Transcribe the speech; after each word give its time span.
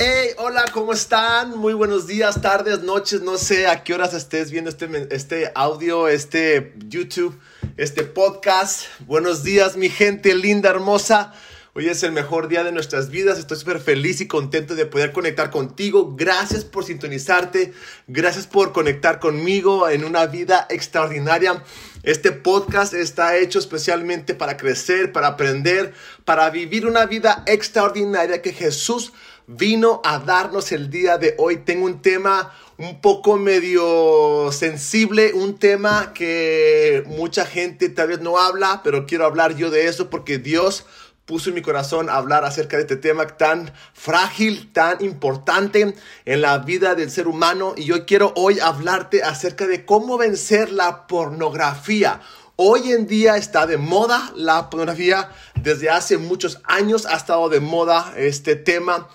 Hey, 0.00 0.28
hola, 0.36 0.64
¿cómo 0.72 0.92
están? 0.92 1.58
Muy 1.58 1.72
buenos 1.72 2.06
días, 2.06 2.40
tardes, 2.40 2.84
noches, 2.84 3.20
no 3.22 3.36
sé 3.36 3.66
a 3.66 3.82
qué 3.82 3.94
horas 3.94 4.14
estés 4.14 4.52
viendo 4.52 4.70
este, 4.70 5.08
este 5.10 5.50
audio, 5.56 6.06
este 6.06 6.72
YouTube, 6.86 7.36
este 7.76 8.04
podcast. 8.04 8.82
Buenos 9.08 9.42
días, 9.42 9.76
mi 9.76 9.88
gente 9.88 10.36
linda, 10.36 10.70
hermosa. 10.70 11.32
Hoy 11.74 11.88
es 11.88 12.04
el 12.04 12.12
mejor 12.12 12.46
día 12.46 12.62
de 12.62 12.70
nuestras 12.70 13.10
vidas. 13.10 13.40
Estoy 13.40 13.56
súper 13.56 13.80
feliz 13.80 14.20
y 14.20 14.28
contento 14.28 14.76
de 14.76 14.86
poder 14.86 15.10
conectar 15.10 15.50
contigo. 15.50 16.14
Gracias 16.16 16.64
por 16.64 16.84
sintonizarte. 16.84 17.72
Gracias 18.06 18.46
por 18.46 18.72
conectar 18.72 19.18
conmigo 19.18 19.88
en 19.88 20.04
una 20.04 20.26
vida 20.26 20.66
extraordinaria. 20.70 21.62
Este 22.04 22.30
podcast 22.30 22.94
está 22.94 23.36
hecho 23.36 23.58
especialmente 23.58 24.34
para 24.34 24.56
crecer, 24.56 25.12
para 25.12 25.26
aprender, 25.26 25.92
para 26.24 26.50
vivir 26.50 26.86
una 26.86 27.06
vida 27.06 27.42
extraordinaria 27.46 28.42
que 28.42 28.52
Jesús 28.52 29.12
vino 29.48 30.02
a 30.04 30.18
darnos 30.18 30.70
el 30.72 30.90
día 30.90 31.16
de 31.16 31.34
hoy. 31.38 31.56
Tengo 31.56 31.86
un 31.86 32.02
tema 32.02 32.52
un 32.76 33.00
poco 33.00 33.36
medio 33.38 34.52
sensible, 34.52 35.32
un 35.32 35.58
tema 35.58 36.12
que 36.14 37.02
mucha 37.06 37.46
gente 37.46 37.88
tal 37.88 38.08
vez 38.08 38.20
no 38.20 38.38
habla, 38.38 38.82
pero 38.84 39.06
quiero 39.06 39.24
hablar 39.24 39.56
yo 39.56 39.70
de 39.70 39.86
eso 39.86 40.10
porque 40.10 40.38
Dios 40.38 40.84
puso 41.24 41.48
en 41.48 41.56
mi 41.56 41.62
corazón 41.62 42.08
hablar 42.08 42.44
acerca 42.44 42.76
de 42.76 42.82
este 42.82 42.96
tema 42.96 43.26
tan 43.26 43.72
frágil, 43.94 44.72
tan 44.72 45.02
importante 45.04 45.94
en 46.24 46.40
la 46.40 46.58
vida 46.58 46.94
del 46.94 47.10
ser 47.10 47.26
humano. 47.26 47.74
Y 47.76 47.84
yo 47.84 48.06
quiero 48.06 48.32
hoy 48.36 48.60
hablarte 48.60 49.22
acerca 49.22 49.66
de 49.66 49.84
cómo 49.84 50.18
vencer 50.18 50.70
la 50.70 51.06
pornografía. 51.06 52.20
Hoy 52.56 52.92
en 52.92 53.06
día 53.06 53.36
está 53.36 53.66
de 53.66 53.76
moda 53.76 54.32
la 54.36 54.68
pornografía. 54.68 55.30
Desde 55.54 55.90
hace 55.90 56.18
muchos 56.18 56.60
años 56.64 57.06
ha 57.06 57.16
estado 57.16 57.48
de 57.48 57.60
moda 57.60 58.14
este 58.16 58.56
tema. 58.56 59.08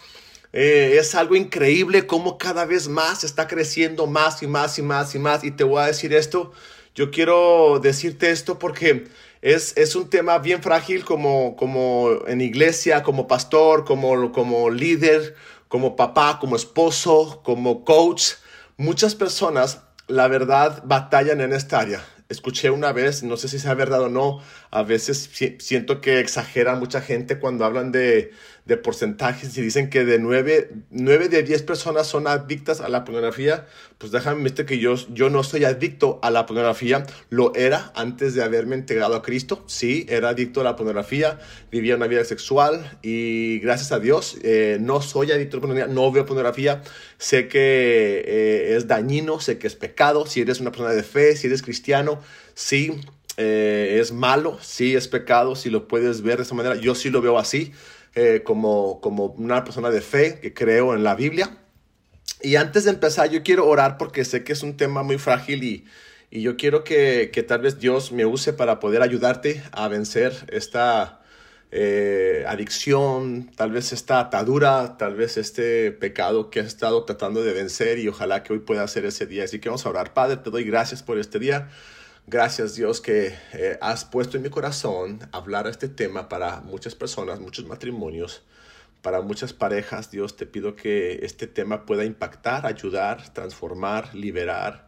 Eh, 0.53 0.97
es 0.99 1.15
algo 1.15 1.35
increíble 1.35 2.05
cómo 2.05 2.37
cada 2.37 2.65
vez 2.65 2.87
más 2.87 3.23
está 3.23 3.47
creciendo 3.47 4.05
más 4.05 4.43
y 4.43 4.47
más 4.47 4.77
y 4.77 4.83
más 4.83 5.15
y 5.15 5.19
más. 5.19 5.43
Y 5.43 5.51
te 5.51 5.63
voy 5.63 5.81
a 5.81 5.87
decir 5.87 6.13
esto, 6.13 6.51
yo 6.93 7.09
quiero 7.09 7.79
decirte 7.79 8.29
esto 8.29 8.59
porque 8.59 9.07
es, 9.41 9.75
es 9.77 9.95
un 9.95 10.09
tema 10.09 10.37
bien 10.37 10.61
frágil 10.61 11.03
como, 11.05 11.55
como 11.55 12.09
en 12.27 12.39
iglesia, 12.39 13.01
como 13.01 13.27
pastor, 13.27 13.83
como, 13.83 14.31
como 14.31 14.69
líder, 14.69 15.35
como 15.67 15.95
papá, 15.95 16.37
como 16.39 16.55
esposo, 16.55 17.41
como 17.43 17.83
coach. 17.83 18.33
Muchas 18.77 19.15
personas, 19.15 19.81
la 20.07 20.27
verdad, 20.27 20.83
batallan 20.85 21.41
en 21.41 21.53
esta 21.53 21.79
área 21.79 22.05
escuché 22.33 22.69
una 22.69 22.91
vez, 22.91 23.23
no 23.23 23.37
sé 23.37 23.47
si 23.47 23.59
sea 23.59 23.73
verdad 23.73 24.01
o 24.01 24.09
no, 24.09 24.41
a 24.73 24.81
veces 24.81 25.29
siento 25.59 26.01
que 26.01 26.19
exagera 26.19 26.73
mucha 26.73 26.99
gente 26.99 27.37
cuando 27.37 27.63
hablan 27.63 27.91
de, 27.91 28.31
de 28.65 28.75
porcentajes 28.75 29.55
y 29.55 29.61
dicen 29.61 29.87
que 29.91 30.03
de 30.03 30.17
9, 30.17 30.71
9 30.89 31.29
de 31.29 31.43
10 31.43 31.61
personas 31.61 32.07
son 32.07 32.25
adictas 32.25 32.81
a 32.81 32.89
la 32.89 33.03
pornografía, 33.03 33.67
pues 33.99 34.11
déjame 34.11 34.41
decirte 34.41 34.65
que 34.65 34.79
yo, 34.79 34.95
yo 35.13 35.29
no 35.29 35.43
soy 35.43 35.65
adicto 35.65 36.19
a 36.23 36.31
la 36.31 36.47
pornografía, 36.47 37.05
lo 37.29 37.53
era 37.53 37.91
antes 37.95 38.33
de 38.33 38.41
haberme 38.41 38.75
integrado 38.75 39.13
a 39.13 39.21
Cristo, 39.21 39.63
sí, 39.67 40.07
era 40.09 40.29
adicto 40.29 40.61
a 40.61 40.63
la 40.63 40.75
pornografía, 40.75 41.37
vivía 41.71 41.95
una 41.95 42.07
vida 42.07 42.25
sexual 42.25 42.97
y 43.03 43.59
gracias 43.59 43.91
a 43.91 43.99
Dios 43.99 44.37
eh, 44.41 44.79
no 44.81 45.03
soy 45.03 45.31
adicto 45.31 45.57
a 45.57 45.59
la 45.59 45.61
pornografía, 45.61 45.93
no 45.93 46.11
veo 46.11 46.25
pornografía, 46.25 46.81
sé 47.19 47.47
que 47.47 48.23
eh, 48.25 48.75
es 48.75 48.87
dañino, 48.87 49.39
sé 49.39 49.59
que 49.59 49.67
es 49.67 49.75
pecado, 49.75 50.25
si 50.25 50.41
eres 50.41 50.61
una 50.61 50.71
persona 50.71 50.93
de 50.93 51.03
fe, 51.03 51.35
si 51.35 51.45
eres 51.45 51.61
cristiano, 51.61 52.21
sí. 52.55 52.99
Eh, 53.37 53.97
es 53.99 54.11
malo, 54.11 54.59
sí 54.61 54.95
es 54.95 55.07
pecado, 55.07 55.55
si 55.55 55.69
lo 55.69 55.87
puedes 55.87 56.21
ver 56.21 56.37
de 56.37 56.43
esa 56.43 56.55
manera, 56.55 56.75
yo 56.75 56.93
sí 56.93 57.09
lo 57.09 57.21
veo 57.21 57.39
así, 57.39 57.73
eh, 58.15 58.41
como, 58.43 59.01
como 59.01 59.27
una 59.37 59.63
persona 59.63 59.89
de 59.89 60.01
fe 60.01 60.39
que 60.39 60.53
creo 60.53 60.93
en 60.93 61.03
la 61.03 61.15
Biblia. 61.15 61.57
Y 62.41 62.57
antes 62.57 62.83
de 62.83 62.91
empezar, 62.91 63.29
yo 63.29 63.41
quiero 63.41 63.67
orar 63.67 63.97
porque 63.97 64.25
sé 64.25 64.43
que 64.43 64.53
es 64.53 64.63
un 64.63 64.77
tema 64.77 65.01
muy 65.01 65.17
frágil 65.17 65.63
y, 65.63 65.85
y 66.29 66.41
yo 66.41 66.57
quiero 66.57 66.83
que, 66.83 67.31
que, 67.33 67.41
tal 67.43 67.61
vez 67.61 67.79
Dios 67.79 68.11
me 68.11 68.25
use 68.25 68.53
para 68.53 68.79
poder 68.79 69.01
ayudarte 69.01 69.63
a 69.71 69.87
vencer 69.87 70.33
esta 70.49 71.23
eh, 71.75 72.45
adicción, 72.47 73.49
tal 73.55 73.71
vez 73.71 73.93
esta 73.93 74.19
atadura, 74.19 74.95
tal 74.99 75.15
vez 75.15 75.37
este 75.37 75.91
pecado 75.91 76.51
que 76.51 76.59
has 76.59 76.67
estado 76.67 77.03
tratando 77.03 77.43
de 77.43 77.51
vencer 77.51 77.97
y 77.97 78.07
ojalá 78.07 78.43
que 78.43 78.53
hoy 78.53 78.59
pueda 78.59 78.87
ser 78.87 79.05
ese 79.05 79.25
día. 79.25 79.45
Así 79.45 79.57
que 79.57 79.69
vamos 79.69 79.83
a 79.87 79.89
orar. 79.89 80.13
Padre, 80.13 80.37
te 80.37 80.51
doy 80.51 80.65
gracias 80.65 81.01
por 81.01 81.17
este 81.17 81.39
día. 81.39 81.69
Gracias 82.25 82.75
Dios 82.75 83.01
que 83.01 83.35
eh, 83.51 83.77
has 83.81 84.05
puesto 84.05 84.37
en 84.37 84.43
mi 84.43 84.49
corazón 84.49 85.19
hablar 85.33 85.67
este 85.67 85.89
tema 85.89 86.29
para 86.29 86.61
muchas 86.61 86.95
personas, 86.95 87.41
muchos 87.41 87.65
matrimonios, 87.65 88.43
para 89.01 89.21
muchas 89.21 89.51
parejas. 89.51 90.09
Dios 90.09 90.37
te 90.37 90.45
pido 90.45 90.77
que 90.77 91.25
este 91.25 91.47
tema 91.47 91.85
pueda 91.85 92.05
impactar, 92.05 92.65
ayudar, 92.65 93.33
transformar, 93.33 94.15
liberar, 94.15 94.87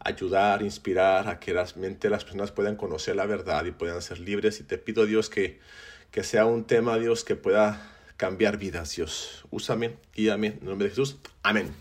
ayudar, 0.00 0.62
inspirar 0.62 1.28
a 1.28 1.38
que 1.38 1.54
las 1.54 1.76
mentes 1.76 2.10
las 2.10 2.24
personas 2.24 2.50
puedan 2.50 2.74
conocer 2.74 3.14
la 3.14 3.26
verdad 3.26 3.64
y 3.64 3.70
puedan 3.70 4.02
ser 4.02 4.18
libres. 4.18 4.58
Y 4.58 4.64
te 4.64 4.76
pido 4.76 5.06
Dios 5.06 5.30
que, 5.30 5.60
que 6.10 6.24
sea 6.24 6.46
un 6.46 6.64
tema 6.64 6.98
Dios 6.98 7.22
que 7.22 7.36
pueda 7.36 7.92
cambiar 8.16 8.58
vidas. 8.58 8.96
Dios, 8.96 9.44
úsame, 9.50 9.98
guíame 10.14 10.58
en 10.60 10.66
nombre 10.66 10.86
de 10.88 10.90
Jesús. 10.90 11.18
Amén. 11.44 11.72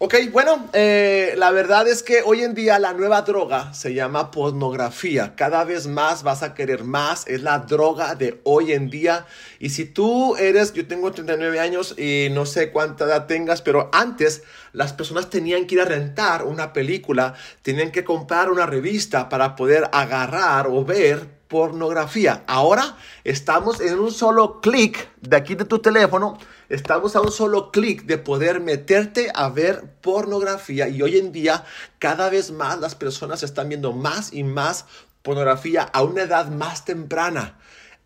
Ok, 0.00 0.14
bueno, 0.30 0.68
eh, 0.74 1.34
la 1.38 1.50
verdad 1.50 1.88
es 1.88 2.04
que 2.04 2.22
hoy 2.24 2.42
en 2.42 2.54
día 2.54 2.78
la 2.78 2.92
nueva 2.92 3.22
droga 3.22 3.74
se 3.74 3.94
llama 3.94 4.30
pornografía. 4.30 5.34
Cada 5.34 5.64
vez 5.64 5.88
más 5.88 6.22
vas 6.22 6.44
a 6.44 6.54
querer 6.54 6.84
más. 6.84 7.26
Es 7.26 7.42
la 7.42 7.58
droga 7.58 8.14
de 8.14 8.40
hoy 8.44 8.70
en 8.74 8.90
día. 8.90 9.26
Y 9.58 9.70
si 9.70 9.86
tú 9.86 10.36
eres, 10.36 10.72
yo 10.72 10.86
tengo 10.86 11.10
39 11.10 11.58
años 11.58 11.98
y 11.98 12.28
no 12.30 12.46
sé 12.46 12.70
cuánta 12.70 13.06
edad 13.06 13.26
tengas, 13.26 13.60
pero 13.60 13.90
antes 13.92 14.44
las 14.72 14.92
personas 14.92 15.30
tenían 15.30 15.66
que 15.66 15.74
ir 15.74 15.80
a 15.80 15.84
rentar 15.84 16.44
una 16.44 16.72
película, 16.72 17.34
tenían 17.62 17.90
que 17.90 18.04
comprar 18.04 18.52
una 18.52 18.66
revista 18.66 19.28
para 19.28 19.56
poder 19.56 19.90
agarrar 19.90 20.68
o 20.68 20.84
ver 20.84 21.26
pornografía. 21.48 22.44
Ahora 22.46 22.96
estamos 23.24 23.80
en 23.80 23.98
un 23.98 24.12
solo 24.12 24.60
clic 24.60 25.08
de 25.20 25.36
aquí 25.36 25.56
de 25.56 25.64
tu 25.64 25.80
teléfono, 25.80 26.38
estamos 26.68 27.16
a 27.16 27.20
un 27.20 27.32
solo 27.32 27.70
clic 27.70 28.04
de 28.04 28.18
poder 28.18 28.60
meterte 28.60 29.30
a 29.34 29.48
ver 29.48 29.84
pornografía 30.00 30.88
y 30.88 31.02
hoy 31.02 31.16
en 31.16 31.32
día 31.32 31.64
cada 31.98 32.28
vez 32.28 32.50
más 32.50 32.78
las 32.78 32.94
personas 32.94 33.42
están 33.42 33.68
viendo 33.68 33.92
más 33.92 34.32
y 34.32 34.44
más 34.44 34.84
pornografía 35.22 35.82
a 35.82 36.02
una 36.02 36.22
edad 36.22 36.48
más 36.48 36.84
temprana. 36.84 37.58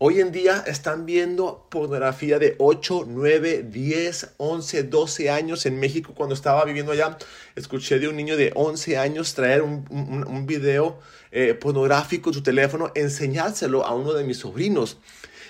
Hoy 0.05 0.21
en 0.21 0.33
día 0.33 0.65
están 0.67 1.07
viendo 1.07 1.69
pornografía 1.71 2.41
de 2.41 2.57
8, 2.59 3.05
9, 3.07 3.67
10, 3.71 4.31
11, 4.37 4.83
12 4.83 5.31
años. 5.31 5.65
En 5.65 5.79
México, 5.79 6.13
cuando 6.13 6.35
estaba 6.35 6.65
viviendo 6.65 6.91
allá, 6.91 7.17
escuché 7.55 8.01
de 8.01 8.09
un 8.09 8.17
niño 8.17 8.37
de 8.37 8.51
11 8.57 8.99
años 8.99 9.33
traer 9.35 9.63
un, 9.63 10.45
video 10.45 10.99
eh, 11.31 11.55
pornográfico 11.55 12.31
en 12.31 12.35
su 12.35 12.43
teléfono, 12.43 12.91
enseñárselo 12.97 13.87
a 13.87 13.95
uno 13.95 14.13
de 14.13 14.25
mis 14.25 14.39
sobrinos. 14.39 14.99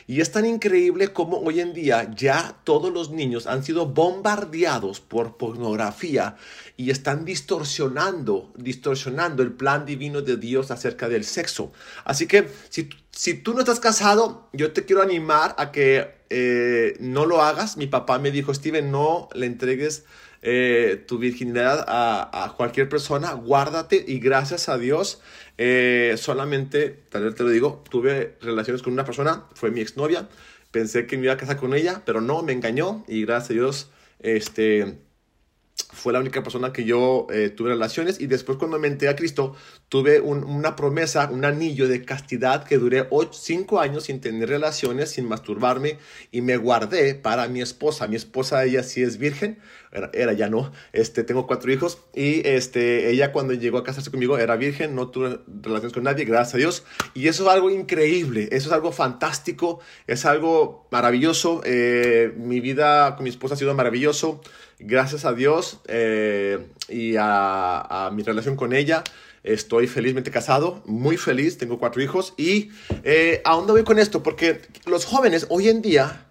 Y 0.06 0.20
es 0.20 0.32
tan 0.32 0.44
increíble 0.44 1.08
como 1.08 1.38
hoy 1.38 1.60
en 1.60 1.72
día 1.72 2.10
ya 2.14 2.56
todos 2.64 2.92
los 2.92 3.10
niños 3.10 3.46
han 3.46 3.64
sido 3.64 3.86
bombardeados 3.86 5.00
por 5.00 5.36
pornografía 5.36 6.36
y 6.76 6.90
están 6.90 7.24
distorsionando, 7.24 8.52
distorsionando 8.56 9.42
el 9.42 9.52
plan 9.52 9.86
divino 9.86 10.22
de 10.22 10.36
Dios 10.36 10.70
acerca 10.70 11.08
del 11.08 11.24
sexo. 11.24 11.72
Así 12.04 12.26
que 12.26 12.48
si, 12.68 12.90
si 13.10 13.34
tú 13.34 13.54
no 13.54 13.60
estás 13.60 13.80
casado, 13.80 14.48
yo 14.52 14.72
te 14.72 14.84
quiero 14.84 15.02
animar 15.02 15.54
a 15.58 15.70
que 15.70 16.22
eh, 16.30 16.96
no 16.98 17.26
lo 17.26 17.42
hagas. 17.42 17.76
Mi 17.76 17.86
papá 17.86 18.18
me 18.18 18.30
dijo, 18.30 18.54
Steven, 18.54 18.90
no 18.90 19.28
le 19.34 19.46
entregues 19.46 20.04
eh, 20.42 21.04
tu 21.06 21.18
virginidad 21.18 21.84
a, 21.88 22.54
cualquier 22.56 22.88
persona, 22.88 23.32
guárdate 23.32 24.04
y 24.06 24.18
gracias 24.18 24.68
a 24.68 24.76
Dios, 24.76 25.20
eh, 25.56 26.14
solamente, 26.18 26.90
tal 27.08 27.24
vez 27.24 27.34
te 27.34 27.44
lo 27.44 27.50
digo, 27.50 27.84
tuve 27.88 28.36
relaciones 28.40 28.82
con 28.82 28.92
una 28.92 29.04
persona, 29.04 29.44
fue 29.54 29.70
mi 29.70 29.80
exnovia, 29.80 30.28
pensé 30.70 31.06
que 31.06 31.16
me 31.16 31.24
iba 31.24 31.34
a 31.34 31.36
casar 31.36 31.56
con 31.56 31.74
ella, 31.74 32.02
pero 32.04 32.20
no, 32.20 32.42
me 32.42 32.52
engañó 32.52 33.04
y 33.06 33.24
gracias 33.24 33.50
a 33.50 33.54
Dios, 33.54 33.90
este 34.18 34.98
fue 35.92 36.12
la 36.12 36.20
única 36.20 36.42
persona 36.42 36.72
que 36.72 36.84
yo 36.84 37.26
eh, 37.30 37.50
tuve 37.50 37.70
relaciones. 37.70 38.20
Y 38.20 38.26
después 38.26 38.58
cuando 38.58 38.78
me 38.78 38.88
enteré 38.88 39.10
a 39.10 39.16
Cristo 39.16 39.54
tuve 39.88 40.20
una 40.20 40.74
promesa, 40.74 41.28
un 41.30 41.44
anillo 41.44 41.86
de 41.86 42.04
castidad 42.04 42.64
que 42.64 42.78
duré 42.78 43.06
5 43.30 43.78
años 43.78 44.04
sin 44.04 44.20
tener 44.20 44.48
relaciones, 44.48 45.10
sin 45.10 45.28
masturbarme. 45.28 45.98
Y 46.30 46.40
me 46.40 46.56
guardé 46.56 47.14
para 47.14 47.46
mi 47.48 47.60
esposa. 47.60 48.08
Mi 48.08 48.16
esposa, 48.16 48.64
ella 48.64 48.82
sí 48.82 49.02
es 49.02 49.18
virgen, 49.18 49.58
era, 49.92 50.32
ya 50.32 50.48
no, 50.48 50.72
este, 50.94 51.22
tengo 51.22 51.46
cuatro 51.46 51.70
hijos. 51.70 51.98
Y 52.14 52.46
este, 52.48 53.10
ella 53.10 53.30
cuando 53.30 53.52
llegó 53.52 53.78
a 53.78 53.84
casarse 53.84 54.10
conmigo 54.10 54.38
era 54.38 54.56
virgen, 54.56 54.94
no 54.94 55.08
tuve 55.08 55.40
relaciones 55.62 55.92
con 55.92 56.04
nadie, 56.04 56.24
gracias 56.24 56.54
a 56.54 56.58
Dios. 56.58 56.84
Y 57.12 57.28
eso 57.28 57.44
es 57.44 57.50
algo 57.50 57.70
increíble, 57.70 58.48
eso 58.52 58.68
es 58.68 58.72
algo 58.72 58.92
fantástico, 58.92 59.80
es 60.06 60.24
algo 60.24 60.88
maravilloso. 60.90 61.60
Eh, 61.64 62.32
mi 62.38 62.60
vida 62.60 63.14
con 63.16 63.24
mi 63.24 63.30
esposa 63.30 63.54
ha 63.54 63.58
sido 63.58 63.74
maravilloso 63.74 64.40
gracias 64.84 65.24
a 65.24 65.32
Dios 65.32 65.80
eh, 65.88 66.58
y 66.88 67.16
a, 67.18 68.10
mi 68.12 68.22
relación 68.22 68.56
con 68.56 68.72
ella, 68.72 69.02
estoy 69.42 69.86
felizmente 69.86 70.30
casado, 70.30 70.82
muy 70.86 71.16
feliz, 71.16 71.58
tengo 71.58 71.78
cuatro 71.78 72.02
hijos. 72.02 72.34
¿Y 72.36 72.70
eh, 73.04 73.40
a 73.44 73.54
dónde 73.54 73.72
voy 73.72 73.84
con 73.84 73.98
esto? 73.98 74.22
Porque 74.22 74.62
los 74.86 75.04
jóvenes 75.04 75.46
hoy 75.48 75.68
en 75.68 75.82
día 75.82 76.26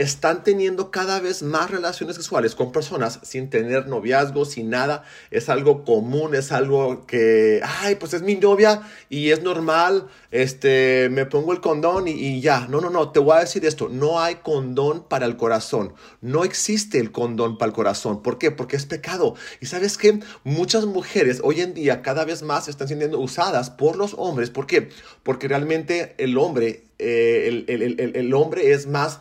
están 0.00 0.42
teniendo 0.44 0.90
cada 0.90 1.20
vez 1.20 1.42
más 1.42 1.70
relaciones 1.70 2.16
sexuales 2.16 2.54
con 2.54 2.72
personas 2.72 3.20
sin 3.22 3.50
tener 3.50 3.86
noviazgo, 3.86 4.46
sin 4.46 4.70
nada. 4.70 5.04
Es 5.30 5.50
algo 5.50 5.84
común, 5.84 6.34
es 6.34 6.52
algo 6.52 7.04
que, 7.06 7.60
ay, 7.62 7.96
pues 7.96 8.14
es 8.14 8.22
mi 8.22 8.36
novia 8.36 8.80
y 9.10 9.28
es 9.28 9.42
normal, 9.42 10.08
este, 10.30 11.10
me 11.10 11.26
pongo 11.26 11.52
el 11.52 11.60
condón 11.60 12.08
y, 12.08 12.40
ya. 12.40 12.66
No, 12.68 12.80
no, 12.80 12.88
no, 12.88 13.12
te 13.12 13.20
voy 13.20 13.36
a 13.36 13.40
decir 13.40 13.66
esto, 13.66 13.90
no 13.90 14.20
hay 14.20 14.36
condón 14.36 15.04
para 15.06 15.26
el 15.26 15.36
corazón. 15.36 15.92
No 16.22 16.44
existe 16.44 16.98
el 16.98 17.12
condón 17.12 17.58
para 17.58 17.68
el 17.68 17.74
corazón. 17.74 18.22
¿Por 18.22 18.38
qué? 18.38 18.50
Porque 18.50 18.76
es 18.76 18.86
pecado. 18.86 19.34
Y 19.60 19.66
sabes 19.66 19.98
que 19.98 20.20
muchas 20.44 20.86
mujeres 20.86 21.42
hoy 21.44 21.60
en 21.60 21.74
día 21.74 22.00
cada 22.00 22.24
vez 22.24 22.42
más 22.42 22.68
están 22.68 22.88
siendo 22.88 23.20
usadas 23.20 23.68
por 23.68 23.96
los 23.96 24.14
hombres. 24.16 24.48
¿Por 24.48 24.66
qué? 24.66 24.88
Porque 25.22 25.46
realmente 25.46 26.14
el 26.16 26.38
hombre, 26.38 26.84
eh, 26.98 27.66
el 27.68 28.32
hombre 28.32 28.72
es 28.72 28.86
más 28.86 29.20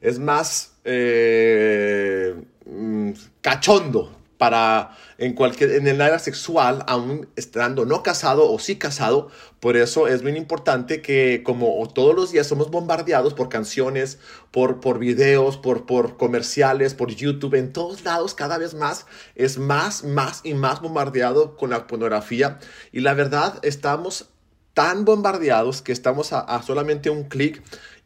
es 0.00 0.18
más 0.18 0.72
eh, 0.84 2.34
mm, 2.66 3.12
cachondo 3.40 4.18
para 4.38 4.96
en 5.18 5.34
cualquier 5.34 5.72
en 5.72 5.88
el 5.88 6.00
área 6.00 6.20
sexual 6.20 6.84
aún 6.86 7.28
estando 7.34 7.84
no 7.84 8.02
casado 8.02 8.50
o 8.50 8.58
sí 8.58 8.76
casado. 8.76 9.30
Por 9.60 9.76
eso 9.76 10.06
es 10.06 10.22
muy 10.22 10.36
importante 10.36 11.02
que 11.02 11.42
como 11.44 11.86
todos 11.92 12.14
los 12.14 12.30
días 12.30 12.46
somos 12.46 12.70
bombardeados 12.70 13.34
por 13.34 13.48
canciones 13.48 14.18
por 14.52 14.80
por 14.80 15.00
videos 15.00 15.56
por 15.58 15.86
por 15.86 16.16
comerciales 16.16 16.94
por 16.94 17.10
YouTube 17.10 17.54
en 17.56 17.72
todos 17.72 18.04
lados 18.04 18.34
cada 18.34 18.58
vez 18.58 18.74
más 18.74 19.06
es 19.34 19.58
más 19.58 20.04
más 20.04 20.40
y 20.44 20.54
más 20.54 20.80
bombardeado 20.80 21.56
con 21.56 21.70
la 21.70 21.86
pornografía. 21.88 22.60
Y 22.92 23.00
la 23.00 23.14
verdad 23.14 23.58
estamos 23.62 24.30
tan 24.72 25.04
bombardeados 25.04 25.82
que 25.82 25.90
estamos 25.90 26.32
a, 26.32 26.38
a 26.38 26.62
solamente 26.62 27.10
un 27.10 27.24
clic 27.24 27.60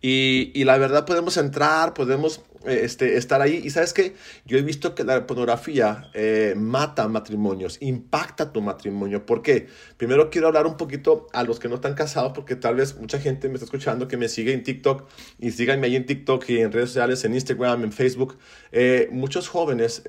y, 0.05 0.65
la 0.65 0.79
verdad 0.79 1.07
podemos 1.07 1.37
entrar, 1.37 1.95
podemos 1.95 2.43
eh, 2.67 2.81
este, 2.83 3.17
estar 3.17 3.41
ahí. 3.41 3.63
Y 3.63 3.71
sabes 3.71 3.93
que 3.93 4.17
yo 4.45 4.59
he 4.59 4.63
visto 4.63 4.97
que 4.97 5.05
la 5.05 5.29
pornografía 5.29 6.11
eh, 6.13 6.55
mata 6.57 7.07
matrimonios, 7.07 7.79
impacta 7.81 8.53
tu 8.53 8.61
matrimonio. 8.61 9.25
¿Por 9.25 9.43
qué? 9.43 9.69
Primero 9.99 10.29
quiero 10.29 10.49
hablar 10.49 10.67
un 10.67 10.77
poquito 10.77 11.29
a 11.33 11.45
los 11.45 11.61
que 11.61 11.69
no 11.69 11.77
están 11.77 11.95
casados, 11.95 12.33
porque 12.35 12.57
tal 12.57 12.75
vez 12.75 12.97
mucha 12.97 13.21
gente 13.21 13.47
me 13.49 13.55
está 13.55 13.67
escuchando 13.67 14.09
que 14.09 14.17
me 14.17 14.29
sigue 14.29 14.53
en 14.53 14.65
TikTok 14.65 15.09
y 15.39 15.53
síganme 15.53 15.87
ahí 15.87 15.95
en 15.95 16.05
TikTok 16.05 16.51
y 16.51 16.59
en 16.59 16.73
redes 16.73 16.89
sociales, 16.89 17.25
en 17.25 17.35
Instagram, 17.35 17.85
en 17.85 17.93
Facebook. 17.93 18.39
Eh, 18.73 19.09
muchos 19.13 19.47
jóvenes 19.47 20.03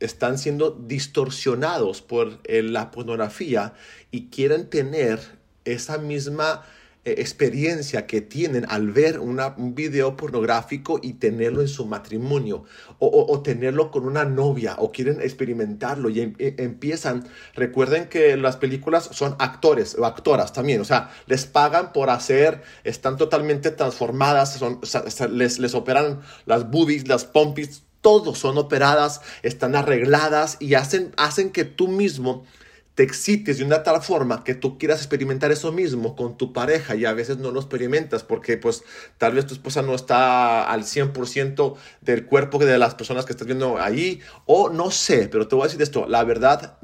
están 0.00 0.38
siendo 0.38 0.70
distorsionados 0.70 2.00
por 2.00 2.40
la 2.48 2.90
pornografía 2.90 3.74
y 4.10 4.28
quieren 4.30 4.70
tener 4.70 5.20
esa 5.66 5.98
misma 5.98 6.64
eh, 7.02 7.14
experiencia 7.16 8.06
que 8.06 8.20
tienen 8.20 8.66
al 8.68 8.90
ver 8.90 9.20
una, 9.20 9.54
un 9.56 9.74
video 9.74 10.18
pornográfico 10.18 11.00
y 11.02 11.14
tenerlo 11.14 11.62
en 11.62 11.68
su 11.68 11.86
matrimonio 11.86 12.64
o, 12.98 13.40
tenerlo 13.40 13.90
con 13.90 14.04
una 14.04 14.26
novia 14.26 14.76
o 14.78 14.92
quieren 14.92 15.22
experimentarlo 15.22 16.10
y 16.10 16.20
em, 16.20 16.34
e, 16.38 16.56
empiezan, 16.58 17.26
recuerden 17.54 18.10
que 18.10 18.36
las 18.36 18.58
películas 18.58 19.08
son 19.12 19.34
actores 19.38 19.96
o 19.98 20.04
actoras 20.04 20.52
también, 20.52 20.82
o 20.82 20.84
sea, 20.84 21.10
les 21.26 21.46
pagan 21.46 21.94
por 21.94 22.10
hacer, 22.10 22.60
están 22.84 23.16
totalmente 23.16 23.70
transformadas, 23.70 24.58
son, 24.58 24.78
les, 25.32 25.58
les 25.58 25.74
operan 25.74 26.20
las 26.44 26.70
boobies, 26.70 27.08
las 27.08 27.24
pompis, 27.24 27.82
todos 28.02 28.38
son 28.38 28.58
operadas, 28.58 29.22
están 29.42 29.74
arregladas 29.74 30.58
y 30.60 30.74
hacen, 30.74 31.12
hacen 31.16 31.50
que 31.50 31.64
tú 31.64 31.88
mismo 31.88 32.44
te 32.94 33.02
excites 33.02 33.58
de 33.58 33.64
una 33.64 33.82
tal 33.82 34.02
forma 34.02 34.44
que 34.44 34.54
tú 34.54 34.78
quieras 34.78 34.98
experimentar 34.98 35.52
eso 35.52 35.72
mismo 35.72 36.16
con 36.16 36.36
tu 36.36 36.52
pareja 36.52 36.96
y 36.96 37.04
a 37.04 37.12
veces 37.12 37.38
no 37.38 37.50
lo 37.50 37.60
experimentas 37.60 38.24
porque 38.24 38.56
pues 38.56 38.82
tal 39.16 39.34
vez 39.34 39.46
tu 39.46 39.54
esposa 39.54 39.82
no 39.82 39.94
está 39.94 40.70
al 40.70 40.82
100% 40.82 41.76
del 42.00 42.26
cuerpo 42.26 42.58
de 42.58 42.78
las 42.78 42.94
personas 42.94 43.24
que 43.24 43.32
estás 43.32 43.46
viendo 43.46 43.78
ahí 43.78 44.20
o 44.44 44.70
no 44.70 44.90
sé, 44.90 45.28
pero 45.28 45.48
te 45.48 45.54
voy 45.54 45.64
a 45.64 45.66
decir 45.68 45.82
esto, 45.82 46.06
la 46.06 46.24
verdad 46.24 46.78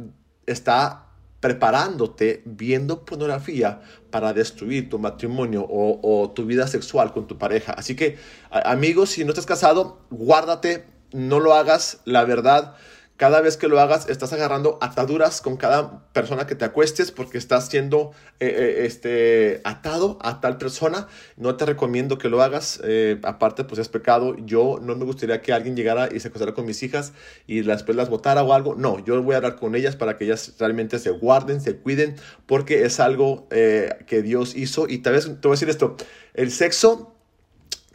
está 0.47 1.06
preparándote 1.41 2.43
viendo 2.44 3.05
pornografía 3.05 3.81
para 4.11 4.32
destruir 4.32 4.88
tu 4.88 4.99
matrimonio 4.99 5.67
o, 5.69 6.00
o 6.02 6.31
tu 6.31 6.47
vida 6.47 6.67
sexual 6.67 7.12
con 7.12 7.26
tu 7.26 7.37
pareja. 7.37 7.73
Así 7.73 7.94
que 7.94 8.17
amigos, 8.50 9.11
si 9.11 9.25
no 9.25 9.31
estás 9.31 9.47
casado, 9.47 10.00
guárdate, 10.11 10.87
no 11.12 11.41
lo 11.41 11.55
hagas, 11.55 12.00
la 12.05 12.25
verdad 12.25 12.76
cada 13.17 13.41
vez 13.41 13.57
que 13.57 13.69
lo 13.69 13.81
hagas, 13.81 14.09
estás 14.09 14.33
agarrando 14.33 14.79
ataduras 14.83 15.41
con 15.41 15.57
cada 15.57 16.05
persona 16.13 16.47
que 16.47 16.55
te 16.55 16.67
acuestes 16.67 17.11
porque 17.11 17.39
estás 17.39 17.69
siendo 17.69 18.13
eh, 18.41 18.47
eh, 18.49 18.87
este, 18.87 19.61
atado 19.65 20.19
a 20.21 20.41
tal 20.41 20.59
persona. 20.59 21.09
No 21.37 21.57
te 21.57 21.65
recomiendo 21.65 22.19
que 22.19 22.29
lo 22.29 22.43
hagas. 22.43 22.81
Eh, 22.85 23.19
aparte, 23.23 23.65
pues 23.65 23.81
es 23.81 23.89
pecado. 23.89 24.37
Yo 24.45 24.79
no 24.83 24.95
me 24.97 25.05
gustaría 25.07 25.41
que 25.41 25.55
alguien 25.55 25.77
llegara 25.77 26.09
y 26.15 26.21
se 26.21 26.29
acostara 26.29 26.53
con 26.53 26.67
mis 26.67 26.83
hijas 26.83 27.13
y 27.47 27.63
después 27.63 27.97
las 27.97 28.11
botara 28.11 28.43
o 28.43 28.53
algo. 28.53 28.75
No, 28.75 29.03
yo 29.05 29.23
voy 29.23 29.35
a 29.35 29.39
hablar 29.39 29.57
con 29.57 29.75
ellas 29.75 29.97
para 29.97 30.19
que 30.19 30.25
ellas 30.25 30.55
realmente 30.59 30.99
se 30.99 31.11
guarden, 31.11 31.62
se 31.62 31.77
cuiden, 31.77 32.17
porque 32.45 32.85
es 32.85 33.01
algo 33.01 33.49
que 33.49 34.23
Dios 34.23 34.55
hizo. 34.57 34.89
Y 34.89 34.99
tal 34.99 35.15
vez 35.15 35.25
te 35.25 35.49
voy 35.49 35.53
a 35.53 35.55
decir 35.55 35.71
esto: 35.71 35.97
el 36.35 36.51
sexo 36.51 37.15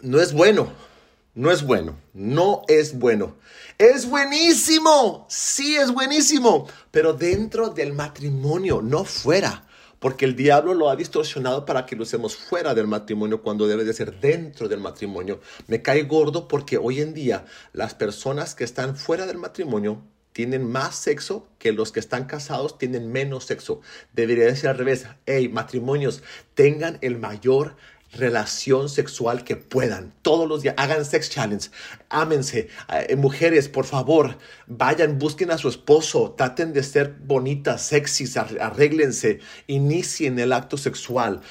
no 0.01 0.19
es 0.19 0.33
bueno. 0.33 0.90
No 1.33 1.49
es 1.49 1.63
bueno, 1.63 1.97
no 2.13 2.63
es 2.67 2.99
bueno. 2.99 3.37
Es 3.77 4.05
buenísimo, 4.09 5.25
sí 5.29 5.77
es 5.77 5.93
buenísimo, 5.93 6.67
pero 6.91 7.13
dentro 7.13 7.69
del 7.69 7.93
matrimonio, 7.93 8.81
no 8.81 9.05
fuera. 9.05 9.65
Porque 9.99 10.25
el 10.25 10.35
diablo 10.35 10.73
lo 10.73 10.89
ha 10.89 10.97
distorsionado 10.97 11.63
para 11.63 11.85
que 11.85 11.95
lo 11.95 12.03
usemos 12.03 12.35
fuera 12.35 12.73
del 12.73 12.87
matrimonio 12.87 13.41
cuando 13.41 13.65
debe 13.65 13.85
de 13.85 13.93
ser 13.93 14.19
dentro 14.19 14.67
del 14.67 14.81
matrimonio. 14.81 15.39
Me 15.67 15.81
cae 15.81 16.03
gordo 16.03 16.49
porque 16.49 16.77
hoy 16.77 16.99
en 16.99 17.13
día 17.13 17.45
las 17.71 17.93
personas 17.93 18.53
que 18.53 18.65
están 18.65 18.97
fuera 18.97 19.25
del 19.25 19.37
matrimonio 19.37 20.01
tienen 20.33 20.69
más 20.69 20.95
sexo 20.95 21.47
que 21.59 21.71
los 21.71 21.93
que 21.93 22.01
están 22.01 22.25
casados 22.25 22.77
tienen 22.77 23.09
menos 23.09 23.45
sexo. 23.45 23.79
Debería 24.11 24.45
decir 24.45 24.69
al 24.69 24.77
revés. 24.77 25.05
Hey, 25.25 25.47
matrimonios, 25.47 26.23
tengan 26.55 26.97
el 27.01 27.17
mayor 27.17 27.77
relación 28.13 28.89
sexual 28.89 29.43
que 29.43 29.55
puedan. 29.55 30.13
Todos 30.21 30.47
los 30.47 30.61
días 30.61 30.75
hagan 30.77 31.05
sex 31.05 31.29
challenge. 31.29 31.69
Ámense. 32.09 32.67
Eh, 32.89 33.15
mujeres, 33.15 33.69
por 33.69 33.85
favor, 33.85 34.37
vayan, 34.67 35.17
busquen 35.17 35.51
a 35.51 35.57
su 35.57 35.69
esposo. 35.69 36.33
Traten 36.37 36.73
de 36.73 36.83
ser 36.83 37.15
bonitas, 37.25 37.81
sexys, 37.83 38.37
arréglense. 38.37 39.39
Inicien 39.67 40.39
el 40.39 40.53
acto 40.53 40.77
sexual. 40.77 41.41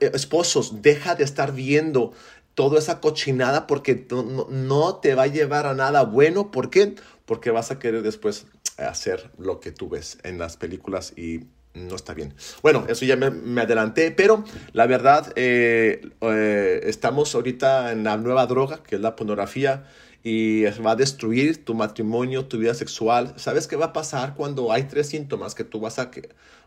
Eh, 0.00 0.10
esposos, 0.14 0.82
deja 0.82 1.14
de 1.14 1.24
estar 1.24 1.52
viendo 1.52 2.12
toda 2.54 2.78
esa 2.78 3.00
cochinada 3.00 3.66
porque 3.66 4.06
no, 4.10 4.46
no 4.50 4.96
te 4.96 5.14
va 5.14 5.24
a 5.24 5.28
llevar 5.28 5.66
a 5.66 5.74
nada 5.74 6.02
bueno. 6.04 6.50
¿Por 6.50 6.70
qué? 6.70 6.94
Porque 7.26 7.50
vas 7.50 7.70
a 7.70 7.78
querer 7.78 8.02
después 8.02 8.46
hacer 8.78 9.30
lo 9.38 9.60
que 9.60 9.72
tú 9.72 9.88
ves 9.88 10.18
en 10.22 10.38
las 10.38 10.56
películas 10.56 11.12
y 11.16 11.46
no 11.76 11.94
está 11.94 12.14
bien. 12.14 12.34
Bueno, 12.62 12.84
eso 12.88 13.04
ya 13.04 13.16
me, 13.16 13.60
adelanté, 13.60 14.10
pero 14.10 14.44
la 14.72 14.86
verdad, 14.86 15.32
eh, 15.36 16.00
eh, 16.22 16.80
estamos 16.84 17.34
ahorita 17.34 17.92
en 17.92 18.04
la 18.04 18.16
nueva 18.16 18.46
droga, 18.46 18.82
que 18.82 18.96
es 18.96 19.00
la 19.00 19.14
pornografía, 19.14 19.84
y 20.28 20.64
va 20.84 20.90
a 20.90 20.96
destruir 20.96 21.64
tu 21.64 21.72
matrimonio, 21.72 22.46
tu 22.46 22.58
vida 22.58 22.74
sexual. 22.74 23.34
¿Sabes 23.36 23.68
qué 23.68 23.76
va 23.76 23.86
a 23.86 23.92
pasar 23.92 24.34
cuando 24.34 24.72
hay 24.72 24.82
tres 24.82 25.06
síntomas 25.06 25.54
que 25.54 25.62
tú 25.62 25.78
vas 25.78 26.00
a, 26.00 26.10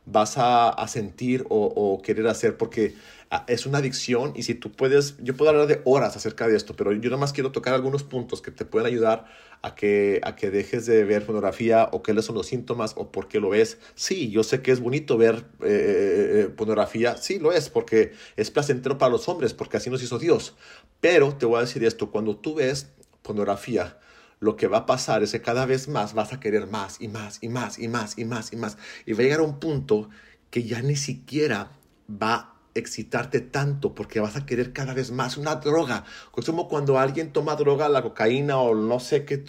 vas 0.05 0.35
a, 0.37 0.87
sentir 0.87 1.45
o, 1.49 1.65
o, 1.65 2.01
querer 2.01 2.27
hacer? 2.27 2.55
Porque 2.55 2.95
ah, 3.29 3.43
es 3.49 3.65
una 3.65 3.79
adicción 3.79 4.31
y 4.33 4.43
si 4.43 4.55
tú 4.55 4.71
puedes, 4.71 5.17
yo 5.21 5.35
puedo 5.35 5.51
hablar 5.51 5.67
de 5.67 5.81
horas 5.83 6.15
acerca 6.15 6.47
de 6.47 6.55
esto, 6.55 6.73
pero 6.77 6.93
yo 6.93 7.09
nada 7.09 7.17
más 7.17 7.33
quiero 7.33 7.51
tocar 7.51 7.73
algunos 7.73 8.03
puntos 8.03 8.41
que 8.41 8.51
te 8.51 8.63
pueden 8.63 8.87
ayudar 8.87 9.25
a 9.61 9.75
que, 9.75 10.21
a 10.23 10.37
que 10.37 10.51
dejes 10.51 10.85
de 10.85 11.03
ver 11.03 11.25
pornografía 11.25 11.89
o 11.91 12.01
qué 12.01 12.17
son 12.21 12.35
los 12.35 12.47
síntomas 12.47 12.93
o 12.95 13.11
por 13.11 13.27
qué 13.27 13.41
lo 13.41 13.49
ves. 13.49 13.77
Sí, 13.93 14.31
yo 14.31 14.43
sé 14.43 14.61
que 14.61 14.71
es 14.71 14.79
bonito 14.79 15.17
ver 15.17 15.35
eh, 15.35 15.65
eh, 15.65 16.41
eh, 16.43 16.47
pornografía, 16.47 17.17
sí 17.17 17.39
lo 17.39 17.51
es, 17.51 17.69
porque 17.69 18.13
es 18.37 18.51
placentero 18.51 18.97
para 18.97 19.11
los 19.11 19.27
hombres, 19.27 19.53
porque 19.53 19.75
así 19.75 19.89
nos 19.89 20.01
hizo 20.01 20.17
Dios. 20.17 20.55
Pero 21.01 21.35
te 21.35 21.45
voy 21.45 21.57
a 21.57 21.61
decir 21.61 21.83
esto, 21.83 22.09
cuando 22.09 22.37
tú 22.37 22.55
ves 22.55 22.87
pornografía, 23.21 23.97
lo 24.39 24.55
que 24.55 24.67
va 24.67 24.79
a 24.79 24.85
pasar 24.85 25.23
es 25.23 25.31
que 25.31 25.41
cada 25.41 25.65
vez 25.65 25.87
más 25.87 26.13
vas 26.13 26.33
a 26.33 26.39
querer 26.39 26.67
más 26.67 27.01
y 27.01 27.07
más 27.07 27.39
y 27.41 27.49
más 27.49 27.77
y 27.77 27.87
más 27.87 28.17
y 28.17 28.25
más 28.25 28.53
y 28.53 28.55
más. 28.55 28.77
Y 29.05 29.13
va 29.13 29.19
a 29.19 29.23
llegar 29.23 29.39
a 29.41 29.43
un 29.43 29.59
punto 29.59 30.09
que 30.49 30.63
ya 30.63 30.81
ni 30.81 30.95
siquiera 30.95 31.71
va 32.09 32.33
a 32.33 32.53
excitarte 32.73 33.41
tanto 33.41 33.93
porque 33.93 34.19
vas 34.19 34.35
a 34.35 34.45
querer 34.45 34.71
cada 34.73 34.93
vez 34.93 35.11
más 35.11 35.37
una 35.37 35.55
droga. 35.55 36.05
Es 36.37 36.45
como 36.45 36.67
cuando 36.67 36.97
alguien 36.97 37.33
toma 37.33 37.55
droga, 37.55 37.89
la 37.89 38.01
cocaína 38.01 38.57
o 38.57 38.73
no 38.75 38.99
sé 38.99 39.25
qué, 39.25 39.43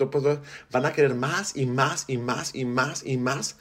van 0.71 0.87
a 0.87 0.93
querer 0.93 1.15
más 1.15 1.57
y 1.57 1.67
más 1.67 2.05
y 2.09 2.19
más 2.19 2.55
y 2.55 2.65
más 2.65 3.07
y 3.07 3.17
más. 3.17 3.57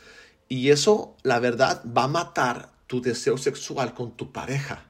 Y 0.48 0.72
eso, 0.72 1.16
la 1.22 1.40
verdad, 1.40 1.84
va 1.86 2.06
a 2.06 2.08
matar 2.08 2.72
tu 2.88 3.02
deseo 3.02 3.38
sexual 3.38 3.94
con 3.94 4.18
tu 4.18 4.32
pareja. 4.32 4.88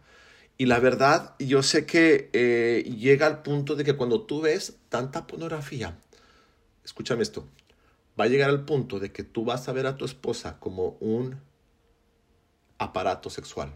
Y 0.57 0.65
la 0.65 0.79
verdad, 0.79 1.35
yo 1.39 1.63
sé 1.63 1.85
que 1.85 2.29
eh, 2.33 2.83
llega 2.97 3.27
al 3.27 3.41
punto 3.43 3.75
de 3.75 3.83
que 3.83 3.95
cuando 3.95 4.21
tú 4.25 4.41
ves 4.41 4.78
tanta 4.89 5.27
pornografía, 5.27 5.97
escúchame 6.83 7.23
esto, 7.23 7.47
va 8.19 8.25
a 8.25 8.27
llegar 8.27 8.49
al 8.49 8.65
punto 8.65 8.99
de 8.99 9.11
que 9.11 9.23
tú 9.23 9.45
vas 9.45 9.69
a 9.69 9.71
ver 9.71 9.87
a 9.87 9.97
tu 9.97 10.05
esposa 10.05 10.59
como 10.59 10.97
un 10.99 11.41
aparato 12.77 13.29
sexual, 13.29 13.73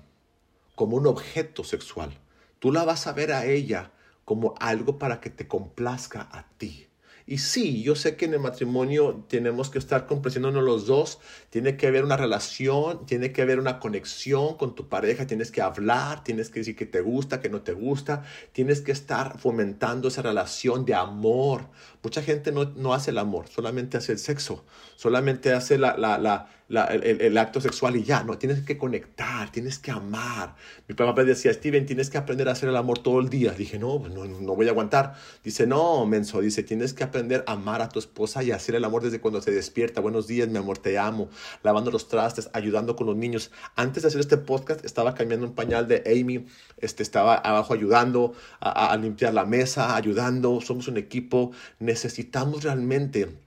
como 0.76 0.98
un 0.98 1.08
objeto 1.08 1.64
sexual. 1.64 2.18
Tú 2.60 2.72
la 2.72 2.84
vas 2.84 3.08
a 3.08 3.14
ver 3.14 3.32
a 3.32 3.46
ella 3.46 3.92
como 4.26 4.56
algo 4.60 4.98
para 4.98 5.20
que 5.22 5.30
te 5.30 5.48
complazca 5.48 6.28
a 6.32 6.48
ti. 6.58 6.88
Y 7.26 7.38
sí, 7.38 7.84
yo 7.84 7.96
sé 7.96 8.18
que 8.18 8.26
en 8.26 8.34
el 8.34 8.42
matrimonio 8.42 9.26
tenemos 9.30 9.70
que 9.70 9.80
estar 9.80 10.08
complaciéndonos 10.08 10.64
los 10.64 10.86
dos, 10.88 11.20
tiene 11.50 11.78
que 11.78 11.88
haber 11.88 12.04
una 12.04 12.18
relación, 12.18 13.06
tiene 13.06 13.32
que 13.32 13.42
haber 13.42 13.60
una 13.60 13.80
conexión 13.80 14.58
con 14.58 14.76
tu 14.76 14.90
pareja, 14.90 15.26
tienes 15.26 15.50
que 15.50 15.62
hablar, 15.62 16.24
tienes 16.24 16.50
que 16.50 16.60
decir 16.60 16.76
que 16.76 16.86
te 16.86 17.00
gusta, 17.00 17.40
que 17.40 17.50
no 17.50 17.62
te 17.62 17.74
gusta, 17.74 18.24
tienes 18.52 18.82
que 18.82 18.92
estar 18.92 19.40
fomentando 19.40 20.10
esa 20.10 20.22
relación 20.22 20.84
de 20.84 20.96
amor. 20.96 21.70
Mucha 22.02 22.22
gente 22.22 22.52
no, 22.52 22.66
no 22.76 22.94
hace 22.94 23.12
el 23.12 23.18
amor, 23.18 23.48
solamente 23.48 23.98
hace 23.98 24.12
el 24.12 24.20
sexo, 24.20 24.66
solamente 24.98 25.54
hace 25.54 25.78
la, 25.78 25.96
la, 25.98 26.18
la 26.18 26.50
el, 26.70 27.38
acto 27.38 27.62
sexual 27.62 27.96
y 27.96 28.04
ya, 28.04 28.24
no, 28.24 28.38
tienes 28.38 28.62
que 28.62 28.78
conectar, 28.78 29.52
tienes 29.52 29.80
que 29.80 29.92
amar. 29.92 30.56
Mi 30.88 30.96
papá 30.96 31.24
decía, 31.24 31.54
Steven, 31.54 31.86
tienes 31.86 32.10
que 32.10 32.18
aprender 32.18 32.50
a 32.50 32.54
hacer 32.54 32.70
el 32.70 32.76
amor 32.76 33.00
todo 33.00 33.20
el 33.20 33.30
día. 33.30 33.52
Dije, 33.52 33.78
no, 33.78 34.00
pues 34.00 34.14
no, 34.14 34.26
no 34.26 34.56
voy 34.56 34.68
a 34.68 34.72
aguantar. 34.72 35.16
Dice, 35.44 35.68
no, 35.68 36.06
menso, 36.06 36.42
dice, 36.42 36.64
tienes 36.64 36.94
que 36.94 37.04
aprender 37.04 37.44
a 37.48 37.54
amar 37.54 37.82
a 37.82 37.90
tu 37.90 38.00
esposa 38.00 38.44
y 38.44 38.52
hacer 38.52 38.76
el 38.76 38.84
amor 38.86 39.04
desde 39.04 39.20
cuando 39.20 39.42
se 39.42 39.52
despierta. 39.52 40.02
Buenos 40.02 40.28
días, 40.28 40.48
mi 40.48 40.58
amor, 40.58 40.78
te 40.78 40.98
amo. 40.98 41.30
Lavando 41.64 41.92
los 41.92 42.08
trastes, 42.08 42.50
ayudando 42.54 42.96
con 42.96 43.08
los 43.08 43.16
niños. 43.16 43.52
Antes 43.76 44.04
de 44.04 44.08
hacer 44.08 44.22
este 44.22 44.38
podcast, 44.38 44.86
estaba 44.86 45.14
cambiando 45.14 45.46
un 45.46 45.54
pañal 45.54 45.88
de 45.88 46.04
Amy, 46.06 46.46
este, 46.78 47.04
estaba 47.04 47.36
abajo 47.36 47.74
ayudando 47.74 48.34
a, 48.60 48.92
a 48.92 48.98
limpiar 48.98 49.34
la 49.34 49.46
mesa, 49.46 49.96
ayudando. 49.96 50.62
Somos 50.62 50.88
un 50.88 50.98
equipo. 50.98 51.52
Necesitamos 51.80 52.64
realmente 52.64 53.44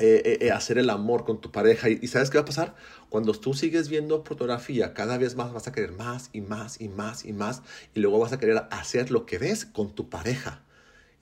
eh, 0.00 0.22
eh, 0.24 0.38
eh, 0.46 0.50
hacer 0.50 0.78
el 0.78 0.90
amor 0.90 1.24
con 1.24 1.40
tu 1.40 1.50
pareja. 1.50 1.88
Y, 1.90 2.06
¿sabes 2.06 2.30
qué 2.30 2.38
va 2.38 2.42
a 2.42 2.46
pasar? 2.46 2.74
Cuando 3.08 3.32
tú 3.32 3.54
sigues 3.54 3.88
viendo 3.88 4.24
fotografía, 4.24 4.94
cada 4.94 5.18
vez 5.18 5.36
más 5.36 5.52
vas 5.52 5.68
a 5.68 5.72
querer 5.72 5.92
más 5.92 6.30
y 6.32 6.40
más 6.40 6.80
y 6.80 6.88
más 6.88 7.24
y 7.24 7.32
más. 7.32 7.62
Y 7.94 8.00
luego 8.00 8.18
vas 8.18 8.32
a 8.32 8.38
querer 8.38 8.62
hacer 8.70 9.10
lo 9.10 9.26
que 9.26 9.38
ves 9.38 9.66
con 9.66 9.94
tu 9.94 10.08
pareja 10.08 10.62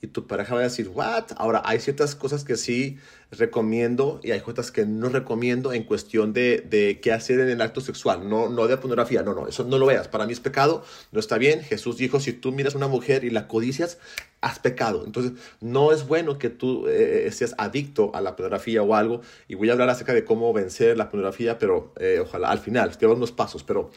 y 0.01 0.07
tu 0.07 0.27
pareja 0.27 0.55
va 0.55 0.61
a 0.61 0.65
decir, 0.65 0.89
¿what? 0.89 1.25
Ahora, 1.37 1.63
hay 1.65 1.81
ciertas 1.81 2.15
cosas 2.15 2.45
que 2.45 2.57
sí 2.57 2.99
recomiendo 3.33 4.21
y 4.23 4.31
hay 4.31 4.41
cosas 4.41 4.71
que 4.71 4.87
no 4.87 5.09
recomiendo 5.09 5.73
en 5.73 5.83
cuestión 5.83 6.33
de, 6.33 6.65
de, 6.69 7.01
qué 7.01 7.13
hacer 7.13 7.41
en 7.41 7.49
el 7.49 7.61
acto 7.61 7.81
sexual, 7.81 8.29
no, 8.29 8.49
no 8.49 8.69
de 8.69 8.77
pornografía, 8.77 9.23
no, 9.23 9.35
no, 9.35 9.49
eso 9.49 9.65
no 9.65 9.77
lo 9.77 9.87
veas. 9.87 10.07
Para 10.07 10.25
mí 10.25 10.33
es 10.33 10.41
pecado, 10.41 10.85
no 11.11 11.19
está 11.19 11.37
bien. 11.37 11.63
Jesús 11.63 11.97
dijo, 11.97 12.21
si 12.21 12.33
tú 12.33 12.53
miras 12.53 12.75
a 12.75 12.79
una 12.79 12.87
mujer 12.87 13.25
y 13.25 13.31
la 13.31 13.49
codicias, 13.49 13.99
has 14.41 14.61
pecado. 14.61 15.05
Entonces, 15.05 15.33
no 15.61 15.93
es 15.93 16.07
bueno 16.07 16.39
que 16.39 16.49
tú 16.49 16.87
eh, 16.87 17.29
seas 17.33 17.55
adicto 17.59 18.15
a 18.15 18.21
la 18.21 18.37
pornografía 18.37 18.83
o 18.83 18.95
algo. 18.95 19.21
Y 19.49 19.57
voy 19.57 19.69
a 19.69 19.73
hablar 19.73 19.91
acerca 19.91 20.15
de 20.15 20.25
cómo 20.25 20.53
vencer 20.53 20.97
la 20.97 21.11
pornografía, 21.11 21.59
pero 21.59 21.93
eh, 21.99 22.21
ojalá 22.23 22.51
al 22.51 22.61
final, 22.61 22.97
te 22.97 23.07
unos 23.07 23.33
pasos, 23.33 23.65
pero 23.65 23.91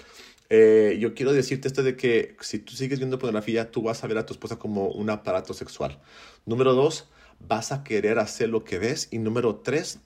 eh, 0.53 0.97
yo 0.99 1.13
quiero 1.13 1.31
decirte 1.31 1.69
esto 1.69 1.81
de 1.81 1.95
que 1.95 2.35
si 2.41 2.59
tú 2.59 2.73
sigues 2.73 2.99
viendo 2.99 3.17
pornografía, 3.17 3.71
tú 3.71 3.83
vas 3.83 4.03
a 4.03 4.07
ver 4.07 4.17
a 4.17 4.25
tu 4.25 4.33
esposa 4.33 4.59
como 4.59 4.89
un 4.89 5.09
aparato 5.09 5.53
sexual. 5.53 6.01
Número 6.45 6.73
dos, 6.73 7.07
vas 7.39 7.71
a 7.71 7.85
querer 7.85 8.19
hacer 8.19 8.49
lo 8.49 8.65
que 8.65 8.77
ves. 8.77 9.07
Y 9.11 9.19
número 9.19 9.55
tres, 9.55 9.99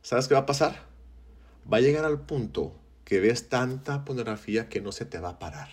¿sabes 0.00 0.26
qué 0.26 0.32
va 0.32 0.40
a 0.40 0.46
pasar? 0.46 0.86
Va 1.70 1.76
a 1.76 1.80
llegar 1.82 2.06
al 2.06 2.24
punto 2.24 2.80
que 3.04 3.20
ves 3.20 3.50
tanta 3.50 4.06
pornografía 4.06 4.70
que 4.70 4.80
no 4.80 4.90
se 4.90 5.04
te 5.04 5.18
va 5.18 5.30
a 5.32 5.38
parar. 5.38 5.68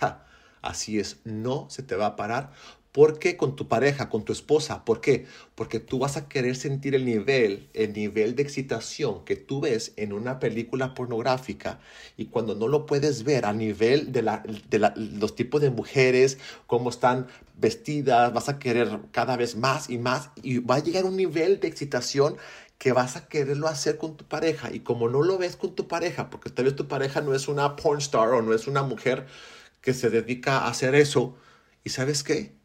Así 0.62 0.98
es, 0.98 1.20
no 1.24 1.68
se 1.68 1.82
te 1.82 1.96
va 1.96 2.06
a 2.06 2.16
parar 2.16 2.52
¿Por 2.92 3.20
qué 3.20 3.36
con 3.36 3.54
tu 3.54 3.68
pareja, 3.68 4.08
con 4.08 4.24
tu 4.24 4.32
esposa? 4.32 4.84
¿Por 4.84 5.00
qué? 5.00 5.26
Porque 5.54 5.78
tú 5.78 6.00
vas 6.00 6.16
a 6.16 6.28
querer 6.28 6.56
sentir 6.56 6.96
el 6.96 7.04
nivel, 7.04 7.68
el 7.72 7.92
nivel 7.92 8.34
de 8.34 8.42
excitación 8.42 9.24
que 9.24 9.36
tú 9.36 9.60
ves 9.60 9.92
en 9.96 10.12
una 10.12 10.40
película 10.40 10.92
pornográfica 10.94 11.78
y 12.16 12.26
cuando 12.26 12.56
no 12.56 12.66
lo 12.66 12.86
puedes 12.86 13.22
ver 13.22 13.44
a 13.46 13.52
nivel 13.52 14.10
de, 14.10 14.22
los 14.96 15.36
tipos 15.36 15.60
de 15.60 15.70
mujeres, 15.70 16.38
cómo 16.66 16.90
están 16.90 17.28
vestidas, 17.56 18.32
vas 18.32 18.48
a 18.48 18.58
querer 18.58 18.98
cada 19.12 19.36
vez 19.36 19.56
más 19.56 19.88
y 19.88 19.98
más 19.98 20.30
y 20.42 20.58
va 20.58 20.76
a 20.76 20.82
llegar 20.82 21.04
un 21.04 21.16
nivel 21.16 21.60
de 21.60 21.68
excitación 21.68 22.36
que 22.78 22.92
vas 22.92 23.14
a 23.14 23.28
quererlo 23.28 23.68
hacer 23.68 23.98
con 23.98 24.16
tu 24.16 24.24
pareja 24.24 24.72
y 24.72 24.80
como 24.80 25.08
no 25.08 25.22
lo 25.22 25.38
ves 25.38 25.54
con 25.54 25.76
tu 25.76 25.86
pareja, 25.86 26.28
porque 26.30 26.50
tal 26.50 26.64
vez 26.64 26.74
tu 26.74 26.88
pareja 26.88 27.20
no 27.20 27.34
es 27.34 27.46
una 27.46 27.76
porn 27.76 28.00
star 28.00 28.30
o 28.30 28.42
no 28.42 28.52
es 28.52 28.66
una 28.66 28.82
mujer 28.82 29.26
que 29.80 29.94
se 29.94 30.10
dedica 30.10 30.60
a 30.60 30.70
hacer 30.70 30.94
eso, 30.94 31.36
¿y 31.84 31.90
sabes 31.90 32.24
qué? 32.24 32.59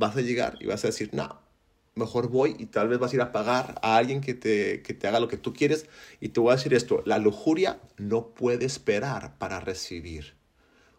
Vas 0.00 0.16
a 0.16 0.22
llegar 0.22 0.56
y 0.60 0.66
vas 0.66 0.82
a 0.84 0.88
decir, 0.88 1.10
no, 1.12 1.38
mejor 1.94 2.28
voy 2.28 2.56
y 2.58 2.66
tal 2.66 2.88
vez 2.88 2.98
vas 2.98 3.12
a 3.12 3.16
ir 3.16 3.22
a 3.22 3.30
pagar 3.30 3.78
a 3.82 3.96
alguien 3.96 4.20
que 4.20 4.34
te, 4.34 4.82
que 4.82 4.94
te 4.94 5.06
haga 5.06 5.20
lo 5.20 5.28
que 5.28 5.36
tú 5.36 5.52
quieres. 5.52 5.86
Y 6.20 6.30
te 6.30 6.40
voy 6.40 6.52
a 6.52 6.56
decir 6.56 6.74
esto, 6.74 7.02
la 7.06 7.18
lujuria 7.18 7.78
no 7.98 8.28
puede 8.28 8.64
esperar 8.64 9.38
para 9.38 9.60
recibir. 9.60 10.34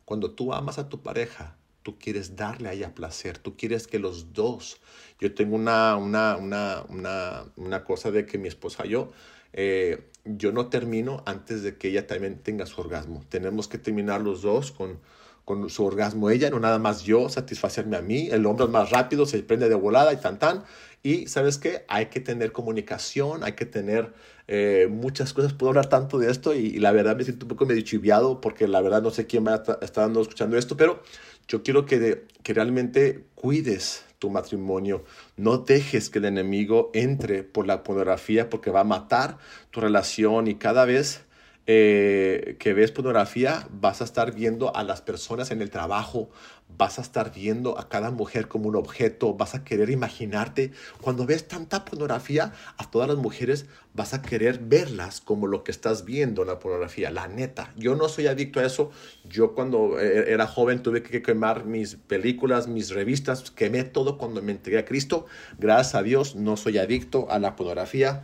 Cuando 0.05 0.31
tú 0.31 0.53
amas 0.53 0.77
a 0.77 0.87
tu 0.87 1.01
pareja, 1.01 1.57
tú 1.83 1.97
quieres 1.97 2.35
darle 2.35 2.69
a 2.69 2.73
ella 2.73 2.93
placer, 2.93 3.37
tú 3.39 3.57
quieres 3.57 3.87
que 3.87 3.99
los 3.99 4.33
dos, 4.33 4.79
yo 5.19 5.33
tengo 5.33 5.55
una, 5.55 5.95
una, 5.97 6.37
una, 6.37 6.83
una, 6.89 7.45
una 7.55 7.83
cosa 7.83 8.11
de 8.11 8.25
que 8.25 8.37
mi 8.37 8.47
esposa 8.47 8.85
y 8.85 8.89
yo, 8.89 9.11
eh, 9.53 10.07
yo 10.25 10.51
no 10.51 10.67
termino 10.67 11.23
antes 11.25 11.63
de 11.63 11.77
que 11.77 11.89
ella 11.89 12.05
también 12.05 12.37
tenga 12.37 12.65
su 12.67 12.79
orgasmo. 12.79 13.23
Tenemos 13.29 13.67
que 13.67 13.79
terminar 13.79 14.21
los 14.21 14.43
dos 14.43 14.71
con 14.71 14.99
con 15.45 15.69
su 15.69 15.85
orgasmo 15.85 16.29
ella, 16.29 16.49
no 16.49 16.59
nada 16.59 16.79
más 16.79 17.03
yo 17.03 17.29
satisfacerme 17.29 17.97
a 17.97 18.01
mí. 18.01 18.29
El 18.31 18.45
hombre 18.45 18.65
es 18.65 18.71
más 18.71 18.89
rápido, 18.89 19.25
se 19.25 19.41
prende 19.43 19.69
de 19.69 19.75
volada 19.75 20.13
y 20.13 20.17
tan 20.17 20.39
tan. 20.39 20.63
Y 21.03 21.27
sabes 21.27 21.57
qué, 21.57 21.83
hay 21.87 22.07
que 22.07 22.19
tener 22.19 22.51
comunicación, 22.51 23.43
hay 23.43 23.53
que 23.53 23.65
tener 23.65 24.13
eh, 24.47 24.87
muchas 24.89 25.33
cosas. 25.33 25.53
Puedo 25.53 25.69
hablar 25.71 25.87
tanto 25.87 26.19
de 26.19 26.29
esto 26.29 26.53
y, 26.53 26.79
la 26.79 26.91
verdad 26.91 27.15
me 27.15 27.23
siento 27.23 27.45
un 27.45 27.49
poco 27.49 27.65
medio 27.65 27.81
chiviado 27.81 28.39
porque 28.39 28.67
la 28.67 28.81
verdad 28.81 29.01
no 29.01 29.09
sé 29.09 29.25
quién 29.25 29.45
va 29.45 29.53
a 29.53 29.55
estar 29.55 30.03
dando, 30.05 30.21
escuchando 30.21 30.57
esto, 30.57 30.77
pero 30.77 31.01
yo 31.47 31.63
quiero 31.63 31.85
que, 31.85 32.25
que 32.43 32.53
realmente 32.53 33.25
cuides 33.35 34.05
tu 34.19 34.29
matrimonio. 34.29 35.03
No 35.35 35.57
dejes 35.57 36.11
que 36.11 36.19
el 36.19 36.25
enemigo 36.25 36.91
entre 36.93 37.43
por 37.43 37.65
la 37.65 37.83
pornografía 37.83 38.49
porque 38.49 38.69
va 38.69 38.81
a 38.81 38.83
matar 38.83 39.39
tu 39.71 39.81
relación 39.81 40.47
y 40.47 40.55
cada 40.55 40.85
vez 40.85 41.23
eh, 41.73 42.57
que 42.59 42.73
ves 42.73 42.91
pornografía, 42.91 43.65
vas 43.71 44.01
a 44.01 44.03
estar 44.03 44.35
viendo 44.35 44.75
a 44.75 44.83
las 44.83 45.01
personas 45.01 45.51
en 45.51 45.61
el 45.61 45.69
trabajo, 45.69 46.29
vas 46.77 46.99
a 46.99 47.01
estar 47.01 47.33
viendo 47.33 47.79
a 47.79 47.87
cada 47.87 48.11
mujer 48.11 48.49
como 48.49 48.67
un 48.67 48.75
objeto, 48.75 49.35
vas 49.35 49.55
a 49.55 49.63
querer 49.63 49.89
imaginarte. 49.89 50.71
Cuando 50.99 51.25
ves 51.25 51.47
tanta 51.47 51.85
pornografía, 51.85 52.51
a 52.75 52.91
todas 52.91 53.07
las 53.07 53.17
mujeres 53.17 53.67
vas 53.93 54.13
a 54.13 54.21
querer 54.21 54.59
verlas 54.59 55.21
como 55.21 55.47
lo 55.47 55.63
que 55.63 55.71
estás 55.71 56.03
viendo 56.03 56.41
en 56.41 56.49
la 56.49 56.59
pornografía. 56.59 57.09
La 57.09 57.29
neta, 57.29 57.71
yo 57.77 57.95
no 57.95 58.09
soy 58.09 58.27
adicto 58.27 58.59
a 58.59 58.65
eso. 58.65 58.91
Yo 59.23 59.53
cuando 59.53 59.97
eh, 59.97 60.33
era 60.33 60.47
joven 60.47 60.83
tuve 60.83 61.03
que 61.03 61.21
quemar 61.21 61.63
mis 61.63 61.95
películas, 61.95 62.67
mis 62.67 62.89
revistas, 62.89 63.49
quemé 63.49 63.85
todo 63.85 64.17
cuando 64.17 64.41
me 64.41 64.51
entregué 64.51 64.79
a 64.79 64.85
Cristo. 64.85 65.25
Gracias 65.57 65.95
a 65.95 66.03
Dios 66.03 66.35
no 66.35 66.57
soy 66.57 66.79
adicto 66.79 67.31
a 67.31 67.39
la 67.39 67.55
pornografía 67.55 68.23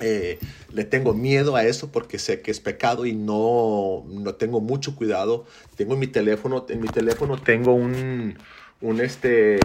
eh, 0.00 0.38
le 0.72 0.84
tengo 0.84 1.14
miedo 1.14 1.56
a 1.56 1.64
eso 1.64 1.90
porque 1.92 2.18
sé 2.18 2.40
que 2.40 2.50
es 2.50 2.60
pecado 2.60 3.06
y 3.06 3.12
no, 3.12 4.04
no 4.08 4.34
tengo 4.34 4.60
mucho 4.60 4.96
cuidado. 4.96 5.46
Tengo 5.76 5.94
en 5.94 6.00
mi 6.00 6.06
teléfono, 6.06 6.66
en 6.68 6.80
mi 6.80 6.88
teléfono 6.88 7.40
tengo 7.40 7.74
un, 7.74 8.36
un 8.80 9.00
este, 9.00 9.60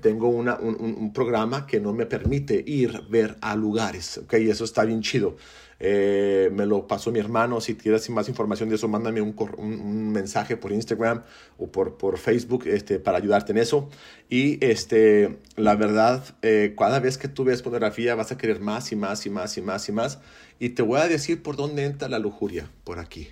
tengo 0.00 0.28
una, 0.28 0.56
un, 0.58 0.76
un, 0.80 1.12
programa 1.12 1.66
que 1.66 1.80
no 1.80 1.92
me 1.92 2.06
permite 2.06 2.62
ir 2.66 3.02
ver 3.08 3.36
a 3.40 3.54
lugares, 3.54 4.18
¿ok? 4.18 4.34
Y 4.40 4.50
eso 4.50 4.64
está 4.64 4.84
bien 4.84 5.02
chido. 5.02 5.36
Eh, 5.82 6.50
me 6.52 6.66
lo 6.66 6.86
pasó 6.86 7.10
mi 7.10 7.18
hermano. 7.18 7.60
Si 7.60 7.74
quieres 7.74 8.08
más 8.10 8.28
información 8.28 8.68
de 8.68 8.76
eso, 8.76 8.86
mándame 8.86 9.22
un, 9.22 10.12
mensaje 10.12 10.56
por 10.56 10.72
Instagram 10.72 11.22
o 11.58 11.68
por, 11.68 12.18
Facebook 12.18 12.66
este, 12.66 12.98
para 12.98 13.18
ayudarte 13.18 13.52
en 13.52 13.58
eso. 13.58 13.88
Y 14.28 14.64
este, 14.64 15.38
la 15.56 15.74
verdad, 15.74 16.22
eh, 16.42 16.74
cada 16.78 17.00
vez 17.00 17.16
que 17.18 17.28
tú 17.28 17.44
ves 17.44 17.62
pornografía 17.62 18.14
vas 18.14 18.30
a 18.30 18.38
querer 18.38 18.60
más 18.60 18.92
y 18.92 18.96
más 18.96 19.26
y 19.26 19.30
más 19.30 19.56
y 19.56 19.62
más 19.62 19.88
y 19.88 19.92
más. 19.92 20.18
Y 20.58 20.70
te 20.70 20.82
voy 20.82 21.00
a 21.00 21.08
decir 21.08 21.42
por 21.42 21.56
dónde 21.56 21.84
entra 21.84 22.08
la 22.08 22.18
lujuria, 22.18 22.70
por 22.84 22.98
aquí. 22.98 23.28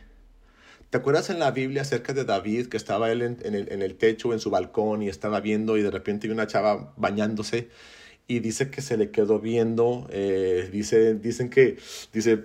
¿Te 0.91 0.97
acuerdas 0.97 1.29
en 1.29 1.39
la 1.39 1.51
Biblia 1.51 1.83
acerca 1.83 2.15
de 2.15 2.25
David 2.25 2.69
que 2.69 2.79
estaba 2.79 3.13
él 3.13 3.21
en, 3.21 3.83
el, 3.83 3.95
techo, 3.97 4.33
en 4.33 4.41
su 4.41 4.49
balcón 4.49 5.03
y 5.03 5.11
estaba 5.11 5.41
viendo 5.41 5.77
y 5.77 5.83
de 5.83 5.91
repente 5.91 6.27
vi 6.27 6.33
una 6.33 6.47
chava 6.47 6.95
bañándose? 6.97 7.69
Y 8.29 8.41
dice 8.41 8.71
que 8.71 8.83
se 8.83 8.97
le 8.99 9.11
quedó 9.11 9.41
viendo, 9.41 10.07
eh, 10.13 10.69
dice, 10.71 11.15
dicen 11.15 11.49
que, 11.49 11.79
dice, 12.13 12.45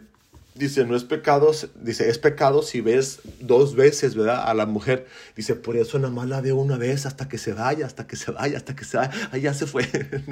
dice, 0.56 0.86
no 0.86 0.96
es 0.96 1.04
pecado, 1.04 1.52
dice, 1.76 2.10
es 2.10 2.18
pecado 2.18 2.64
si 2.64 2.80
ves 2.80 3.20
dos 3.42 3.76
veces, 3.76 4.16
¿verdad? 4.16 4.48
A 4.48 4.54
la 4.54 4.66
mujer, 4.66 5.06
dice, 5.36 5.56
por 5.56 5.76
eso 5.76 6.00
nada 6.00 6.14
más 6.14 6.30
la 6.30 6.40
veo 6.40 6.56
una 6.56 6.78
vez 6.78 7.06
hasta 7.06 7.28
que 7.28 7.38
se 7.38 7.52
vaya, 7.52 7.86
hasta 7.86 8.08
que 8.08 8.16
se 8.16 8.32
vaya, 8.32 8.56
hasta 8.56 8.76
que 8.76 8.86
se 8.86 8.96
vaya, 8.96 9.12
ahí 9.32 9.42
ya 9.42 9.54
se 9.54 9.66
fue. 9.66 9.86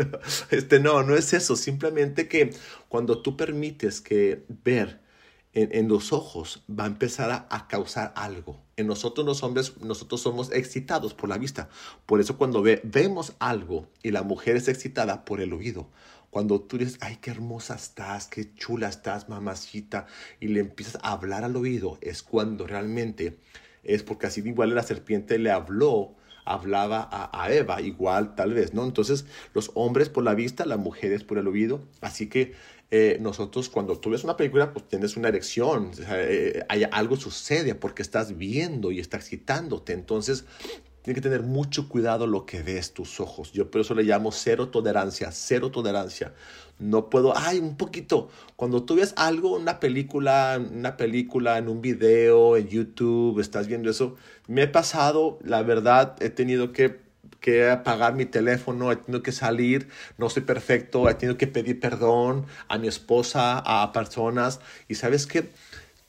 este, 0.51 0.79
no, 0.79 1.03
no 1.03 1.15
es 1.15 1.33
eso, 1.33 1.57
simplemente 1.57 2.29
que 2.29 2.51
cuando 2.87 3.21
tú 3.21 3.35
permites 3.35 3.99
que 3.99 4.43
ver 4.63 5.01
en, 5.53 5.87
los 5.87 6.13
ojos 6.13 6.63
va 6.69 6.85
a 6.85 6.87
empezar 6.87 7.47
a, 7.49 7.67
causar 7.67 8.13
algo. 8.15 8.61
En 8.77 8.87
nosotros 8.87 9.25
los 9.25 9.43
hombres, 9.43 9.77
nosotros 9.81 10.21
somos 10.21 10.51
excitados 10.51 11.13
por 11.13 11.29
la 11.29 11.37
vista. 11.37 11.69
Por 12.05 12.21
eso 12.21 12.37
cuando 12.37 12.63
vemos 12.63 13.33
algo 13.39 13.87
y 14.01 14.11
la 14.11 14.23
mujer 14.23 14.55
es 14.55 14.67
excitada 14.67 15.25
por 15.25 15.41
el 15.41 15.53
oído. 15.53 15.89
Cuando 16.29 16.61
tú 16.61 16.77
dices, 16.77 16.97
ay, 17.01 17.17
qué 17.21 17.31
hermosa 17.31 17.75
estás, 17.75 18.27
qué 18.27 18.55
chula 18.55 18.87
estás, 18.87 19.27
mamacita, 19.27 20.07
y 20.39 20.47
le 20.47 20.61
empiezas 20.61 20.97
a 21.03 21.11
hablar 21.11 21.43
al 21.43 21.57
oído, 21.57 21.97
es 21.99 22.23
cuando 22.23 22.65
realmente 22.65 23.37
es 23.83 24.03
porque 24.03 24.27
así 24.27 24.41
igual 24.41 24.73
la 24.73 24.83
serpiente 24.83 25.37
le 25.39 25.51
habló 25.51 26.15
hablaba 26.45 27.07
a, 27.11 27.43
a, 27.43 27.51
Eva, 27.53 27.81
igual 27.81 28.35
tal 28.35 28.53
vez, 28.53 28.73
¿no? 28.73 28.83
Entonces, 28.83 29.25
los 29.53 29.71
hombres 29.75 30.09
por 30.09 30.23
la 30.23 30.33
vista, 30.33 30.65
las 30.65 30.79
mujeres 30.79 31.23
por 31.23 31.37
el 31.37 31.47
oído, 31.47 31.81
así 32.01 32.29
que 32.29 32.53
eh, 32.93 33.17
nosotros 33.21 33.69
cuando 33.69 33.97
tú 33.97 34.09
ves 34.09 34.25
una 34.25 34.35
película, 34.35 34.73
pues 34.73 34.85
tienes 34.85 35.15
una 35.15 35.29
erección, 35.29 35.91
eh, 36.09 36.61
hay, 36.67 36.83
algo 36.91 37.15
sucede 37.15 37.73
porque 37.73 38.01
estás 38.01 38.37
viendo 38.37 38.91
y 38.91 38.99
está 38.99 39.15
excitándote, 39.15 39.93
entonces 39.93 40.43
tienes 41.01 41.15
que 41.15 41.29
tener 41.29 41.41
mucho 41.41 41.87
cuidado 41.87 42.27
lo 42.27 42.45
que 42.45 42.61
ves 42.63 42.93
tus 42.93 43.21
ojos. 43.21 43.53
Yo 43.53 43.71
por 43.71 43.79
eso 43.79 43.95
le 43.95 44.03
llamo 44.03 44.33
cero 44.33 44.67
tolerancia, 44.69 45.31
cero 45.31 45.71
tolerancia. 45.71 46.33
No 46.79 47.09
puedo, 47.09 47.33
ay, 47.37 47.59
un 47.59 47.77
poquito. 47.77 48.29
Cuando 48.57 48.83
tú 48.83 48.95
ves 48.95 49.13
algo, 49.15 49.55
una 49.55 49.79
película, 49.79 50.59
una 50.59 50.97
película, 50.97 51.57
en 51.57 51.69
un 51.69 51.81
video, 51.81 52.57
en 52.57 52.67
YouTube, 52.67 53.39
estás 53.39 53.67
viendo 53.67 53.89
eso, 53.89 54.15
me 54.47 54.63
he 54.63 54.67
pasado, 54.67 55.39
la 55.43 55.63
verdad, 55.63 56.15
he 56.21 56.29
tenido 56.29 56.73
que 56.73 56.99
que 57.39 57.69
apagar 57.69 58.13
mi 58.13 58.25
teléfono, 58.25 58.91
he 58.91 58.95
tenido 58.95 59.23
que 59.23 59.31
salir, 59.31 59.89
no 60.17 60.29
soy 60.29 60.43
perfecto, 60.43 61.09
he 61.09 61.15
tenido 61.15 61.37
que 61.37 61.47
pedir 61.47 61.79
perdón 61.79 62.45
a 62.67 62.77
mi 62.77 62.87
esposa, 62.87 63.59
a 63.59 63.91
personas. 63.91 64.59
Y 64.87 64.95
sabes 64.95 65.25
que 65.27 65.49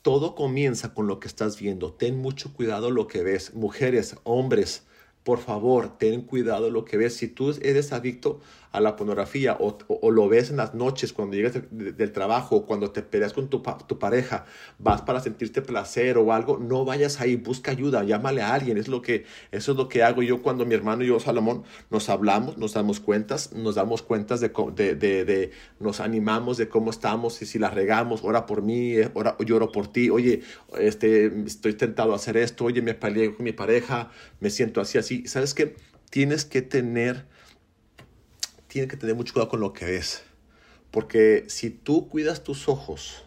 todo 0.03 0.35
comienza 0.35 0.95
con 0.95 1.07
lo 1.07 1.21
que 1.21 1.29
estás 1.29 1.59
viendo. 1.59 1.93
Ten 1.93 2.19
mucho 2.19 2.53
cuidado 2.53 2.91
lo 2.91 3.07
que 3.07 3.23
ves. 3.23 3.55
Mujeres, 3.55 4.17
hombres, 4.25 4.83
por 5.23 5.39
favor, 5.39 5.97
ten 5.99 6.23
cuidado 6.23 6.71
lo 6.71 6.85
que 6.85 6.97
ves. 6.97 7.17
Si 7.17 7.29
tú 7.29 7.55
eres 7.63 7.93
adicto 7.93 8.41
a 8.73 8.81
la 8.81 8.97
pornografía 8.97 9.57
o, 9.61 10.11
lo 10.11 10.29
ves 10.29 10.51
en 10.51 10.57
las 10.57 10.75
noches 10.75 11.13
cuando 11.13 11.37
llegas 11.37 11.55
del 11.71 12.13
trabajo 12.13 12.57
o 12.57 12.67
cuando 12.67 12.91
te 12.91 13.03
peleas 13.03 13.33
con 13.33 13.49
tu, 13.49 13.63
tu, 13.87 13.99
pareja, 13.99 14.47
vas 14.79 15.03
para 15.03 15.21
sentirte 15.21 15.63
placer 15.63 16.17
o 16.19 16.33
algo, 16.33 16.59
no 16.59 16.85
vayas 16.85 17.21
ahí, 17.21 17.37
busca 17.37 17.71
ayuda, 17.71 18.03
llámale 18.03 18.43
a 18.43 18.55
alguien. 18.55 18.79
Es 18.79 18.89
lo 18.89 19.03
que, 19.03 19.25
eso 19.51 19.73
es 19.73 19.79
lo 19.79 19.89
que 19.89 20.03
hago 20.03 20.23
yo 20.23 20.43
cuando 20.43 20.65
mi 20.65 20.75
hermano 20.75 21.05
y 21.05 21.09
yo, 21.09 21.21
Salomón, 21.21 21.65
nos 21.91 22.09
hablamos, 22.09 22.57
nos 22.57 22.73
damos 22.73 23.01
cuentas, 23.01 23.53
nos 23.53 23.75
damos 23.75 24.03
cuentas 24.03 24.41
de, 24.41 24.51
de, 24.75 24.95
de, 24.95 25.25
de 25.25 25.51
nos 25.79 26.01
animamos 26.01 26.57
de 26.57 26.69
cómo 26.69 26.91
estamos 26.91 27.43
y 27.43 27.47
si 27.47 27.59
la 27.59 27.71
regamos, 27.71 28.25
ora 28.25 28.47
por 28.47 28.63
mí, 28.63 28.95
eh, 28.95 29.11
ora, 29.15 29.37
lloro 29.39 29.71
por 29.71 29.93
ti, 29.93 30.09
oye, 30.09 30.43
este, 30.79 31.27
estoy 31.45 31.75
tentado 31.75 32.13
a 32.15 32.17
hacer 32.17 32.37
esto, 32.39 32.65
oye, 32.65 32.81
me 32.81 32.95
peleé 32.95 33.35
con 33.35 33.45
mi 33.45 33.53
pareja, 33.53 34.11
me 34.41 34.51
siento 34.51 34.81
así, 34.81 34.99
así. 34.99 35.27
¿Sabes 35.27 35.53
qué? 35.55 35.77
Tienes 36.11 36.45
que 36.45 36.63
tener 36.63 37.27
tienes 38.73 38.91
que 38.91 38.97
tener 38.97 39.15
mucho 39.15 39.35
cuidado 39.35 39.51
con 39.51 39.61
lo 39.61 39.75
que 39.75 39.85
ves. 39.85 40.23
Porque 40.91 41.45
si 41.49 41.69
tú 41.69 42.09
cuidas 42.09 42.43
tus 42.43 42.71
ojos, 42.71 43.23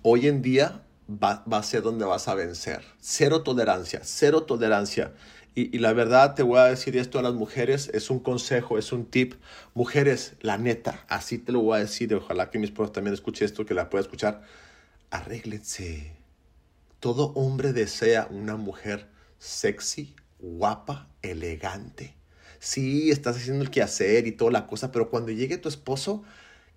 hoy 0.00 0.26
en 0.26 0.40
día 0.40 0.82
va, 1.06 1.44
a 1.50 1.62
ser 1.62 1.82
donde 1.82 2.06
vas 2.06 2.28
a 2.28 2.34
vencer. 2.34 2.82
Cero 2.98 3.42
tolerancia, 3.42 4.00
cero 4.04 4.44
tolerancia. 4.44 5.12
Y, 5.54 5.78
la 5.80 5.92
verdad 5.92 6.34
te 6.34 6.42
voy 6.42 6.60
a 6.60 6.64
decir 6.64 6.96
esto 6.96 7.18
a 7.18 7.22
las 7.22 7.34
mujeres, 7.34 7.90
es 7.92 8.08
un 8.08 8.20
consejo, 8.20 8.78
es 8.78 8.90
un 8.90 9.04
tip. 9.04 9.34
Mujeres, 9.74 10.32
la 10.40 10.56
neta, 10.56 11.04
así 11.08 11.36
te 11.36 11.52
lo 11.52 11.60
voy 11.60 11.76
a 11.76 11.80
decir, 11.80 12.14
ojalá 12.14 12.48
que 12.48 12.58
mi 12.58 12.64
esposa 12.64 12.92
también 12.92 13.12
escuche 13.12 13.44
esto, 13.44 13.66
que 13.66 13.74
la 13.74 13.90
pueda 13.90 14.00
escuchar. 14.00 14.40
Arréglense. 15.10 16.16
Todo 17.00 17.34
hombre 17.34 17.74
desea 17.74 18.28
una 18.30 18.56
mujer 18.56 19.10
sexy, 19.38 20.16
guapa, 20.38 21.10
elegante 21.20 22.21
sí, 22.62 23.10
estás 23.10 23.36
haciendo 23.36 23.64
el 23.64 23.70
quehacer 23.70 24.26
y 24.28 24.32
toda 24.32 24.52
la 24.52 24.66
cosa, 24.68 24.92
pero 24.92 25.10
cuando 25.10 25.32
llegue 25.32 25.58
tu 25.58 25.68
esposo, 25.68 26.22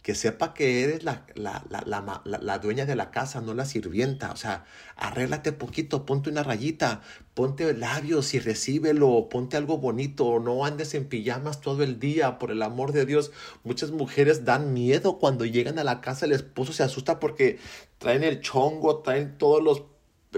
que 0.02 0.16
sepa 0.16 0.54
que 0.56 0.84
eres 0.84 1.04
la, 1.04 1.26
la, 1.36 1.64
la, 1.70 2.22
la, 2.26 2.60
dueña 2.60 2.86
de 2.86 2.96
la 2.96 3.12
casa, 3.12 3.42
no 3.42 3.54
la 3.54 3.66
sirvienta. 3.66 4.32
O 4.32 4.36
sea, 4.36 4.66
arréglate 4.96 5.52
poquito, 5.52 6.06
ponte 6.06 6.30
una 6.30 6.44
rayita, 6.44 7.02
ponte 7.36 7.74
labios 7.74 8.34
y 8.34 8.40
recíbelo, 8.40 9.30
ponte 9.30 9.58
algo 9.58 9.78
bonito, 9.78 10.40
no 10.40 10.66
andes 10.66 10.94
en 10.96 11.06
pijamas 11.06 11.62
todo 11.62 11.84
el 11.84 12.00
día, 12.00 12.40
por 12.40 12.52
el 12.52 12.62
amor 12.64 12.92
de 12.92 13.06
Dios. 13.06 13.32
Muchas 13.64 13.92
mujeres 13.92 14.46
dan 14.46 14.74
miedo 14.74 15.20
cuando 15.20 15.46
llegan 15.46 15.80
a 15.80 15.84
la 15.84 16.02
casa, 16.02 16.26
el 16.26 16.34
esposo 16.34 16.74
se 16.74 16.84
asusta 16.84 17.20
porque 17.20 17.60
traen 18.00 18.24
el 18.24 18.42
chongo, 18.42 19.02
traen 19.02 19.38
todos 19.38 19.64
los 19.64 19.84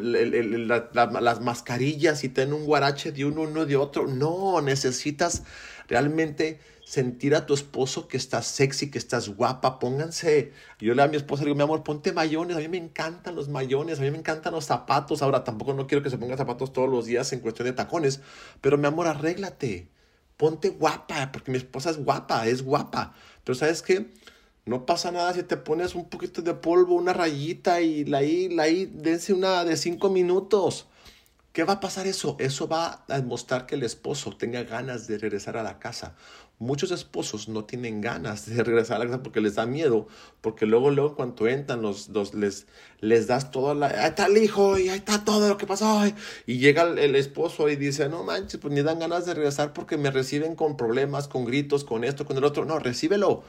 las 0.01 1.41
mascarillas 1.41 2.23
y 2.23 2.29
ten 2.29 2.53
un 2.53 2.65
guarache 2.65 3.11
de 3.11 3.25
uno, 3.25 3.41
uno 3.41 3.65
de 3.65 3.75
otro. 3.75 4.07
No, 4.07 4.61
necesitas 4.61 5.43
realmente 5.87 6.59
sentir 6.87 7.35
a 7.35 7.45
tu 7.45 7.53
esposo 7.53 8.07
que 8.07 8.15
estás 8.15 8.47
sexy, 8.47 8.89
que 8.89 8.97
estás 8.97 9.27
guapa, 9.27 9.77
pónganse. 9.77 10.53
Yo 10.79 10.93
le 10.93 11.03
a 11.03 11.07
mi 11.07 11.17
esposa 11.17 11.43
le 11.43 11.47
digo, 11.47 11.57
mi 11.57 11.63
amor, 11.63 11.83
ponte 11.83 12.13
mayones, 12.13 12.55
a 12.55 12.59
mí 12.61 12.69
me 12.69 12.77
encantan 12.77 13.35
los 13.35 13.49
mayones, 13.49 13.99
a 13.99 14.03
mí 14.03 14.11
me 14.11 14.17
encantan 14.17 14.53
los 14.53 14.65
zapatos. 14.65 15.21
Ahora 15.21 15.43
tampoco 15.43 15.73
no 15.73 15.85
quiero 15.85 16.01
que 16.01 16.09
se 16.09 16.17
pongan 16.17 16.37
zapatos 16.37 16.71
todos 16.71 16.89
los 16.89 17.05
días 17.05 17.33
en 17.33 17.41
cuestión 17.41 17.65
de 17.65 17.73
tacones, 17.73 18.21
pero 18.61 18.77
mi 18.77 18.87
amor, 18.87 19.07
arréglate, 19.07 19.89
ponte 20.37 20.69
guapa, 20.69 21.31
porque 21.33 21.51
mi 21.51 21.57
esposa 21.57 21.89
es 21.89 21.97
guapa, 21.97 22.47
es 22.47 22.63
guapa. 22.63 23.13
Pero 23.43 23.55
¿sabes 23.55 23.81
qué? 23.81 24.13
No 24.67 24.85
pasa 24.85 25.11
nada 25.11 25.33
si 25.33 25.43
te 25.43 25.55
pones 25.55 25.95
un 25.95 26.09
poquito 26.09 26.41
de 26.41 26.53
polvo, 26.53 26.95
una 26.95 27.13
rayita 27.13 27.79
y 27.79 28.03
la 28.03 28.21
I, 28.21 28.49
la 28.49 28.67
I, 28.67 28.85
dense 28.85 29.31
una 29.31 29.63
de 29.63 29.77
cinco 29.77 30.09
minutos. 30.09 30.87
¿Qué 31.53 31.63
va 31.63 31.73
a 31.73 31.79
pasar 31.79 32.05
eso? 32.05 32.35
Eso 32.37 32.67
va 32.67 33.05
a 33.07 33.15
demostrar 33.17 33.65
que 33.65 33.75
el 33.75 33.83
esposo 33.83 34.35
tenga 34.35 34.63
ganas 34.63 35.07
de 35.07 35.19
regresar 35.19 35.55
a 35.55 35.63
la 35.63 35.79
casa. 35.79 36.15
Muchos 36.59 36.91
esposos 36.91 37.47
no 37.47 37.63
tienen 37.63 38.01
ganas 38.01 38.45
de 38.45 38.61
regresar 38.65 38.97
a 38.97 38.99
la 38.99 39.05
casa 39.05 39.23
porque 39.23 39.39
les 39.39 39.55
da 39.55 39.65
miedo, 39.65 40.09
porque 40.41 40.65
luego, 40.65 40.91
luego 40.91 41.15
cuando 41.15 41.47
entran, 41.47 41.81
los, 41.81 42.09
les, 42.33 42.67
les 42.99 43.25
das 43.25 43.51
todo, 43.51 43.73
la, 43.73 43.87
ahí 43.87 44.09
está 44.09 44.25
el 44.25 44.35
hijo 44.35 44.77
y 44.77 44.89
ahí 44.89 44.97
está 44.97 45.23
todo 45.23 45.47
lo 45.47 45.55
que 45.55 45.65
pasó. 45.65 46.01
Y 46.45 46.57
llega 46.57 46.81
el, 46.81 46.99
el, 46.99 47.15
esposo 47.15 47.69
y 47.69 47.77
dice, 47.77 48.09
no 48.09 48.25
manches, 48.25 48.59
pues 48.59 48.73
ni 48.73 48.81
dan 48.81 48.99
ganas 48.99 49.25
de 49.25 49.33
regresar 49.33 49.71
porque 49.71 49.95
me 49.95 50.11
reciben 50.11 50.55
con 50.55 50.75
problemas, 50.75 51.29
con 51.29 51.45
gritos, 51.45 51.85
con 51.85 52.03
esto, 52.03 52.25
con 52.25 52.35
el 52.35 52.43
otro. 52.43 52.65
No, 52.65 52.79
recíbelo 52.79 53.43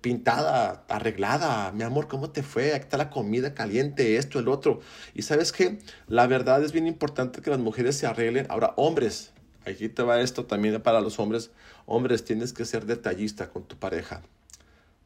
pintada, 0.00 0.84
arreglada. 0.88 1.72
Mi 1.72 1.82
amor, 1.84 2.08
¿cómo 2.08 2.30
te 2.30 2.42
fue? 2.42 2.74
Aquí 2.74 2.84
está 2.84 2.96
la 2.96 3.10
comida 3.10 3.54
caliente, 3.54 4.16
esto, 4.16 4.38
el 4.38 4.48
otro. 4.48 4.80
Y 5.14 5.22
sabes 5.22 5.52
que 5.52 5.78
la 6.06 6.26
verdad 6.26 6.62
es 6.62 6.72
bien 6.72 6.86
importante 6.86 7.40
que 7.42 7.50
las 7.50 7.58
mujeres 7.58 7.96
se 7.96 8.06
arreglen. 8.06 8.46
Ahora, 8.48 8.74
hombres, 8.76 9.32
aquí 9.64 9.88
te 9.88 10.02
va 10.02 10.20
esto 10.20 10.46
también 10.46 10.80
para 10.82 11.00
los 11.00 11.18
hombres. 11.18 11.50
Hombres, 11.86 12.24
tienes 12.24 12.52
que 12.52 12.64
ser 12.64 12.86
detallista 12.86 13.50
con 13.50 13.64
tu 13.64 13.76
pareja. 13.76 14.22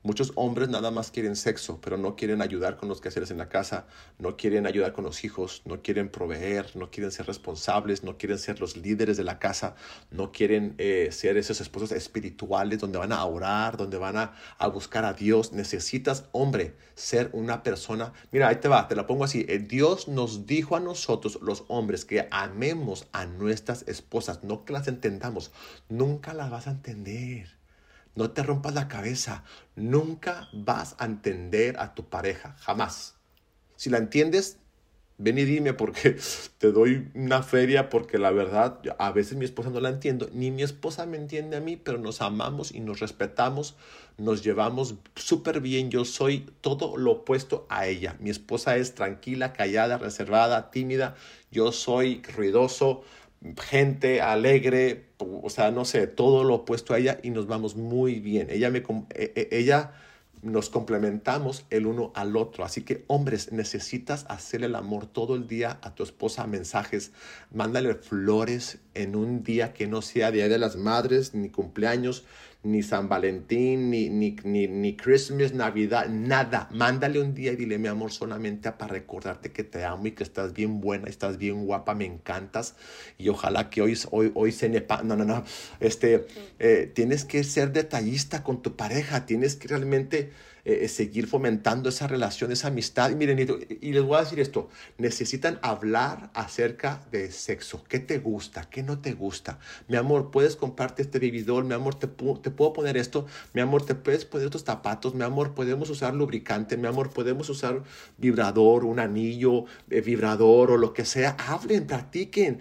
Muchos 0.05 0.33
hombres 0.35 0.69
nada 0.69 0.91
más 0.91 1.12
quieren 1.12 1.37
sexo, 1.37 1.81
pero 1.81 1.97
no 1.97 2.17
quieren 2.17 2.43
ayudar 2.43 2.77
con 2.77 2.88
los 2.88 3.01
quehaceres 3.01 3.31
en 3.31 3.38
la 3.38 3.49
casa, 3.49 3.87
no 4.19 4.37
quieren 4.37 4.67
ayudar 4.67 4.93
con 4.93 5.05
los 5.05 5.23
hijos, 5.23 5.62
no 5.65 5.81
quieren 5.81 6.09
proveer, 6.09 6.75
no 6.75 6.91
quieren 6.91 7.12
ser 7.12 7.27
responsables, 7.27 8.03
no 8.03 8.19
quieren 8.19 8.41
ser 8.41 8.61
los 8.61 8.77
líderes 8.77 9.17
de 9.17 9.23
la 9.23 9.38
casa, 9.38 9.77
no 10.11 10.33
quieren 10.33 10.75
eh, 10.79 11.11
ser 11.12 11.37
esos 11.37 11.61
esposos 11.61 11.93
espirituales 11.93 12.81
donde 12.81 12.99
van 12.99 13.12
a 13.12 13.25
orar, 13.25 13.77
donde 13.77 13.97
van 13.97 14.17
a, 14.17 14.35
a, 14.59 14.67
buscar 14.67 15.05
a 15.05 15.12
Dios. 15.12 15.53
Necesitas, 15.53 16.25
hombre, 16.33 16.75
ser 16.97 17.31
una 17.33 17.62
persona. 17.62 18.12
Mira, 18.33 18.49
ahí 18.49 18.57
te 18.57 18.67
va, 18.67 18.88
te 18.88 18.97
la 18.97 19.07
pongo 19.07 19.23
así. 19.23 19.47
Eh, 19.49 19.61
Dios 19.61 20.09
nos 20.09 20.47
dijo 20.47 20.75
a 20.75 20.81
nosotros, 20.81 21.38
los 21.43 21.65
hombres, 21.69 22.05
que 22.05 22.27
amemos 22.33 23.07
a 23.12 23.27
nuestras 23.27 23.87
esposas, 23.87 24.43
no 24.43 24.65
que 24.65 24.73
las 24.73 24.88
entendamos. 24.88 25.53
Nunca 25.88 26.35
las 26.35 26.51
vas 26.51 26.67
a 26.67 26.73
entender. 26.73 27.62
No 28.14 28.31
te 28.31 28.42
rompas 28.42 28.75
la 28.75 28.88
cabeza. 28.88 29.44
Nunca 29.77 30.48
vas 30.53 30.96
a 30.98 31.07
entender 31.07 31.79
a 31.79 31.94
tu 31.94 32.09
pareja. 32.09 32.57
Jamás. 32.61 33.16
Si 33.77 33.90
la 33.90 33.98
entiendes, 33.98 34.59
ven 35.18 35.38
y 35.38 35.44
dime 35.44 35.72
porque 35.72 36.16
te 36.59 36.72
doy 36.72 37.11
una 37.14 37.42
feria 37.42 37.88
porque 37.88 38.18
la 38.18 38.31
verdad 38.31 38.81
a 38.98 39.12
veces 39.12 39.37
mi 39.37 39.44
esposa 39.44 39.70
no 39.70 39.81
la 39.81 39.88
entiendo, 39.88 40.29
ni 40.33 40.51
mi 40.51 40.62
esposa 40.62 41.07
me 41.07 41.16
entiende 41.16 41.57
a 41.57 41.61
mí, 41.61 41.77
pero 41.77 41.98
nos 41.98 42.20
amamos 42.22 42.72
y 42.72 42.81
nos 42.81 43.01
respetamos, 43.01 43.77
nos 44.18 44.42
llevamos 44.42 44.96
súper 45.14 45.61
bien. 45.61 45.90
Yo 45.90 46.05
soy 46.05 46.51
todo 46.61 46.96
lo 46.96 47.12
opuesto 47.12 47.66
a 47.68 47.87
ella. 47.87 48.16
Mi 48.20 48.31
esposa 48.31 48.77
es 48.77 48.94
tranquila, 48.94 49.53
callada, 49.53 49.98
reservada, 49.98 50.70
tímida. 50.70 51.14
Yo 51.51 51.72
soy 51.72 52.22
ruidoso, 52.37 53.03
gente 53.61 54.21
alegre, 54.21 55.07
o 55.19 55.51
sea, 55.51 55.71
no 55.71 55.85
sé, 55.85 56.07
todo 56.07 56.45
lo 56.45 56.55
opuesto 56.57 56.95
a 56.95 56.99
ella 56.99 57.19
y 57.23 57.31
nos 57.31 57.47
vamos 57.47 57.77
muy 57.77 58.21
bien. 58.21 58.49
Ella 58.51 58.71
me, 58.71 58.79
e, 58.79 59.33
e, 59.35 59.49
ella 59.53 59.93
nos 60.43 60.71
complementamos 60.71 61.65
el 61.71 61.87
uno 61.87 62.13
al 62.15 62.37
otro. 62.37 62.65
Así 62.65 62.83
que, 62.83 63.05
hombres, 63.07 63.53
necesitas 63.53 64.27
hacerle 64.29 64.67
el 64.67 64.75
amor 64.75 65.07
todo 65.07 65.37
el 65.37 65.47
día 65.47 65.79
a 65.83 65.95
tu 65.95 66.03
esposa, 66.03 66.47
mensajes, 66.47 67.13
mándale 67.53 67.95
flores 67.95 68.79
en 68.95 69.15
un 69.15 69.45
día 69.45 69.73
que 69.73 69.87
no 69.87 70.03
sea 70.03 70.33
Día 70.33 70.49
de 70.49 70.59
las 70.59 70.77
Madres, 70.77 71.35
ni 71.35 71.49
cumpleaños, 71.49 72.25
ni 72.64 72.83
San 72.83 73.09
Valentín, 73.09 73.90
ni, 73.90 74.09
ni, 74.09 74.37
ni, 74.44 74.68
ni 74.68 74.96
Christmas, 74.96 75.53
Navidad, 75.53 76.09
nada. 76.09 76.68
Mándale 76.70 77.20
un 77.20 77.35
día 77.35 77.53
y 77.53 77.57
dile, 77.57 77.79
mi 77.79 77.88
amor, 77.88 78.12
solamente 78.12 78.70
para 78.72 78.92
recordarte 78.92 79.51
que 79.51 79.64
te 79.64 79.85
amo 79.85 80.07
y 80.07 80.12
que 80.12 80.22
estás 80.22 80.53
bien 80.53 80.81
buena, 80.81 81.09
estás 81.09 81.38
bien 81.38 81.66
guapa, 81.66 81.94
me 81.94 82.05
encantas. 82.05 82.77
Y 83.18 83.29
ojalá 83.29 83.68
que 83.68 83.83
hoy, 83.83 83.98
hoy, 84.11 84.31
hoy 84.35 84.53
se 84.53 84.68
nepa. 84.68 85.03
No, 85.03 85.16
no, 85.16 85.25
no. 85.25 85.44
Este, 85.81 86.27
eh, 86.61 86.90
tienes 86.94 87.25
que 87.25 87.42
ser 87.42 87.72
detallista 87.72 88.44
con 88.44 88.62
tu 88.62 88.77
pareja, 88.77 89.27
tienes 89.27 89.57
que 89.57 89.66
realmente 89.68 90.31
eh, 90.64 90.87
seguir 90.87 91.27
fomentando 91.27 91.88
esa 91.88 92.07
relación, 92.07 92.53
esa 92.53 92.68
amistad. 92.68 93.11
Y 93.11 93.16
miren, 93.16 93.38
y, 93.38 93.92
les 93.92 94.03
voy 94.03 94.16
a 94.16 94.20
decir 94.20 94.38
esto, 94.38 94.68
necesitan 94.96 95.59
hablar 95.61 96.31
acerca 96.35 97.05
de 97.11 97.33
sexo. 97.33 97.83
¿Qué 97.88 97.98
te 97.98 98.18
gusta? 98.18 98.68
¿Qué 98.70 98.83
no 98.83 99.01
te 99.01 99.12
gusta? 99.12 99.59
Mi 99.88 99.96
amor, 99.96 100.31
puedes 100.31 100.55
comprarte 100.55 101.03
este 101.03 101.18
vividor, 101.18 101.64
mi 101.64 101.75
amor, 101.75 101.96
te, 101.96 102.07
te 102.07 102.51
puedo 102.51 102.72
poner 102.72 102.96
esto, 102.96 103.27
mi 103.55 103.61
amor, 103.61 103.85
te 103.85 103.96
puedes 103.96 104.25
poner 104.25 104.46
estos 104.46 104.62
zapatos, 104.62 105.14
mi 105.14 105.25
amor, 105.25 105.55
podemos 105.55 105.90
usar 105.90 106.14
lubricante, 106.14 106.77
mi 106.77 106.87
amor, 106.87 107.11
podemos 107.11 107.48
usar 107.48 107.83
vibrador, 108.18 108.85
un 108.85 109.01
anillo, 109.01 109.64
eh, 109.90 110.01
vibrador 110.01 110.70
o 110.70 110.77
lo 110.77 110.92
que 110.92 111.05
sea. 111.05 111.37
Hablen, 111.38 111.87
practiquen 111.87 112.61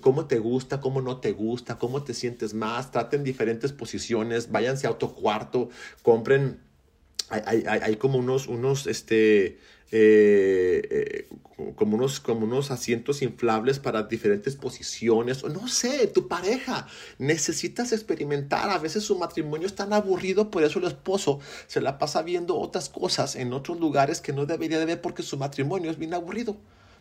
cómo 0.00 0.26
te 0.26 0.38
gusta, 0.38 0.80
cómo 0.80 1.02
no 1.02 1.18
te 1.18 1.32
gusta, 1.32 1.78
cómo 1.78 2.04
te 2.04 2.14
sientes 2.14 2.54
más, 2.54 2.90
traten 2.90 3.24
diferentes 3.24 3.72
posiciones, 3.72 4.50
váyanse 4.50 4.86
a 4.86 4.90
otro 4.90 5.14
cuarto, 5.14 5.68
compren 6.02 6.69
hay, 7.30 7.96
como 7.96 8.18
unos, 8.18 8.48
unos, 8.48 8.86
este, 8.86 9.58
eh, 9.92 10.82
eh, 10.90 11.28
como, 11.76 11.96
unos, 11.96 12.18
como 12.18 12.44
unos 12.44 12.70
asientos 12.70 13.22
inflables 13.22 13.78
para 13.78 14.02
diferentes 14.02 14.56
posiciones. 14.56 15.44
No 15.44 15.68
sé, 15.68 16.08
tu 16.08 16.26
pareja. 16.26 16.86
Necesitas 17.18 17.92
experimentar. 17.92 18.68
A 18.70 18.78
veces 18.78 19.04
su 19.04 19.16
matrimonio 19.16 19.66
es 19.66 19.74
tan 19.74 19.92
aburrido, 19.92 20.50
por 20.50 20.64
eso 20.64 20.80
el 20.80 20.86
esposo 20.86 21.38
se 21.68 21.80
la 21.80 21.98
pasa 21.98 22.22
viendo 22.22 22.58
otras 22.58 22.88
cosas 22.88 23.36
en 23.36 23.52
otros 23.52 23.78
lugares 23.78 24.20
que 24.20 24.32
no 24.32 24.44
debería 24.46 24.78
de 24.78 24.86
ver 24.86 25.00
porque 25.00 25.22
su 25.22 25.36
matrimonio 25.36 25.90
es 25.90 25.98
bien 25.98 26.14
aburrido. 26.14 26.56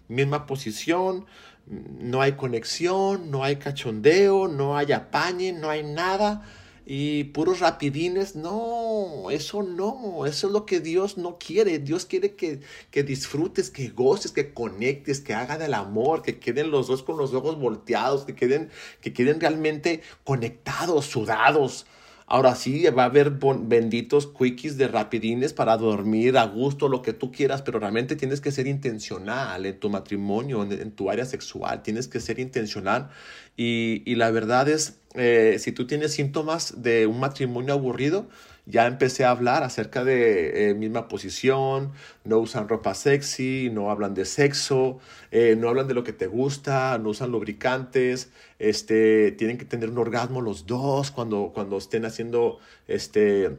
Misma 0.07 0.45
posición, 0.47 1.25
no 1.67 2.21
hay 2.21 2.33
conexión, 2.33 3.29
no 3.29 3.43
hay 3.43 3.57
cachondeo, 3.57 4.47
no 4.47 4.77
hay 4.77 4.91
apañe, 4.91 5.53
no 5.53 5.69
hay 5.69 5.83
nada 5.83 6.43
y 6.91 7.25
puros 7.25 7.59
rapidines, 7.59 8.35
no, 8.35 9.29
eso 9.29 9.61
no, 9.61 10.25
eso 10.25 10.47
es 10.47 10.53
lo 10.53 10.65
que 10.65 10.79
Dios 10.79 11.19
no 11.19 11.37
quiere. 11.37 11.77
Dios 11.77 12.07
quiere 12.07 12.33
que, 12.33 12.61
que 12.89 13.03
disfrutes, 13.03 13.69
que 13.69 13.89
goces, 13.89 14.31
que 14.31 14.55
conectes, 14.55 15.21
que 15.21 15.35
hagan 15.35 15.61
el 15.61 15.75
amor, 15.75 16.23
que 16.23 16.39
queden 16.39 16.71
los 16.71 16.87
dos 16.87 17.03
con 17.03 17.15
los 17.19 17.31
ojos 17.35 17.59
volteados, 17.59 18.25
que 18.25 18.33
queden, 18.33 18.71
que 19.01 19.13
queden 19.13 19.39
realmente 19.39 20.01
conectados, 20.23 21.05
sudados. 21.05 21.85
Ahora 22.31 22.53
sí, 22.53 22.83
va 22.89 23.03
a 23.03 23.05
haber 23.07 23.39
benditos 23.61 24.27
quickies 24.27 24.77
de 24.77 24.87
rapidines 24.87 25.51
para 25.53 25.75
dormir 25.77 26.37
a 26.37 26.45
gusto, 26.45 26.87
lo 26.87 27.01
que 27.01 27.11
tú 27.11 27.31
quieras, 27.31 27.63
pero 27.63 27.79
realmente 27.79 28.15
tienes 28.15 28.39
que 28.39 28.51
ser 28.51 28.67
intencional 28.67 29.65
en 29.65 29.79
tu 29.79 29.89
matrimonio, 29.89 30.61
en, 30.61 30.91
tu 30.91 31.09
área 31.09 31.25
sexual, 31.25 31.81
tienes 31.81 32.07
que 32.07 32.19
ser 32.19 32.39
intencional. 32.39 33.09
Y, 33.57 34.03
y 34.05 34.13
la 34.13 34.29
verdad 34.29 34.69
es, 34.69 34.99
eh, 35.15 35.57
si 35.57 35.71
tú 35.71 35.87
tienes 35.87 36.13
síntomas 36.13 36.83
de 36.83 37.07
un 37.07 37.19
matrimonio 37.19 37.73
aburrido, 37.73 38.29
ya 38.69 38.85
empecé 38.85 39.25
a 39.25 39.31
hablar 39.31 39.63
acerca 39.63 40.03
de 40.03 40.69
eh, 40.69 40.73
misma 40.75 41.07
posición, 41.07 41.91
no 42.23 42.37
usan 42.37 42.69
ropa 42.69 42.93
sexy, 42.93 43.69
no 43.73 43.89
hablan 43.89 44.13
de 44.13 44.25
sexo, 44.25 44.99
eh, 45.31 45.55
no 45.57 45.69
hablan 45.69 45.87
de 45.87 45.95
lo 45.95 46.03
que 46.03 46.13
te 46.13 46.27
gusta, 46.27 46.97
no 46.99 47.09
usan 47.09 47.31
lubricantes, 47.31 48.31
este, 48.59 49.31
tienen 49.31 49.57
que 49.57 49.65
tener 49.65 49.89
un 49.89 49.97
orgasmo 49.97 50.41
los 50.41 50.67
dos 50.67 51.09
cuando, 51.09 51.51
cuando 51.53 51.77
estén 51.77 52.05
haciendo 52.05 52.59
este, 52.87 53.57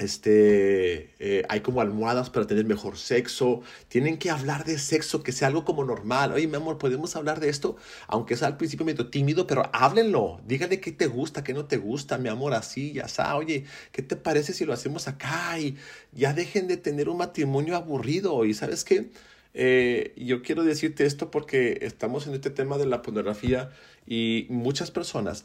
este, 0.00 1.10
eh, 1.18 1.44
hay 1.48 1.60
como 1.60 1.80
almohadas 1.82 2.30
para 2.30 2.46
tener 2.46 2.64
mejor 2.64 2.96
sexo. 2.96 3.60
Tienen 3.88 4.18
que 4.18 4.30
hablar 4.30 4.64
de 4.64 4.78
sexo, 4.78 5.22
que 5.22 5.32
sea 5.32 5.48
algo 5.48 5.64
como 5.64 5.84
normal. 5.84 6.32
Oye, 6.32 6.46
mi 6.48 6.56
amor, 6.56 6.78
podemos 6.78 7.16
hablar 7.16 7.38
de 7.38 7.50
esto, 7.50 7.76
aunque 8.08 8.36
sea 8.36 8.48
al 8.48 8.56
principio 8.56 8.86
medio 8.86 9.10
tímido, 9.10 9.46
pero 9.46 9.68
háblenlo. 9.72 10.40
Dígale 10.46 10.80
qué 10.80 10.92
te 10.92 11.06
gusta, 11.06 11.44
qué 11.44 11.52
no 11.52 11.66
te 11.66 11.76
gusta, 11.76 12.16
mi 12.18 12.30
amor, 12.30 12.54
así, 12.54 12.92
ya 12.92 13.02
está. 13.02 13.36
Oye, 13.36 13.64
¿qué 13.92 14.02
te 14.02 14.16
parece 14.16 14.54
si 14.54 14.64
lo 14.64 14.72
hacemos 14.72 15.06
acá? 15.06 15.58
Y 15.58 15.76
ya 16.12 16.32
dejen 16.32 16.66
de 16.66 16.78
tener 16.78 17.08
un 17.08 17.18
matrimonio 17.18 17.76
aburrido. 17.76 18.44
Y 18.46 18.54
sabes 18.54 18.84
qué? 18.84 19.10
Eh, 19.52 20.14
yo 20.16 20.42
quiero 20.42 20.64
decirte 20.64 21.04
esto 21.04 21.30
porque 21.30 21.78
estamos 21.82 22.26
en 22.26 22.34
este 22.34 22.50
tema 22.50 22.78
de 22.78 22.86
la 22.86 23.02
pornografía 23.02 23.70
y 24.06 24.46
muchas 24.48 24.90
personas 24.90 25.44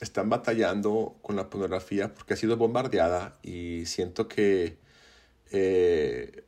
están 0.00 0.28
batallando 0.28 1.16
con 1.22 1.36
la 1.36 1.50
pornografía 1.50 2.14
porque 2.14 2.34
ha 2.34 2.36
sido 2.36 2.56
bombardeada 2.56 3.38
y 3.42 3.86
siento 3.86 4.28
que, 4.28 4.78
eh, 5.50 6.44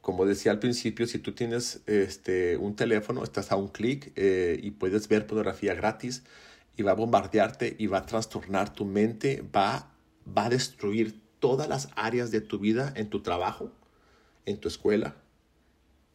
como 0.00 0.26
decía 0.26 0.52
al 0.52 0.58
principio, 0.58 1.06
si 1.06 1.18
tú 1.18 1.32
tienes 1.32 1.80
este, 1.86 2.56
un 2.56 2.76
teléfono, 2.76 3.22
estás 3.22 3.52
a 3.52 3.56
un 3.56 3.68
clic 3.68 4.12
eh, 4.16 4.58
y 4.62 4.72
puedes 4.72 5.08
ver 5.08 5.26
pornografía 5.26 5.74
gratis 5.74 6.24
y 6.76 6.82
va 6.82 6.92
a 6.92 6.94
bombardearte 6.94 7.76
y 7.78 7.86
va 7.86 7.98
a 7.98 8.06
trastornar 8.06 8.72
tu 8.72 8.84
mente, 8.84 9.44
va, 9.54 9.92
va 10.26 10.46
a 10.46 10.50
destruir 10.50 11.20
todas 11.38 11.68
las 11.68 11.88
áreas 11.94 12.30
de 12.30 12.40
tu 12.40 12.58
vida 12.58 12.92
en 12.96 13.10
tu 13.10 13.20
trabajo, 13.22 13.72
en 14.46 14.58
tu 14.58 14.68
escuela, 14.68 15.16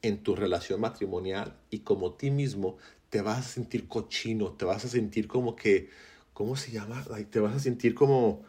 en 0.02 0.22
tu 0.22 0.36
relación 0.36 0.82
matrimonial 0.82 1.56
y 1.70 1.80
como 1.80 2.14
ti 2.14 2.30
mismo 2.30 2.78
te 3.10 3.22
vas 3.22 3.40
a 3.40 3.44
sentir 3.44 3.88
cochino, 3.88 4.52
te 4.54 4.66
vas 4.66 4.84
a 4.86 4.90
sentir 4.90 5.28
como 5.28 5.56
que 5.56 5.90
¿cómo 6.34 6.56
se 6.56 6.72
llama? 6.72 7.06
te 7.30 7.40
vas 7.40 7.56
a 7.56 7.60
sentir 7.60 7.94
como, 7.96 8.44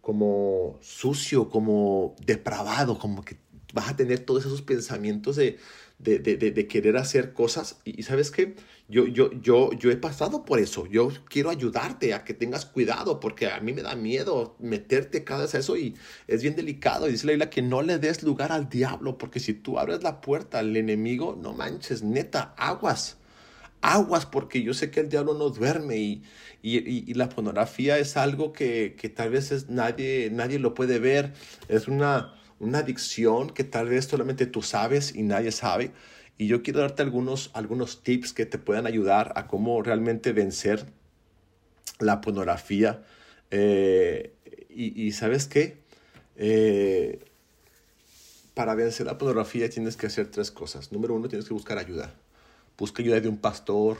como 0.00 0.78
sucio, 0.80 1.48
como 1.48 2.14
depravado, 2.24 2.98
como 2.98 3.24
que 3.24 3.36
vas 3.72 3.90
a 3.90 3.96
tener 3.96 4.20
todos 4.20 4.44
esos 4.46 4.62
pensamientos 4.62 5.36
de, 5.36 5.58
de, 5.98 6.18
de, 6.18 6.36
de 6.36 6.66
querer 6.66 6.96
hacer 6.96 7.32
cosas. 7.32 7.80
Y, 7.84 8.02
sabes 8.02 8.30
qué, 8.30 8.56
yo, 8.88 9.06
yo, 9.06 9.32
yo, 9.40 9.72
yo 9.72 9.90
he 9.90 9.96
pasado 9.96 10.44
por 10.44 10.58
eso. 10.58 10.86
Yo 10.86 11.10
quiero 11.28 11.50
ayudarte 11.50 12.14
a 12.14 12.24
que 12.24 12.34
tengas 12.34 12.66
cuidado 12.66 13.20
porque 13.20 13.48
a 13.48 13.60
mí 13.60 13.72
me 13.72 13.82
da 13.82 13.94
miedo 13.94 14.56
meterte 14.58 15.24
cada 15.24 15.42
vez 15.42 15.54
a 15.54 15.58
eso 15.58 15.76
y 15.76 15.94
es 16.26 16.42
bien 16.42 16.56
delicado. 16.56 17.08
Y 17.08 17.12
dice 17.12 17.26
la 17.26 17.32
Biblia 17.32 17.50
que 17.50 17.62
no 17.62 17.82
le 17.82 17.98
des 17.98 18.22
lugar 18.22 18.52
al 18.52 18.68
diablo 18.68 19.18
porque 19.18 19.40
si 19.40 19.54
tú 19.54 19.78
abres 19.78 20.02
la 20.02 20.20
puerta 20.20 20.58
al 20.58 20.76
enemigo, 20.76 21.38
no 21.40 21.52
manches, 21.52 22.02
neta, 22.02 22.54
aguas 22.56 23.19
aguas 23.82 24.26
porque 24.26 24.62
yo 24.62 24.74
sé 24.74 24.90
que 24.90 25.00
el 25.00 25.08
diablo 25.08 25.34
no 25.34 25.50
duerme 25.50 25.96
y, 25.96 26.22
y, 26.62 27.14
la 27.14 27.28
pornografía 27.28 27.98
es 27.98 28.16
algo 28.16 28.52
que, 28.52 28.94
que, 28.98 29.08
tal 29.08 29.30
vez 29.30 29.52
es 29.52 29.70
nadie, 29.70 30.30
nadie 30.30 30.58
lo 30.58 30.74
puede 30.74 30.98
ver, 30.98 31.32
es 31.68 31.88
una, 31.88 32.34
una 32.58 32.78
adicción 32.80 33.50
que 33.50 33.64
tal 33.64 33.88
vez 33.88 34.06
solamente 34.06 34.46
tú 34.46 34.62
sabes 34.62 35.14
y 35.14 35.22
nadie 35.22 35.52
sabe. 35.52 35.92
Y 36.36 36.46
yo 36.46 36.62
quiero 36.62 36.80
darte 36.80 37.02
algunos, 37.02 37.50
algunos 37.54 38.02
tips 38.02 38.32
que 38.32 38.46
te 38.46 38.58
puedan 38.58 38.86
ayudar 38.86 39.32
a 39.36 39.46
cómo 39.46 39.82
realmente 39.82 40.32
vencer 40.32 40.86
la 41.98 42.20
pornografía. 42.20 43.02
Eh, 43.50 44.34
y, 44.70 45.06
y, 45.06 45.12
sabes 45.12 45.46
qué? 45.46 45.78
Eh, 46.36 47.20
para 48.54 48.74
vencer 48.74 49.06
la 49.06 49.18
pornografía 49.18 49.68
tienes 49.68 49.96
que 49.96 50.06
hacer 50.06 50.30
tres 50.30 50.50
cosas. 50.50 50.92
Número 50.92 51.14
uno, 51.14 51.28
tienes 51.28 51.46
que 51.46 51.54
buscar 51.54 51.78
ayuda 51.78 52.14
busca 52.80 53.02
ayuda 53.02 53.20
de 53.20 53.28
un 53.28 53.36
pastor, 53.36 53.98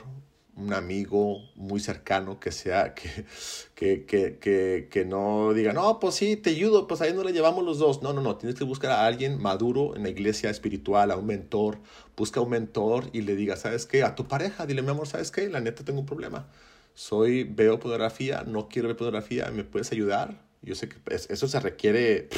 un 0.56 0.72
amigo 0.72 1.42
muy 1.54 1.80
cercano 1.80 2.40
que 2.40 2.50
sea, 2.50 2.94
que, 2.94 3.26
que, 3.74 4.06
que, 4.40 4.88
que, 4.90 5.04
no 5.04 5.52
diga, 5.52 5.74
no, 5.74 6.00
pues 6.00 6.14
sí, 6.14 6.36
te 6.36 6.50
ayudo, 6.50 6.86
pues 6.86 7.02
ahí 7.02 7.12
no 7.12 7.22
le 7.22 7.32
llevamos 7.32 7.62
los 7.62 7.78
dos. 7.78 8.02
No, 8.02 8.14
no, 8.14 8.22
no, 8.22 8.36
tienes 8.36 8.58
que 8.58 8.64
buscar 8.64 8.90
a 8.90 9.06
alguien 9.06 9.40
maduro 9.40 9.94
en 9.96 10.02
la 10.02 10.08
iglesia 10.08 10.48
espiritual, 10.48 11.10
a 11.10 11.16
un 11.16 11.26
mentor, 11.26 11.78
busca 12.16 12.40
un 12.40 12.50
mentor 12.50 13.10
y 13.12 13.20
le 13.20 13.36
diga, 13.36 13.56
¿sabes 13.56 13.84
qué? 13.84 14.02
A 14.02 14.14
tu 14.14 14.26
pareja, 14.26 14.64
dile, 14.66 14.80
mi 14.80 14.88
amor, 14.88 15.06
¿sabes 15.06 15.30
qué? 15.30 15.48
La 15.50 15.60
neta 15.60 15.84
tengo 15.84 16.00
un 16.00 16.06
problema. 16.06 16.48
Soy, 16.94 17.44
veo 17.44 17.78
pornografía, 17.78 18.44
no 18.46 18.68
quiero 18.68 18.88
ver 18.88 18.96
pornografía, 18.96 19.50
¿me 19.50 19.64
puedes 19.64 19.92
ayudar? 19.92 20.42
Yo 20.62 20.74
sé 20.74 20.88
que 20.88 20.96
eso 21.06 21.48
se 21.48 21.60
requiere, 21.60 22.28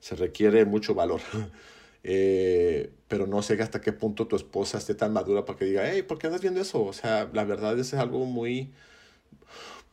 se 0.00 0.16
requiere 0.16 0.64
mucho 0.64 0.94
valor. 0.94 1.20
Eh, 2.02 2.92
pero 3.08 3.26
no 3.26 3.42
sé 3.42 3.60
hasta 3.62 3.80
qué 3.80 3.92
punto 3.92 4.26
tu 4.26 4.36
esposa 4.36 4.78
esté 4.78 4.94
tan 4.94 5.12
madura 5.12 5.44
para 5.44 5.58
que 5.58 5.64
diga, 5.66 5.82
hey, 5.90 6.02
¿por 6.02 6.18
qué 6.18 6.28
andas 6.28 6.40
viendo 6.40 6.60
eso? 6.60 6.82
O 6.84 6.92
sea, 6.92 7.28
la 7.32 7.44
verdad 7.44 7.78
es 7.78 7.92
algo 7.94 8.24
muy, 8.24 8.72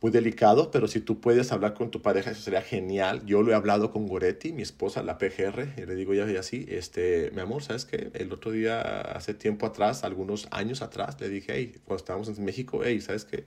muy 0.00 0.12
delicado, 0.12 0.70
pero 0.70 0.86
si 0.86 1.00
tú 1.00 1.20
puedes 1.20 1.50
hablar 1.52 1.74
con 1.74 1.90
tu 1.90 2.00
pareja, 2.02 2.30
eso 2.30 2.40
sería 2.40 2.62
genial. 2.62 3.26
Yo 3.26 3.42
lo 3.42 3.50
he 3.52 3.54
hablado 3.54 3.90
con 3.90 4.06
Goretti, 4.06 4.52
mi 4.52 4.62
esposa, 4.62 5.02
la 5.02 5.18
PGR, 5.18 5.74
y 5.76 5.86
le 5.86 5.94
digo 5.96 6.14
ya 6.14 6.30
y 6.30 6.36
así, 6.36 6.66
este, 6.68 7.30
mi 7.32 7.40
amor, 7.40 7.62
¿sabes 7.62 7.84
qué? 7.84 8.10
El 8.14 8.32
otro 8.32 8.52
día, 8.52 8.80
hace 8.80 9.34
tiempo 9.34 9.66
atrás, 9.66 10.04
algunos 10.04 10.46
años 10.52 10.82
atrás, 10.82 11.20
le 11.20 11.28
dije, 11.28 11.52
hey, 11.54 11.74
cuando 11.84 11.96
estábamos 11.96 12.28
en 12.28 12.44
México, 12.44 12.80
hey, 12.84 13.00
¿sabes 13.00 13.24
qué? 13.24 13.46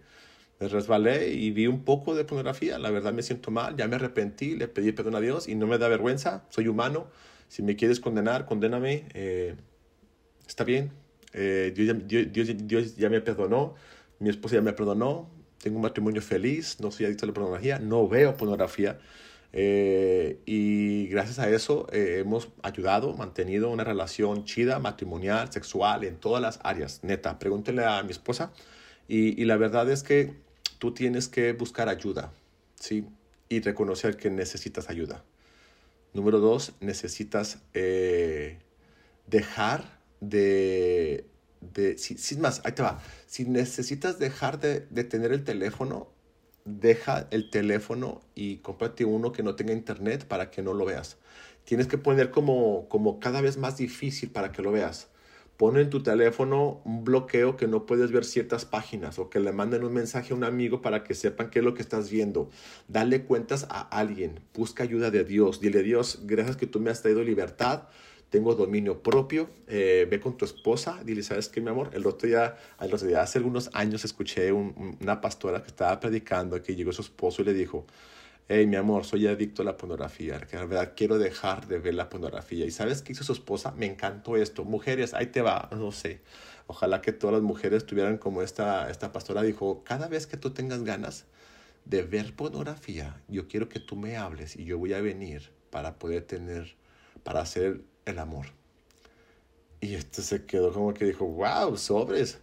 Me 0.59 0.67
resbalé 0.67 1.29
y 1.29 1.51
vi 1.51 1.67
un 1.67 1.83
poco 1.83 2.13
de 2.15 2.25
pornografía, 2.25 2.77
la 2.77 2.91
verdad 2.91 3.13
me 3.13 3.23
siento 3.23 3.49
mal, 3.49 3.75
ya 3.77 3.87
me 3.87 3.95
arrepentí, 3.95 4.55
le 4.55 4.67
pedí 4.67 4.91
perdón 4.91 5.15
a 5.15 5.21
Dios 5.21 5.47
y 5.47 5.55
no 5.55 5.65
me 5.67 5.77
da 5.77 5.87
vergüenza, 5.87 6.43
soy 6.49 6.67
humano, 6.67 7.07
si 7.51 7.63
me 7.63 7.75
quieres 7.75 7.99
condenar, 7.99 8.45
condéname, 8.45 9.03
eh, 9.13 9.55
está 10.47 10.63
bien, 10.63 10.89
eh, 11.33 11.73
Dios, 11.75 12.31
Dios, 12.31 12.47
Dios 12.65 12.95
ya 12.95 13.09
me 13.09 13.19
perdonó, 13.19 13.75
mi 14.19 14.29
esposa 14.29 14.55
ya 14.55 14.61
me 14.61 14.71
perdonó, 14.71 15.29
tengo 15.61 15.75
un 15.75 15.81
matrimonio 15.81 16.21
feliz, 16.21 16.77
no 16.79 16.91
soy 16.91 17.07
adicto 17.07 17.25
a 17.25 17.27
la 17.27 17.33
pornografía, 17.33 17.77
no 17.77 18.07
veo 18.07 18.37
pornografía. 18.37 18.99
Eh, 19.51 20.39
y 20.45 21.07
gracias 21.07 21.39
a 21.39 21.49
eso 21.49 21.87
eh, 21.91 22.19
hemos 22.21 22.47
ayudado, 22.63 23.13
mantenido 23.15 23.69
una 23.69 23.83
relación 23.83 24.45
chida, 24.45 24.79
matrimonial, 24.79 25.51
sexual, 25.51 26.05
en 26.05 26.15
todas 26.15 26.41
las 26.41 26.61
áreas. 26.63 27.03
Neta, 27.03 27.37
pregúntele 27.37 27.83
a 27.83 28.01
mi 28.03 28.11
esposa. 28.11 28.53
Y, 29.09 29.41
y 29.41 29.43
la 29.43 29.57
verdad 29.57 29.91
es 29.91 30.03
que 30.03 30.35
tú 30.79 30.93
tienes 30.93 31.27
que 31.27 31.51
buscar 31.51 31.89
ayuda, 31.89 32.31
¿sí? 32.75 33.03
Y 33.49 33.59
reconocer 33.59 34.15
que 34.15 34.29
necesitas 34.29 34.89
ayuda. 34.89 35.25
Número 36.13 36.39
dos, 36.39 36.73
necesitas 36.81 37.59
eh, 37.73 38.59
dejar 39.27 39.99
de, 40.19 41.25
de 41.61 41.97
si, 41.97 42.37
más, 42.37 42.61
ahí 42.65 42.73
te 42.73 42.83
va. 42.83 43.01
Si 43.27 43.45
necesitas 43.45 44.19
dejar 44.19 44.59
de, 44.59 44.81
de, 44.89 45.03
tener 45.03 45.31
el 45.31 45.43
teléfono, 45.43 46.09
deja 46.65 47.27
el 47.31 47.49
teléfono 47.49 48.21
y 48.35 48.57
cómprate 48.57 49.05
uno 49.05 49.31
que 49.31 49.43
no 49.43 49.55
tenga 49.55 49.73
internet 49.73 50.25
para 50.25 50.51
que 50.51 50.61
no 50.61 50.73
lo 50.73 50.85
veas. 50.85 51.17
Tienes 51.63 51.87
que 51.87 51.97
poner 51.97 52.31
como, 52.31 52.89
como 52.89 53.19
cada 53.19 53.41
vez 53.41 53.57
más 53.57 53.77
difícil 53.77 54.31
para 54.31 54.51
que 54.51 54.61
lo 54.61 54.71
veas. 54.71 55.07
Pon 55.61 55.77
en 55.77 55.91
tu 55.91 56.01
teléfono 56.01 56.81
un 56.85 57.03
bloqueo 57.03 57.55
que 57.55 57.67
no 57.67 57.85
puedes 57.85 58.11
ver 58.11 58.25
ciertas 58.25 58.65
páginas 58.65 59.19
o 59.19 59.29
que 59.29 59.39
le 59.39 59.51
manden 59.51 59.83
un 59.83 59.93
mensaje 59.93 60.33
a 60.33 60.35
un 60.35 60.43
amigo 60.43 60.81
para 60.81 61.03
que 61.03 61.13
sepan 61.13 61.51
qué 61.51 61.59
es 61.59 61.65
lo 61.65 61.75
que 61.75 61.83
estás 61.83 62.09
viendo. 62.09 62.49
Dale 62.87 63.25
cuentas 63.25 63.67
a 63.69 63.81
alguien. 63.81 64.39
Busca 64.55 64.81
ayuda 64.81 65.11
de 65.11 65.23
Dios. 65.23 65.61
Dile, 65.61 65.83
Dios, 65.83 66.21
gracias 66.23 66.57
que 66.57 66.65
tú 66.65 66.79
me 66.79 66.89
has 66.89 67.03
traído 67.03 67.21
libertad 67.21 67.83
tengo 68.31 68.55
dominio 68.55 69.03
propio, 69.03 69.49
eh, 69.67 70.07
ve 70.09 70.19
con 70.21 70.37
tu 70.37 70.45
esposa, 70.45 71.01
dile, 71.03 71.21
¿sabes 71.21 71.49
qué, 71.49 71.59
mi 71.59 71.69
amor? 71.69 71.89
El 71.93 72.07
otro 72.07 72.29
día, 72.29 72.55
el 72.79 73.15
hace 73.17 73.37
algunos 73.39 73.69
años 73.73 74.05
escuché 74.05 74.53
una 74.53 75.19
pastora 75.19 75.61
que 75.61 75.67
estaba 75.67 75.99
predicando, 75.99 76.63
que 76.63 76.73
llegó 76.73 76.93
su 76.93 77.01
esposo 77.01 77.41
y 77.41 77.45
le 77.45 77.53
dijo, 77.53 77.85
hey, 78.53 78.67
mi 78.67 78.75
amor, 78.75 79.05
soy 79.05 79.27
adicto 79.27 79.61
a 79.61 79.65
la 79.65 79.77
pornografía, 79.77 80.37
que 80.41 80.57
la 80.57 80.65
verdad 80.65 80.91
quiero 80.93 81.17
dejar 81.17 81.67
de 81.67 81.79
ver 81.79 81.93
la 81.93 82.09
pornografía. 82.09 82.65
¿Y 82.65 82.71
sabes 82.71 83.01
qué 83.01 83.13
hizo 83.13 83.23
su 83.23 83.31
esposa? 83.31 83.71
Me 83.71 83.85
encantó 83.85 84.35
esto. 84.35 84.65
Mujeres, 84.65 85.13
ahí 85.13 85.27
te 85.27 85.41
va, 85.41 85.69
no 85.71 85.93
sé. 85.93 86.19
Ojalá 86.67 87.01
que 87.01 87.13
todas 87.13 87.35
las 87.35 87.43
mujeres 87.43 87.85
tuvieran 87.85 88.17
como 88.17 88.41
esta, 88.41 88.89
esta 88.89 89.13
pastora 89.13 89.41
dijo, 89.41 89.85
cada 89.85 90.09
vez 90.09 90.27
que 90.27 90.35
tú 90.35 90.49
tengas 90.49 90.83
ganas 90.83 91.27
de 91.85 92.03
ver 92.03 92.35
pornografía, 92.35 93.21
yo 93.29 93.47
quiero 93.47 93.69
que 93.69 93.79
tú 93.79 93.95
me 93.95 94.17
hables 94.17 94.57
y 94.57 94.65
yo 94.65 94.77
voy 94.77 94.91
a 94.91 94.99
venir 94.99 95.49
para 95.69 95.97
poder 95.97 96.23
tener, 96.23 96.75
para 97.23 97.39
hacer 97.39 97.79
el 98.03 98.19
amor. 98.19 98.47
Y 99.79 99.95
este 99.95 100.21
se 100.21 100.45
quedó 100.45 100.73
como 100.73 100.93
que 100.93 101.05
dijo, 101.05 101.25
wow, 101.25 101.77
sobres. 101.77 102.39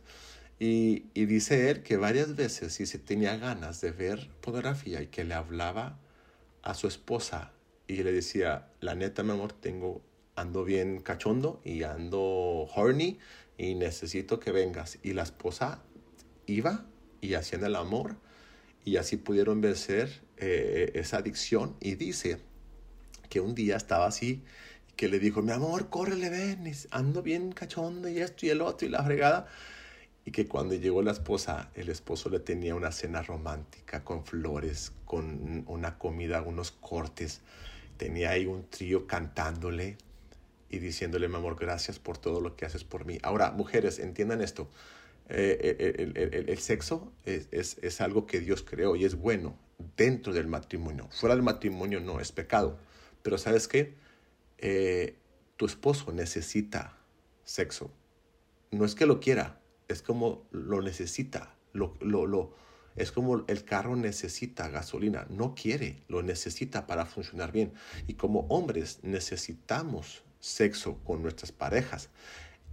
Y, 0.58 1.06
y 1.14 1.26
dice 1.26 1.70
él 1.70 1.82
que 1.82 1.96
varias 1.96 2.34
veces 2.34 2.74
si 2.74 2.86
se 2.86 2.98
tenía 2.98 3.36
ganas 3.36 3.80
de 3.80 3.92
ver 3.92 4.28
pornografía 4.40 5.00
y 5.02 5.06
que 5.06 5.24
le 5.24 5.34
hablaba 5.34 5.98
a 6.62 6.74
su 6.74 6.88
esposa 6.88 7.52
y 7.86 8.02
le 8.02 8.12
decía, 8.12 8.68
la 8.80 8.94
neta, 8.94 9.22
mi 9.22 9.30
amor, 9.32 9.52
tengo, 9.52 10.02
ando 10.36 10.64
bien 10.64 11.00
cachondo 11.00 11.60
y 11.64 11.82
ando 11.82 12.20
horny 12.74 13.18
y 13.56 13.74
necesito 13.74 14.38
que 14.38 14.52
vengas. 14.52 14.98
Y 15.02 15.14
la 15.14 15.22
esposa 15.22 15.82
iba 16.46 16.86
y 17.20 17.34
hacían 17.34 17.64
el 17.64 17.76
amor 17.76 18.16
y 18.84 18.96
así 18.96 19.16
pudieron 19.16 19.60
vencer 19.60 20.22
eh, 20.36 20.92
esa 20.94 21.18
adicción. 21.18 21.76
Y 21.80 21.94
dice 21.94 22.40
que 23.28 23.40
un 23.40 23.54
día 23.54 23.76
estaba 23.76 24.06
así 24.06 24.42
que 24.96 25.08
le 25.08 25.20
dijo, 25.20 25.42
mi 25.42 25.52
amor, 25.52 25.90
córrele, 25.90 26.28
ven, 26.28 26.72
ando 26.90 27.22
bien 27.22 27.52
cachondo 27.52 28.08
y 28.08 28.18
esto 28.18 28.46
y 28.46 28.50
el 28.50 28.60
otro 28.60 28.86
y 28.86 28.90
la 28.90 29.02
fregada. 29.04 29.46
Y 30.28 30.30
que 30.30 30.46
cuando 30.46 30.74
llegó 30.74 31.00
la 31.00 31.12
esposa, 31.12 31.70
el 31.74 31.88
esposo 31.88 32.28
le 32.28 32.38
tenía 32.38 32.74
una 32.74 32.92
cena 32.92 33.22
romántica 33.22 34.04
con 34.04 34.26
flores, 34.26 34.92
con 35.06 35.64
una 35.66 35.96
comida, 35.96 36.42
unos 36.42 36.70
cortes. 36.70 37.40
Tenía 37.96 38.32
ahí 38.32 38.44
un 38.44 38.68
trío 38.68 39.06
cantándole 39.06 39.96
y 40.68 40.80
diciéndole, 40.80 41.28
mi 41.28 41.36
amor, 41.36 41.56
gracias 41.58 41.98
por 41.98 42.18
todo 42.18 42.42
lo 42.42 42.56
que 42.56 42.66
haces 42.66 42.84
por 42.84 43.06
mí. 43.06 43.18
Ahora, 43.22 43.52
mujeres, 43.52 43.98
entiendan 43.98 44.42
esto. 44.42 44.68
Eh, 45.30 45.76
eh, 45.78 45.94
el, 46.14 46.46
el, 46.46 46.58
sexo 46.58 47.10
es, 47.24 47.48
es, 47.50 47.78
es 47.80 48.02
algo 48.02 48.26
que 48.26 48.40
Dios 48.40 48.62
creó 48.62 48.96
y 48.96 49.06
es 49.06 49.14
bueno 49.14 49.56
dentro 49.96 50.34
del 50.34 50.46
matrimonio. 50.46 51.08
Fuera 51.10 51.36
del 51.36 51.42
matrimonio 51.42 52.00
no 52.00 52.20
es 52.20 52.32
pecado. 52.32 52.78
Pero 53.22 53.38
¿sabes 53.38 53.66
qué? 53.66 53.94
Eh, 54.58 55.16
tu 55.56 55.64
esposo 55.64 56.12
necesita 56.12 56.98
sexo. 57.44 57.90
No 58.70 58.84
es 58.84 58.94
que 58.94 59.06
lo 59.06 59.20
quiera, 59.20 59.58
es 59.88 60.03
como 60.03 60.46
lo 60.51 60.83
necesita. 60.83 61.55
Lo, 61.72 61.94
lo, 62.01 62.55
es 62.96 63.12
como 63.12 63.44
el 63.46 63.64
carro 63.64 63.96
necesita 63.96 64.68
gasolina. 64.68 65.27
No 65.31 65.55
quiere, 65.55 66.03
lo 66.09 66.22
necesita 66.22 66.87
para 66.87 67.07
funcionar 67.07 67.53
bien. 67.53 67.72
Y 68.07 68.14
como 68.14 68.40
hombres 68.48 69.01
necesitamos 69.03 70.22
sexo 70.40 70.98
con 71.05 71.22
nuestras 71.22 71.53
parejas. 71.53 72.11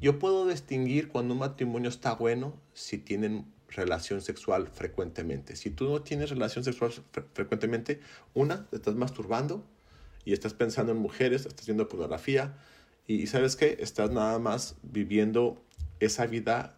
Yo 0.01 0.19
puedo 0.19 0.47
distinguir 0.47 1.07
cuando 1.07 1.33
un 1.33 1.39
matrimonio 1.39 1.89
está 1.89 2.13
bueno 2.13 2.53
si 2.73 2.97
tienen 2.97 3.45
relación 3.69 4.21
sexual 4.21 4.67
frecuentemente. 4.67 5.55
Si 5.55 5.69
tú 5.69 5.89
no 5.89 6.01
tienes 6.01 6.29
relación 6.29 6.63
sexual 6.63 6.91
frecuentemente, 7.33 8.01
una, 8.33 8.67
te 8.67 8.75
estás 8.77 8.95
masturbando 8.95 9.63
y 10.23 10.33
estás 10.33 10.53
pensando 10.53 10.91
en 10.91 10.97
mujeres, 10.97 11.45
estás 11.45 11.65
viendo 11.65 11.87
pornografía 11.87 12.57
y, 13.07 13.27
sabes 13.27 13.55
qué, 13.55 13.77
estás 13.79 14.11
nada 14.11 14.39
más 14.39 14.75
viviendo 14.81 15.61
esa 15.99 16.25
vida 16.25 16.77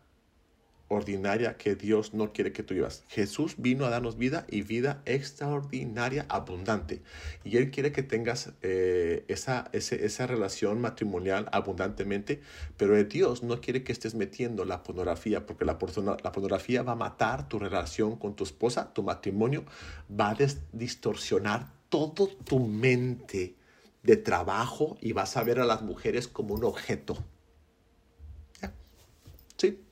ordinaria 0.89 1.57
que 1.57 1.75
Dios 1.75 2.13
no 2.13 2.31
quiere 2.31 2.53
que 2.53 2.63
tú 2.63 2.73
vivas. 2.73 3.03
Jesús 3.09 3.55
vino 3.57 3.85
a 3.85 3.89
darnos 3.89 4.17
vida 4.17 4.45
y 4.49 4.61
vida 4.61 5.01
extraordinaria, 5.05 6.25
abundante. 6.29 7.01
Y 7.43 7.57
Él 7.57 7.71
quiere 7.71 7.91
que 7.91 8.03
tengas 8.03 8.53
eh, 8.61 9.25
esa, 9.27 9.69
esa 9.73 10.27
relación 10.27 10.79
matrimonial 10.79 11.49
abundantemente, 11.51 12.41
pero 12.77 13.01
Dios 13.03 13.43
no 13.43 13.59
quiere 13.59 13.83
que 13.83 13.91
estés 13.91 14.15
metiendo 14.15 14.65
la 14.65 14.83
pornografía, 14.83 15.45
porque 15.45 15.65
la, 15.65 15.73
la 15.73 16.31
pornografía 16.31 16.83
va 16.83 16.93
a 16.93 16.95
matar 16.95 17.47
tu 17.49 17.59
relación 17.59 18.15
con 18.15 18.35
tu 18.35 18.43
esposa, 18.43 18.93
tu 18.93 19.03
matrimonio, 19.03 19.65
va 20.09 20.31
a 20.31 20.37
distorsionar 20.71 21.67
todo 21.89 22.27
tu 22.27 22.59
mente 22.59 23.55
de 24.03 24.15
trabajo 24.15 24.97
y 25.01 25.11
vas 25.11 25.35
a 25.37 25.43
ver 25.43 25.59
a 25.59 25.65
las 25.65 25.81
mujeres 25.81 26.27
como 26.27 26.53
un 26.53 26.63
objeto. 26.63 27.17
Sí, 29.57 29.83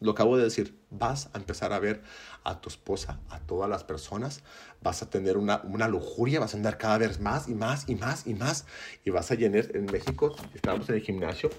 lo 0.00 0.12
acabo 0.12 0.36
de 0.36 0.44
decir. 0.44 0.78
Vas 0.90 1.30
a 1.32 1.38
empezar 1.38 1.72
a 1.72 1.78
ver 1.78 2.02
a 2.44 2.60
tu 2.60 2.68
esposa, 2.68 3.18
a 3.30 3.40
todas 3.40 3.68
las 3.68 3.84
personas. 3.84 4.42
Vas 4.82 5.02
a 5.02 5.10
tener 5.10 5.36
una, 5.36 5.62
una 5.64 5.88
lujuria, 5.88 6.40
vas 6.40 6.54
a 6.54 6.56
andar 6.56 6.78
cada 6.78 6.98
vez 6.98 7.20
más 7.20 7.48
y 7.48 7.54
más 7.54 7.88
y 7.88 7.94
más 7.94 8.26
y 8.26 8.34
más. 8.34 8.66
Y 9.04 9.10
vas 9.10 9.30
a 9.30 9.34
llenar 9.34 9.74
en 9.74 9.86
México. 9.86 10.34
Estábamos 10.54 10.88
en 10.88 10.96
el 10.96 11.02
gimnasio 11.02 11.50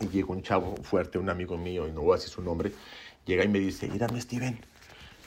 y 0.00 0.08
llegó 0.08 0.32
un 0.32 0.42
chavo 0.42 0.76
fuerte, 0.82 1.18
un 1.18 1.30
amigo 1.30 1.56
mío, 1.56 1.88
y 1.88 1.92
no 1.92 2.02
voy 2.02 2.12
a 2.12 2.16
decir 2.16 2.30
su 2.30 2.42
nombre. 2.42 2.72
Llega 3.26 3.44
y 3.44 3.48
me 3.48 3.58
dice: 3.58 3.88
Mírame, 3.88 4.20
Steven 4.20 4.58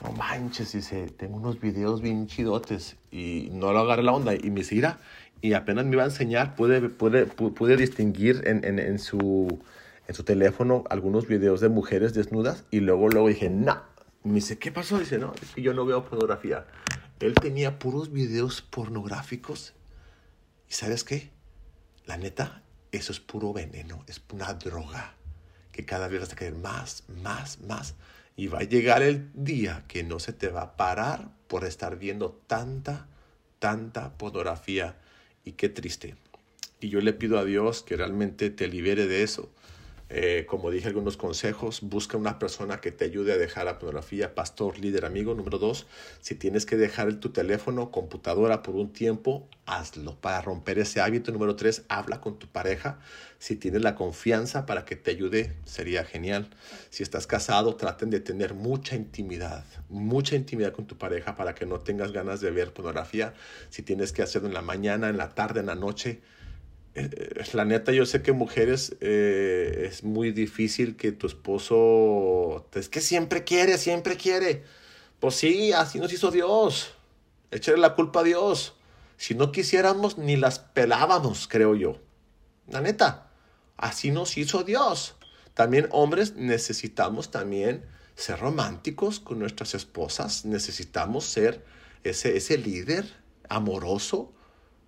no 0.04 0.12
manches, 0.14 0.74
dice, 0.74 1.08
tengo 1.18 1.38
unos 1.38 1.60
videos 1.60 2.02
bien 2.02 2.28
chidotes 2.28 2.96
y 3.12 3.50
no 3.52 3.72
lo 3.72 3.80
agarré 3.80 4.04
la 4.04 4.14
onda 4.14 4.34
y 4.34 4.50
me 4.50 4.62
dice, 4.62 4.96
y 5.42 5.54
apenas 5.54 5.86
me 5.86 5.94
iba 5.94 6.04
a 6.04 6.08
enseñar, 6.08 6.56
pude, 6.56 6.90
pude, 6.90 7.26
pude 7.26 7.78
distinguir 7.78 8.42
en, 8.46 8.64
en, 8.64 8.80
en, 8.80 9.00
su, 9.00 9.60
en 10.12 10.16
su 10.16 10.24
teléfono 10.26 10.84
algunos 10.90 11.26
videos 11.26 11.62
de 11.62 11.70
mujeres 11.70 12.14
desnudas 12.14 12.66
y 12.70 12.82
luego, 12.82 13.08
luego 13.08 13.30
dije, 13.30 13.50
no, 13.50 13.82
me 14.24 14.34
dice, 14.34 14.60
¿qué 14.60 14.70
pasó? 14.70 15.00
Dice, 15.00 15.18
no, 15.18 15.34
es 15.42 15.52
que 15.52 15.62
yo 15.62 15.74
no 15.74 15.86
veo 15.86 16.04
pornografía. 16.04 16.68
Él 17.22 17.34
tenía 17.36 17.80
puros 17.80 18.12
videos 18.12 18.62
pornográficos 18.62 19.74
y 20.70 20.74
¿sabes 20.74 21.06
qué? 21.06 21.30
La 22.06 22.18
neta, 22.18 22.62
eso 22.92 23.14
es 23.14 23.22
puro 23.22 23.54
veneno, 23.54 24.04
es 24.06 24.22
una 24.34 24.54
droga 24.54 25.16
que 25.72 25.86
cada 25.86 26.10
vez 26.10 26.20
vas 26.20 26.34
a 26.34 26.36
querer 26.36 26.56
más, 26.56 27.06
más, 27.24 27.62
más. 27.62 27.96
Y 28.36 28.48
va 28.48 28.60
a 28.60 28.64
llegar 28.64 29.04
el 29.04 29.32
día 29.34 29.86
que 29.88 30.04
no 30.04 30.20
se 30.20 30.34
te 30.34 30.50
va 30.50 30.62
a 30.62 30.76
parar 30.76 31.30
por 31.48 31.64
estar 31.64 31.98
viendo 31.98 32.32
tanta, 32.48 33.08
tanta 33.60 34.18
pornografía. 34.18 34.98
Y 35.46 35.54
qué 35.54 35.70
triste. 35.70 36.16
Y 36.82 36.90
yo 36.90 37.00
le 37.00 37.14
pido 37.14 37.40
a 37.40 37.46
Dios 37.46 37.82
que 37.82 37.96
realmente 37.96 38.50
te 38.50 38.68
libere 38.68 39.08
de 39.08 39.24
eso. 39.24 39.50
Eh, 40.14 40.46
como 40.46 40.72
dije, 40.72 40.90
algunos 40.90 41.16
consejos. 41.16 41.80
Busca 41.82 42.18
una 42.18 42.38
persona 42.38 42.82
que 42.82 42.92
te 42.92 43.06
ayude 43.06 43.32
a 43.32 43.38
dejar 43.38 43.64
la 43.64 43.80
pornografía, 43.80 44.36
pastor, 44.36 44.78
líder, 44.78 45.06
amigo. 45.06 45.34
Número 45.36 45.58
dos, 45.58 45.88
si 46.20 46.36
tienes 46.36 46.66
que 46.66 46.76
dejar 46.76 47.14
tu 47.22 47.30
teléfono, 47.30 47.92
computadora 47.92 48.62
por 48.62 48.76
un 48.76 48.92
tiempo, 48.92 49.48
hazlo 49.66 50.20
para 50.20 50.42
romper 50.42 50.80
ese 50.80 51.00
hábito. 51.00 51.32
Número 51.32 51.56
tres, 51.56 51.84
habla 51.88 52.20
con 52.20 52.38
tu 52.38 52.48
pareja. 52.48 53.00
Si 53.40 53.56
tienes 53.56 53.84
la 53.84 53.96
confianza 53.96 54.66
para 54.66 54.84
que 54.84 54.98
te 54.98 55.12
ayude, 55.12 55.56
sería 55.64 56.04
genial. 56.04 56.50
Si 56.90 57.04
estás 57.04 57.26
casado, 57.26 57.78
traten 57.78 58.10
de 58.10 58.20
tener 58.20 58.54
mucha 58.54 58.98
intimidad, 58.98 59.64
mucha 59.88 60.36
intimidad 60.36 60.74
con 60.74 60.88
tu 60.88 60.98
pareja 60.98 61.38
para 61.38 61.56
que 61.56 61.66
no 61.66 61.80
tengas 61.80 62.12
ganas 62.12 62.42
de 62.42 62.52
ver 62.52 62.74
pornografía. 62.74 63.34
Si 63.70 63.82
tienes 63.82 64.12
que 64.12 64.24
hacerlo 64.24 64.50
en 64.50 64.56
la 64.56 64.62
mañana, 64.62 65.08
en 65.08 65.16
la 65.16 65.30
tarde, 65.30 65.62
en 65.62 65.68
la 65.68 65.76
noche, 65.76 66.20
la 67.54 67.66
neta, 67.66 67.92
yo 67.92 68.06
sé 68.06 68.22
que 68.22 68.34
mujeres 68.34 68.96
eh, 69.00 69.88
es 69.90 70.04
muy 70.04 70.32
difícil 70.32 70.96
que 70.96 71.12
tu 71.12 71.28
esposo. 71.28 72.68
Es 72.74 72.90
que 72.90 73.02
siempre 73.02 73.44
quiere, 73.44 73.78
siempre 73.78 74.18
quiere. 74.18 74.64
Pues 75.20 75.36
sí, 75.36 75.72
así 75.72 76.00
nos 76.00 76.12
hizo 76.12 76.32
Dios. 76.32 76.94
Échale 77.52 77.78
la 77.78 77.96
culpa 77.96 78.22
a 78.22 78.24
Dios. 78.24 78.76
Si 79.18 79.36
no 79.36 79.52
quisiéramos, 79.52 80.18
ni 80.18 80.36
las 80.36 80.60
pelábamos, 80.60 81.48
creo 81.48 81.76
yo. 81.76 82.00
La 82.68 82.82
neta, 82.82 83.30
así 83.78 84.12
nos 84.12 84.38
hizo 84.38 84.64
Dios. 84.64 85.16
También 85.54 85.88
hombres 85.92 86.36
necesitamos 86.36 87.30
también 87.32 87.86
ser 88.16 88.40
románticos 88.40 89.20
con 89.20 89.40
nuestras 89.40 89.76
esposas. 89.76 90.46
Necesitamos 90.46 91.26
ser 91.26 91.64
ese, 92.04 92.36
ese 92.36 92.58
líder 92.58 93.06
amoroso. 93.48 94.34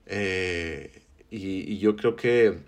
Eh, 0.06 1.03
y, 1.36 1.80
yo 1.80 1.96
creo 1.96 2.15
que 2.15 2.60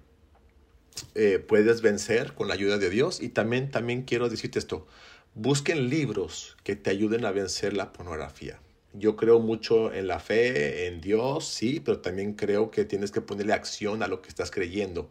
eh, 1.13 1.39
puedes 1.39 1.81
vencer 1.81 2.33
con 2.33 2.47
la 2.47 2.55
ayuda 2.55 2.77
de 2.77 2.89
Dios. 2.89 3.21
Y 3.21 3.29
también, 3.29 3.69
también 3.69 4.03
quiero 4.03 4.27
decirte 4.27 4.59
esto, 4.59 4.87
busquen 5.35 5.89
libros 5.89 6.57
que 6.63 6.75
te 6.75 6.89
ayuden 6.89 7.25
a 7.25 7.31
vencer 7.31 7.73
la 7.73 7.93
pornografía. 7.93 8.59
Yo 8.93 9.15
creo 9.15 9.39
mucho 9.39 9.93
en 9.93 10.07
la 10.07 10.19
fe, 10.19 10.87
en 10.87 11.01
Dios, 11.01 11.47
sí, 11.47 11.81
pero 11.83 11.99
también 11.99 12.33
creo 12.33 12.71
que 12.71 12.85
tienes 12.85 13.11
que 13.11 13.21
ponerle 13.21 13.53
acción 13.53 14.01
a 14.01 14.07
lo 14.07 14.21
que 14.21 14.29
estás 14.29 14.51
creyendo. 14.51 15.09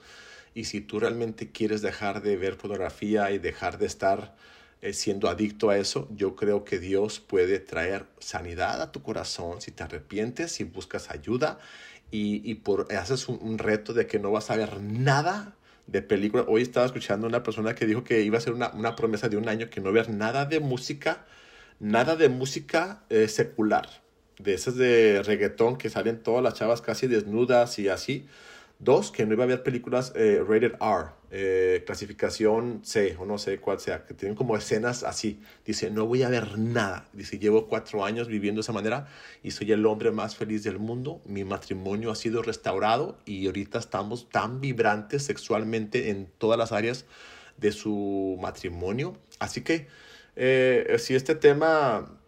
Y 0.55 0.65
si 0.65 0.81
tú 0.81 0.99
realmente 0.99 1.53
quieres 1.53 1.83
dejar 1.83 2.23
de 2.23 2.37
ver 2.37 2.57
pornografía 2.57 3.31
y 3.31 3.39
dejar 3.39 3.79
de 3.79 3.87
estar 3.87 4.37
eh, 4.81 4.93
siendo 4.95 5.29
adicto 5.29 5.71
a 5.71 5.79
eso, 5.79 6.09
yo 6.17 6.35
creo 6.35 6.65
que 6.65 6.79
Dios 6.79 7.21
puede 7.21 7.61
traer 7.61 8.07
sanidad 8.19 8.81
a 8.81 8.91
tu 8.91 9.03
corazón 9.03 9.61
si 9.61 9.71
te 9.71 9.83
arrepientes, 9.83 10.53
si 10.53 10.65
buscas 10.65 11.11
ayuda 11.11 11.59
y, 12.11 12.55
por, 12.57 12.93
haces 12.95 13.29
un, 13.29 13.59
reto 13.59 13.93
de 13.93 14.07
que 14.07 14.19
no 14.19 14.31
vas 14.31 14.51
a 14.51 14.57
ver 14.57 14.81
nada 14.81 15.57
de 15.87 16.01
película. 16.01 16.45
Hoy 16.47 16.63
estaba 16.63 16.87
escuchando 16.87 17.27
a 17.27 17.29
una 17.29 17.43
persona 17.43 17.75
que 17.75 17.87
dijo 17.87 18.05
que 18.05 18.23
iba 18.23 18.37
a 18.37 18.39
hacer 18.39 18.53
una, 18.53 18.71
una 18.71 18.95
promesa 18.95 19.29
de 19.29 19.37
un 19.37 19.49
año 19.49 19.69
que 19.69 19.81
no 19.81 19.91
ver 19.91 20.11
nada 20.11 20.45
de 20.45 20.61
música, 20.61 21.25
nada 21.81 22.15
de 22.15 22.29
música 22.29 23.03
eh, 23.11 23.27
secular, 23.29 23.89
de 24.39 24.55
esas 24.55 24.77
de 24.77 25.23
reggaetón 25.25 25.77
que 25.77 25.91
salen 25.91 26.23
todas 26.23 26.43
las 26.43 26.55
chavas 26.55 26.81
casi 26.83 27.09
desnudas 27.09 27.79
y 27.79 27.89
así. 27.89 28.27
Dos, 28.85 29.11
que 29.11 29.25
no 29.25 29.33
iba 29.33 29.45
a 29.45 29.47
haber 29.47 29.63
películas 29.63 30.13
eh, 30.15 30.45
rated 30.47 30.75
R, 30.79 31.07
eh, 31.31 31.83
clasificación 31.87 32.83
C 32.85 33.17
o 33.19 33.25
no 33.25 33.39
sé 33.39 33.59
cuál 33.59 33.81
sea, 33.81 34.05
que 34.05 34.13
tienen 34.13 34.37
como 34.37 34.59
escenas 34.59 35.05
así. 35.05 35.41
Dice, 35.65 35.91
no 35.91 36.05
voy 36.05 36.23
a 36.23 36.29
ver 36.29 36.59
nada. 36.59 37.09
Dice, 37.15 37.39
llevo 37.39 37.67
cuatro 37.67 38.05
años 38.05 38.29
viviendo 38.29 38.59
de 38.59 38.61
esa 38.61 38.73
manera 38.73 39.09
y 39.43 39.53
soy 39.53 39.73
el 39.73 39.87
hombre 39.87 40.11
más 40.11 40.37
feliz 40.37 40.65
del 40.65 40.79
mundo. 40.79 41.23
Mi 41.25 41.45
matrimonio 41.45 42.11
ha 42.11 42.15
sido 42.15 42.43
restaurado 42.43 43.17
y 43.25 43.47
ahorita 43.47 43.79
estamos 43.79 44.29
tan 44.29 44.61
vibrantes 44.61 45.23
sexualmente 45.23 46.11
en 46.11 46.29
todas 46.37 46.59
las 46.59 46.71
áreas 46.71 47.07
de 47.57 47.73
su 47.73 48.39
matrimonio. 48.39 49.17
Así 49.39 49.63
que 49.63 49.89
eh, 50.37 50.97
si 50.99 51.15
este 51.15 51.35
tema 51.35 52.19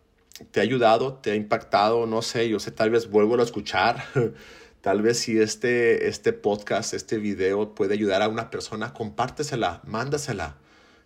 te 0.51 0.61
ha 0.61 0.63
ayudado, 0.63 1.15
te 1.15 1.33
ha 1.33 1.35
impactado, 1.35 2.07
no 2.07 2.23
sé, 2.23 2.49
yo 2.49 2.59
sé, 2.61 2.71
tal 2.71 2.89
vez 2.89 3.11
vuelvo 3.11 3.39
a 3.39 3.43
escuchar. 3.43 4.03
Tal 4.87 5.03
vez 5.03 5.19
si 5.19 5.41
este, 5.41 6.07
este 6.07 6.33
podcast, 6.33 6.95
este 6.95 7.19
video 7.19 7.75
puede 7.75 7.95
ayudar 7.95 8.23
a 8.23 8.29
una 8.29 8.51
persona, 8.51 8.93
compártesela, 8.93 9.83
mándasela. 9.85 10.59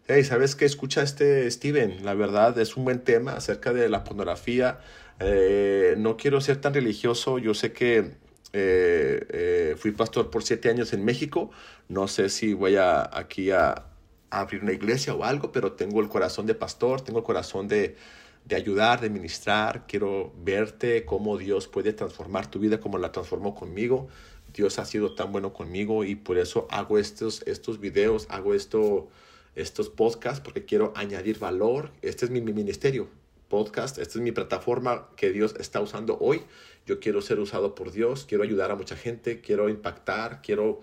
Hey, 0.07 0.23
¿sabes 0.23 0.55
qué? 0.55 0.67
Escucha 0.67 1.03
este 1.03 1.51
Steven. 1.51 2.05
La 2.05 2.13
verdad 2.13 2.59
es 2.59 2.77
un 2.77 2.85
buen 2.85 3.01
tema 3.01 3.33
acerca 3.33 3.73
de 3.73 3.89
la 3.89 4.05
pornografía. 4.05 4.81
Eh, 5.19 5.95
no 5.97 6.19
quiero 6.19 6.43
ser 6.43 6.61
tan 6.61 6.75
religioso. 6.75 7.39
Yo 7.39 7.55
sé 7.55 7.73
que 7.73 8.17
eh, 8.53 9.27
eh, 9.31 9.77
fui 9.79 9.93
pastor 9.93 10.29
por 10.29 10.43
siete 10.43 10.69
años 10.69 10.93
en 10.93 11.03
México. 11.03 11.51
No 11.89 12.07
sé 12.07 12.29
si 12.29 12.53
voy 12.53 12.77
aquí 12.77 13.51
a 13.51 13.87
abrir 14.29 14.63
una 14.63 14.73
iglesia 14.73 15.15
o 15.15 15.25
algo, 15.25 15.53
pero 15.53 15.73
tengo 15.73 16.03
el 16.03 16.11
corazón 16.11 16.45
de 16.45 16.55
pastor, 16.55 17.01
tengo 17.01 17.21
el 17.21 17.25
corazón 17.25 17.67
de, 17.67 17.97
de 18.45 18.57
ayudar, 18.57 19.01
de 19.01 19.11
ministrar. 19.11 19.87
Quiero 19.87 20.33
verte 20.43 21.05
cómo 21.05 21.39
Dios 21.39 21.69
puede 21.69 21.93
transformar 21.93 22.51
tu 22.51 22.59
vida 22.59 22.81
como 22.81 22.99
la 22.99 23.13
transformó 23.13 23.55
conmigo. 23.55 24.09
Dios 24.53 24.79
ha 24.79 24.85
sido 24.85 25.15
tan 25.15 25.33
bueno 25.33 25.53
conmigo 25.53 26.05
y 26.05 26.17
por 26.17 26.39
eso 26.39 26.67
hago 26.71 26.99
estos, 26.99 27.43
estos 27.47 27.79
videos, 27.79 28.27
hago 28.31 28.55
esto, 28.55 29.09
estos 29.55 29.89
podcasts 29.89 30.41
porque 30.41 30.65
quiero 30.65 30.93
añadir 30.97 31.39
valor. 31.39 31.93
Este 32.03 32.25
es 32.25 32.31
mi, 32.31 32.41
mi 32.41 32.53
ministerio, 32.53 33.09
podcast, 33.49 33.99
esta 33.99 34.19
es 34.19 34.23
mi 34.23 34.33
plataforma 34.33 35.09
que 35.17 35.31
Dios 35.31 35.55
está 35.59 35.81
usando 35.81 36.19
hoy. 36.21 36.43
Yo 36.87 36.99
quiero 36.99 37.21
ser 37.23 37.39
usado 37.39 37.75
por 37.75 37.93
Dios, 37.93 38.25
quiero 38.25 38.43
ayudar 38.45 38.71
a 38.71 38.77
mucha 38.77 38.97
gente, 38.97 39.41
quiero 39.41 39.69
impactar, 39.69 40.41
quiero, 40.43 40.81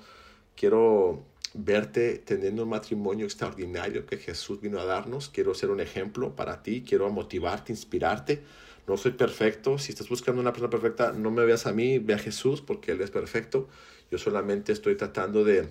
quiero 0.56 1.24
verte 1.58 2.20
teniendo 2.20 2.64
un 2.64 2.70
matrimonio 2.70 3.26
extraordinario 3.26 4.06
que 4.06 4.18
Jesús 4.18 4.62
vino 4.62 4.80
a 4.80 4.86
darnos. 4.86 5.30
Quiero 5.30 5.54
ser 5.54 5.72
un 5.72 5.80
ejemplo 5.80 6.36
para 6.36 6.62
ti, 6.64 6.84
quiero 6.88 7.10
motivarte, 7.10 7.72
inspirarte. 7.72 8.44
No 8.88 8.96
soy 8.96 9.12
perfecto. 9.12 9.78
Si 9.78 9.92
estás 9.92 10.08
buscando 10.08 10.40
una 10.40 10.54
persona 10.54 10.70
perfecta, 10.70 11.12
no 11.12 11.32
me 11.32 11.44
veas 11.44 11.66
a 11.66 11.74
mí, 11.74 12.00
ve 12.00 12.14
a 12.14 12.20
Jesús 12.20 12.62
porque 12.62 12.92
Él 12.92 13.02
es 13.02 13.12
perfecto. 13.12 13.68
Yo 14.12 14.18
solamente 14.18 14.72
estoy 14.72 14.96
tratando 14.96 15.44
de, 15.44 15.68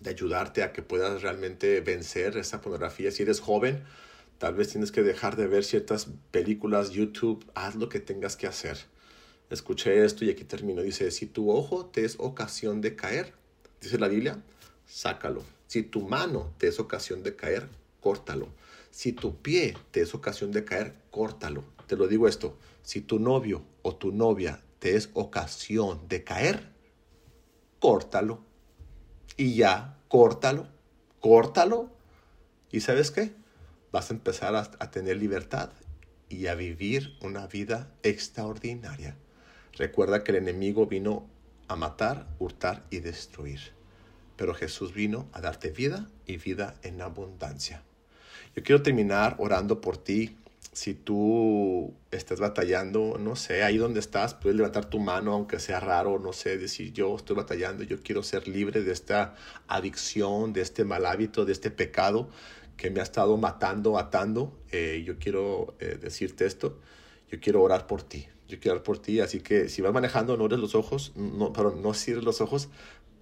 de 0.00 0.10
ayudarte 0.10 0.62
a 0.62 0.72
que 0.72 0.82
puedas 0.82 1.22
realmente 1.22 1.80
vencer 1.80 2.36
esa 2.36 2.60
pornografía. 2.60 3.10
Si 3.10 3.22
eres 3.22 3.40
joven, 3.40 3.82
tal 4.38 4.54
vez 4.54 4.68
tienes 4.68 4.92
que 4.92 5.02
dejar 5.02 5.36
de 5.36 5.46
ver 5.46 5.64
ciertas 5.64 6.08
películas, 6.30 6.90
YouTube, 6.90 7.44
haz 7.54 7.74
lo 7.74 7.88
que 7.88 8.00
tengas 8.00 8.36
que 8.36 8.46
hacer. 8.46 8.78
Escuché 9.50 10.04
esto 10.04 10.24
y 10.24 10.30
aquí 10.30 10.44
termino. 10.44 10.82
Dice, 10.82 11.10
si 11.10 11.26
tu 11.26 11.50
ojo 11.50 11.86
te 11.86 12.04
es 12.04 12.16
ocasión 12.18 12.80
de 12.80 12.94
caer, 12.94 13.32
dice 13.80 13.98
la 13.98 14.08
Biblia, 14.08 14.42
sácalo. 14.86 15.42
Si 15.66 15.82
tu 15.82 16.02
mano 16.02 16.52
te 16.58 16.68
es 16.68 16.78
ocasión 16.78 17.22
de 17.22 17.36
caer, 17.36 17.68
córtalo. 18.00 18.48
Si 18.90 19.12
tu 19.12 19.36
pie 19.40 19.76
te 19.90 20.02
es 20.02 20.14
ocasión 20.14 20.52
de 20.52 20.64
caer, 20.64 20.94
córtalo. 21.10 21.64
Te 21.86 21.96
lo 21.96 22.06
digo 22.06 22.28
esto, 22.28 22.56
si 22.82 23.00
tu 23.00 23.18
novio 23.18 23.64
o 23.82 23.96
tu 23.96 24.12
novia 24.12 24.60
te 24.78 24.96
es 24.96 25.10
ocasión 25.14 26.06
de 26.08 26.22
caer, 26.22 26.70
córtalo. 27.80 28.44
Y 29.36 29.56
ya, 29.56 29.98
córtalo, 30.08 30.68
córtalo. 31.18 31.90
¿Y 32.70 32.80
sabes 32.80 33.10
qué? 33.10 33.32
Vas 33.90 34.10
a 34.10 34.14
empezar 34.14 34.54
a, 34.54 34.70
a 34.78 34.90
tener 34.90 35.16
libertad 35.16 35.70
y 36.28 36.46
a 36.46 36.54
vivir 36.54 37.16
una 37.20 37.46
vida 37.46 37.92
extraordinaria. 38.02 39.16
Recuerda 39.72 40.22
que 40.22 40.32
el 40.32 40.38
enemigo 40.38 40.86
vino 40.86 41.28
a 41.68 41.76
matar, 41.76 42.28
hurtar 42.38 42.84
y 42.90 43.00
destruir 43.00 43.74
pero 44.36 44.54
Jesús 44.54 44.92
vino 44.92 45.28
a 45.32 45.40
darte 45.40 45.70
vida 45.70 46.08
y 46.26 46.36
vida 46.36 46.74
en 46.82 47.00
abundancia. 47.00 47.82
Yo 48.54 48.62
quiero 48.62 48.82
terminar 48.82 49.36
orando 49.38 49.80
por 49.80 49.96
ti. 49.96 50.36
Si 50.72 50.94
tú 50.94 51.94
estás 52.10 52.40
batallando, 52.40 53.16
no 53.18 53.36
sé, 53.36 53.62
ahí 53.62 53.76
donde 53.76 54.00
estás, 54.00 54.34
puedes 54.34 54.56
levantar 54.56 54.86
tu 54.86 54.98
mano, 54.98 55.32
aunque 55.32 55.60
sea 55.60 55.78
raro, 55.78 56.18
no 56.18 56.32
sé, 56.32 56.58
decir 56.58 56.92
yo 56.92 57.14
estoy 57.14 57.36
batallando, 57.36 57.84
yo 57.84 58.02
quiero 58.02 58.24
ser 58.24 58.48
libre 58.48 58.82
de 58.82 58.92
esta 58.92 59.36
adicción, 59.68 60.52
de 60.52 60.62
este 60.62 60.84
mal 60.84 61.06
hábito, 61.06 61.44
de 61.44 61.52
este 61.52 61.70
pecado 61.70 62.28
que 62.76 62.90
me 62.90 63.00
ha 63.00 63.02
estado 63.04 63.36
matando, 63.36 63.98
atando. 63.98 64.52
Eh, 64.72 65.04
yo 65.06 65.18
quiero 65.18 65.74
eh, 65.78 65.98
decirte 66.00 66.44
esto, 66.44 66.80
yo 67.30 67.38
quiero 67.40 67.62
orar 67.62 67.86
por 67.86 68.02
ti, 68.02 68.26
yo 68.48 68.58
quiero 68.58 68.74
orar 68.74 68.84
por 68.84 68.98
ti, 68.98 69.20
así 69.20 69.40
que 69.40 69.68
si 69.68 69.80
vas 69.80 69.92
manejando, 69.92 70.36
no 70.36 70.46
eres 70.46 70.58
los 70.58 70.74
ojos, 70.74 71.12
no, 71.14 71.52
perdón, 71.52 71.82
no 71.82 71.94
cierres 71.94 72.24
los 72.24 72.40
ojos, 72.40 72.68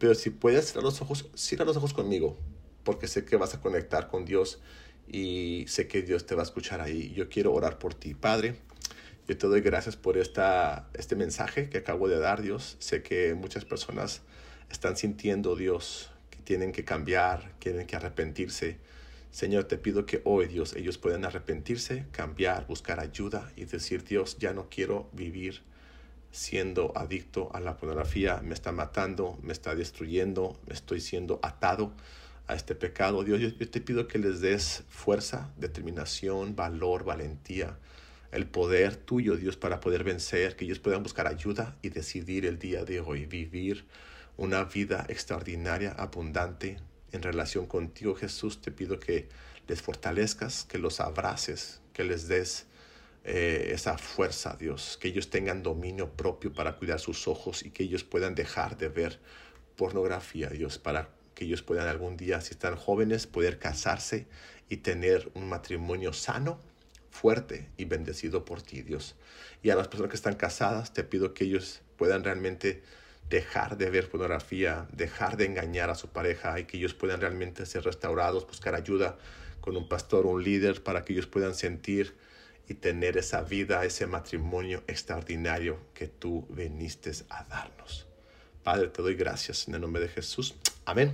pero 0.02 0.16
si 0.16 0.30
puedes 0.30 0.66
cerrar 0.66 0.82
los 0.82 1.00
ojos, 1.00 1.30
cierra 1.36 1.64
los 1.64 1.76
ojos 1.76 1.94
conmigo, 1.94 2.36
porque 2.82 3.06
sé 3.06 3.24
que 3.24 3.36
vas 3.36 3.54
a 3.54 3.60
conectar 3.60 4.08
con 4.08 4.24
Dios 4.24 4.60
y 5.06 5.64
sé 5.68 5.86
que 5.86 6.02
Dios 6.02 6.26
te 6.26 6.34
va 6.34 6.42
a 6.42 6.44
escuchar 6.44 6.80
ahí. 6.80 7.12
Yo 7.14 7.28
quiero 7.28 7.52
orar 7.54 7.78
por 7.78 7.94
ti, 7.94 8.12
Padre. 8.12 8.56
Yo 9.28 9.38
te 9.38 9.46
doy 9.46 9.60
gracias 9.60 9.94
por 9.94 10.18
esta, 10.18 10.88
este 10.94 11.14
mensaje 11.14 11.68
que 11.68 11.78
acabo 11.78 12.08
de 12.08 12.18
dar, 12.18 12.42
Dios. 12.42 12.74
Sé 12.80 13.04
que 13.04 13.34
muchas 13.34 13.64
personas 13.64 14.22
están 14.72 14.96
sintiendo, 14.96 15.54
Dios, 15.54 16.10
que 16.30 16.38
tienen 16.38 16.72
que 16.72 16.84
cambiar, 16.84 17.52
tienen 17.60 17.86
que 17.86 17.94
arrepentirse. 17.94 18.78
Señor, 19.30 19.66
te 19.66 19.78
pido 19.78 20.04
que 20.04 20.20
hoy, 20.24 20.48
Dios, 20.48 20.74
ellos 20.74 20.98
puedan 20.98 21.24
arrepentirse, 21.24 22.06
cambiar, 22.10 22.66
buscar 22.66 22.98
ayuda 22.98 23.52
y 23.54 23.66
decir, 23.66 24.02
Dios, 24.02 24.36
ya 24.40 24.52
no 24.52 24.68
quiero 24.68 25.08
vivir 25.12 25.62
siendo 26.33 26.92
adicto 26.97 27.55
a 27.55 27.61
la 27.61 27.77
pornografía, 27.77 28.41
me 28.43 28.55
está 28.55 28.72
matando, 28.72 29.39
me 29.43 29.53
está 29.53 29.74
destruyendo, 29.74 30.59
estoy 30.66 31.01
siendo 31.01 31.39
atado 31.43 31.93
a 32.47 32.55
este 32.55 32.74
pecado. 32.74 33.22
Dios, 33.22 33.41
yo, 33.41 33.70
te 33.70 33.80
pido 33.80 34.09
que 34.09 34.18
les 34.18 34.41
des 34.41 34.83
fuerza, 34.89 35.53
determinación, 35.59 36.57
valor, 36.57 37.05
valentía, 37.05 37.78
el 38.33 38.47
poder 38.47 38.97
tuyo, 38.97 39.37
Dios, 39.37 39.59
para 39.59 39.78
poder 39.80 40.05
vencer, 40.05 40.57
que 40.57 40.64
ellos 40.64 40.78
puedan 40.78 41.03
buscar 41.03 41.26
ayuda 41.26 41.76
y 41.83 41.91
decidir 41.91 42.47
el 42.47 42.59
día 42.59 42.85
de 42.85 43.01
hoy 43.01 43.26
vivir 43.26 43.85
una 44.39 44.64
vida 44.64 45.05
extraordinaria, 45.11 45.93
abundante 45.93 46.78
en 47.12 47.22
relación 47.22 47.66
contigo, 47.66 48.14
Jesús. 48.14 48.62
Te 48.62 48.70
pido 48.70 48.99
que 48.99 49.28
les 49.68 49.83
fortalezcas, 49.83 50.64
que 50.64 50.78
los 50.78 50.99
abraces, 51.01 51.83
que 51.93 52.05
les 52.05 52.26
des 52.26 52.66
eh, 53.25 53.70
esa 53.73 53.99
fuerza, 53.99 54.57
Dios, 54.59 54.99
que 55.01 55.09
ellos 55.09 55.31
tengan 55.31 55.62
dominio 55.62 56.11
propio 56.11 56.53
para 56.53 56.77
cuidar 56.77 56.99
sus 56.99 57.29
ojos 57.29 57.64
y 57.64 57.70
que 57.70 57.85
ellos 57.85 58.03
puedan 58.03 58.35
dejar 58.35 58.77
de 58.77 58.89
ver 58.89 59.20
pornografía, 59.77 60.49
Dios, 60.49 60.79
para 60.79 61.09
que 61.35 61.45
ellos 61.45 61.62
puedan 61.62 61.87
algún 61.87 62.16
día, 62.16 62.41
si 62.41 62.51
están 62.51 62.77
jóvenes, 62.77 63.27
poder 63.27 63.59
casarse 63.59 64.27
y 64.68 64.79
tener 64.79 65.31
un 65.35 65.49
matrimonio 65.49 66.12
sano, 66.12 66.61
fuerte 67.11 67.68
y 67.77 67.85
bendecido 67.85 68.45
por 68.45 68.62
ti, 68.62 68.83
Dios. 68.83 69.14
Y 69.62 69.70
a 69.70 69.77
las 69.77 69.89
personas 69.89 70.11
que 70.11 70.16
están 70.16 70.35
casadas, 70.35 70.93
te 70.93 71.05
pido 71.05 71.35
que 71.35 71.45
ellos 71.45 71.83
puedan 71.97 72.25
realmente 72.25 72.83
dejar 73.29 73.79
de 73.79 73.89
ver 73.89 74.09
pornografía, 74.11 74.89
dejar 74.93 75.37
de 75.37 75.45
engañar 75.45 75.91
a 75.91 75.95
su 75.95 76.09
pareja 76.09 76.59
y 76.59 76.64
que 76.64 76.77
ellos 76.77 76.95
puedan 76.95 77.20
realmente 77.20 77.66
ser 77.66 77.85
restaurados, 77.85 78.47
buscar 78.47 78.75
ayuda 78.75 79.16
con 79.61 79.77
un 79.77 79.89
pastor 79.89 80.27
un 80.27 80.43
líder 80.43 80.83
para 80.83 81.05
que 81.05 81.12
ellos 81.12 81.27
puedan 81.27 81.55
sentir 81.55 82.14
y 82.73 82.75
tener 82.75 83.18
esa 83.18 83.43
vida, 83.43 83.85
ese 83.85 84.07
matrimonio 84.07 84.83
extraordinario 84.87 85.79
que 85.93 86.09
tú 86.09 86.47
viniste 86.49 87.12
a 87.29 87.45
darnos. 87.45 88.07
Padre, 88.62 88.89
te 88.89 89.03
doy 89.03 89.14
gracias 89.14 89.68
en 89.68 89.75
el 89.75 89.83
nombre 89.83 90.01
de 90.01 90.09
Jesús. 90.09 90.55
Amén. 90.87 91.12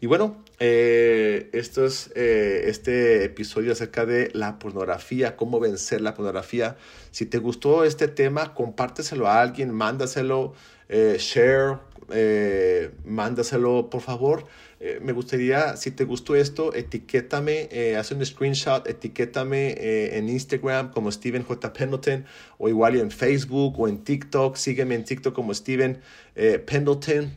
Y 0.00 0.06
bueno, 0.06 0.44
eh, 0.58 1.48
esto 1.52 1.86
es 1.86 2.10
eh, 2.14 2.64
este 2.66 3.24
episodio 3.24 3.72
acerca 3.72 4.04
de 4.04 4.30
la 4.34 4.58
pornografía, 4.58 5.34
cómo 5.34 5.60
vencer 5.60 6.02
la 6.02 6.14
pornografía. 6.14 6.76
Si 7.10 7.24
te 7.24 7.38
gustó 7.38 7.84
este 7.84 8.06
tema, 8.08 8.52
compárteselo 8.52 9.28
a 9.28 9.40
alguien, 9.40 9.72
mándaselo, 9.72 10.54
eh, 10.90 11.16
share, 11.18 11.78
eh, 12.10 12.90
mándaselo 13.04 13.90
por 13.90 14.00
favor. 14.00 14.46
Eh, 14.80 15.00
me 15.02 15.12
gustaría, 15.12 15.76
si 15.76 15.90
te 15.90 16.04
gustó 16.04 16.36
esto, 16.36 16.74
etiquétame, 16.74 17.68
eh, 17.70 17.96
haz 17.96 18.10
un 18.12 18.24
screenshot, 18.24 18.86
etiquétame 18.86 20.16
en 20.16 20.28
Instagram 20.28 20.90
como 20.90 21.10
Steven 21.10 21.42
J. 21.42 21.72
Pendleton 21.72 22.24
o 22.58 22.68
igual 22.68 22.96
en 22.96 23.10
Facebook 23.10 23.78
o 23.78 23.88
en 23.88 24.04
TikTok. 24.04 24.56
Sígueme 24.56 24.94
en 24.94 25.04
TikTok 25.04 25.34
como 25.34 25.52
Steven 25.52 26.00
Pendleton. 26.34 27.32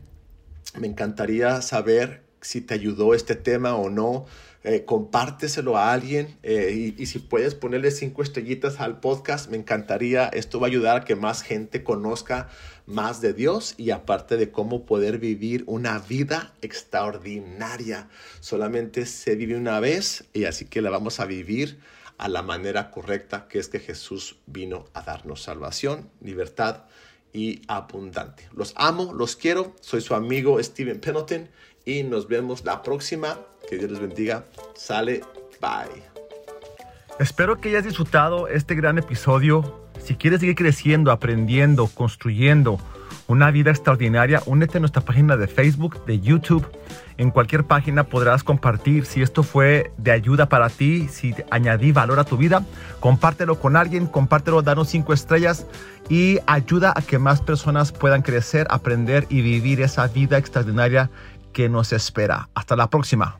Me 0.79 0.87
encantaría 0.87 1.61
saber 1.61 2.21
si 2.41 2.61
te 2.61 2.73
ayudó 2.73 3.13
este 3.13 3.35
tema 3.35 3.75
o 3.75 3.89
no. 3.89 4.25
Eh, 4.63 4.85
compárteselo 4.85 5.75
a 5.75 5.91
alguien 5.91 6.37
y, 6.43 6.93
y, 7.01 7.05
si 7.07 7.17
puedes 7.17 7.55
ponerle 7.55 7.89
cinco 7.89 8.21
estrellitas 8.21 8.79
al 8.79 8.99
podcast, 8.99 9.49
me 9.49 9.57
encantaría. 9.57 10.27
Esto 10.27 10.59
va 10.59 10.67
a 10.67 10.69
ayudar 10.69 10.97
a 10.97 11.03
que 11.03 11.15
más 11.15 11.41
gente 11.41 11.83
conozca 11.83 12.47
más 12.85 13.21
de 13.21 13.33
Dios 13.33 13.73
y 13.77 13.91
aparte 13.91 14.37
de 14.37 14.51
cómo 14.51 14.85
poder 14.85 15.17
vivir 15.17 15.63
una 15.65 15.99
vida 15.99 16.53
extraordinaria. 16.61 18.09
Solamente 18.39 19.05
se 19.05 19.35
vive 19.35 19.55
una 19.55 19.79
vez 19.79 20.25
y 20.33 20.45
así 20.45 20.65
que 20.65 20.81
la 20.81 20.89
vamos 20.89 21.19
a 21.19 21.25
vivir 21.25 21.79
a 22.17 22.27
la 22.27 22.43
manera 22.43 22.91
correcta, 22.91 23.47
que 23.47 23.57
es 23.57 23.67
que 23.67 23.79
Jesús 23.79 24.37
vino 24.45 24.85
a 24.93 25.01
darnos 25.01 25.41
salvación, 25.41 26.11
libertad 26.21 26.83
y 27.33 27.61
abundante. 27.67 28.47
Los 28.53 28.73
amo, 28.75 29.13
los 29.13 29.35
quiero. 29.35 29.75
Soy 29.81 30.01
su 30.01 30.13
amigo 30.13 30.61
Steven 30.61 30.99
Pendleton 30.99 31.49
y 31.83 32.03
nos 32.03 32.27
vemos 32.27 32.63
la 32.63 32.83
próxima. 32.83 33.39
Que 33.69 33.77
Dios 33.77 33.91
les 33.91 33.99
bendiga. 33.99 34.45
Sale, 34.75 35.21
bye. 35.61 36.03
Espero 37.19 37.59
que 37.59 37.69
hayas 37.69 37.83
disfrutado 37.83 38.47
este 38.47 38.75
gran 38.75 38.97
episodio 38.97 39.81
si 40.03 40.15
quieres 40.15 40.39
seguir 40.39 40.55
creciendo, 40.55 41.11
aprendiendo, 41.11 41.87
construyendo 41.87 42.79
una 43.27 43.51
vida 43.51 43.69
extraordinaria, 43.69 44.41
únete 44.45 44.77
a 44.77 44.81
nuestra 44.81 45.03
página 45.03 45.37
de 45.37 45.47
Facebook, 45.47 46.03
de 46.05 46.19
YouTube. 46.19 46.67
En 47.17 47.31
cualquier 47.31 47.63
página 47.63 48.03
podrás 48.03 48.43
compartir 48.43 49.05
si 49.05 49.21
esto 49.21 49.43
fue 49.43 49.91
de 49.97 50.11
ayuda 50.11 50.49
para 50.49 50.69
ti, 50.69 51.07
si 51.07 51.33
añadí 51.49 51.91
valor 51.91 52.19
a 52.19 52.25
tu 52.25 52.35
vida. 52.35 52.65
Compártelo 52.99 53.59
con 53.59 53.77
alguien, 53.77 54.07
compártelo, 54.07 54.63
danos 54.63 54.89
cinco 54.89 55.13
estrellas 55.13 55.65
y 56.09 56.39
ayuda 56.47 56.93
a 56.95 57.01
que 57.01 57.19
más 57.19 57.41
personas 57.41 57.91
puedan 57.91 58.21
crecer, 58.21 58.67
aprender 58.69 59.27
y 59.29 59.41
vivir 59.41 59.81
esa 59.81 60.07
vida 60.07 60.37
extraordinaria 60.37 61.09
que 61.53 61.69
nos 61.69 61.93
espera. 61.93 62.49
Hasta 62.53 62.75
la 62.75 62.89
próxima. 62.89 63.39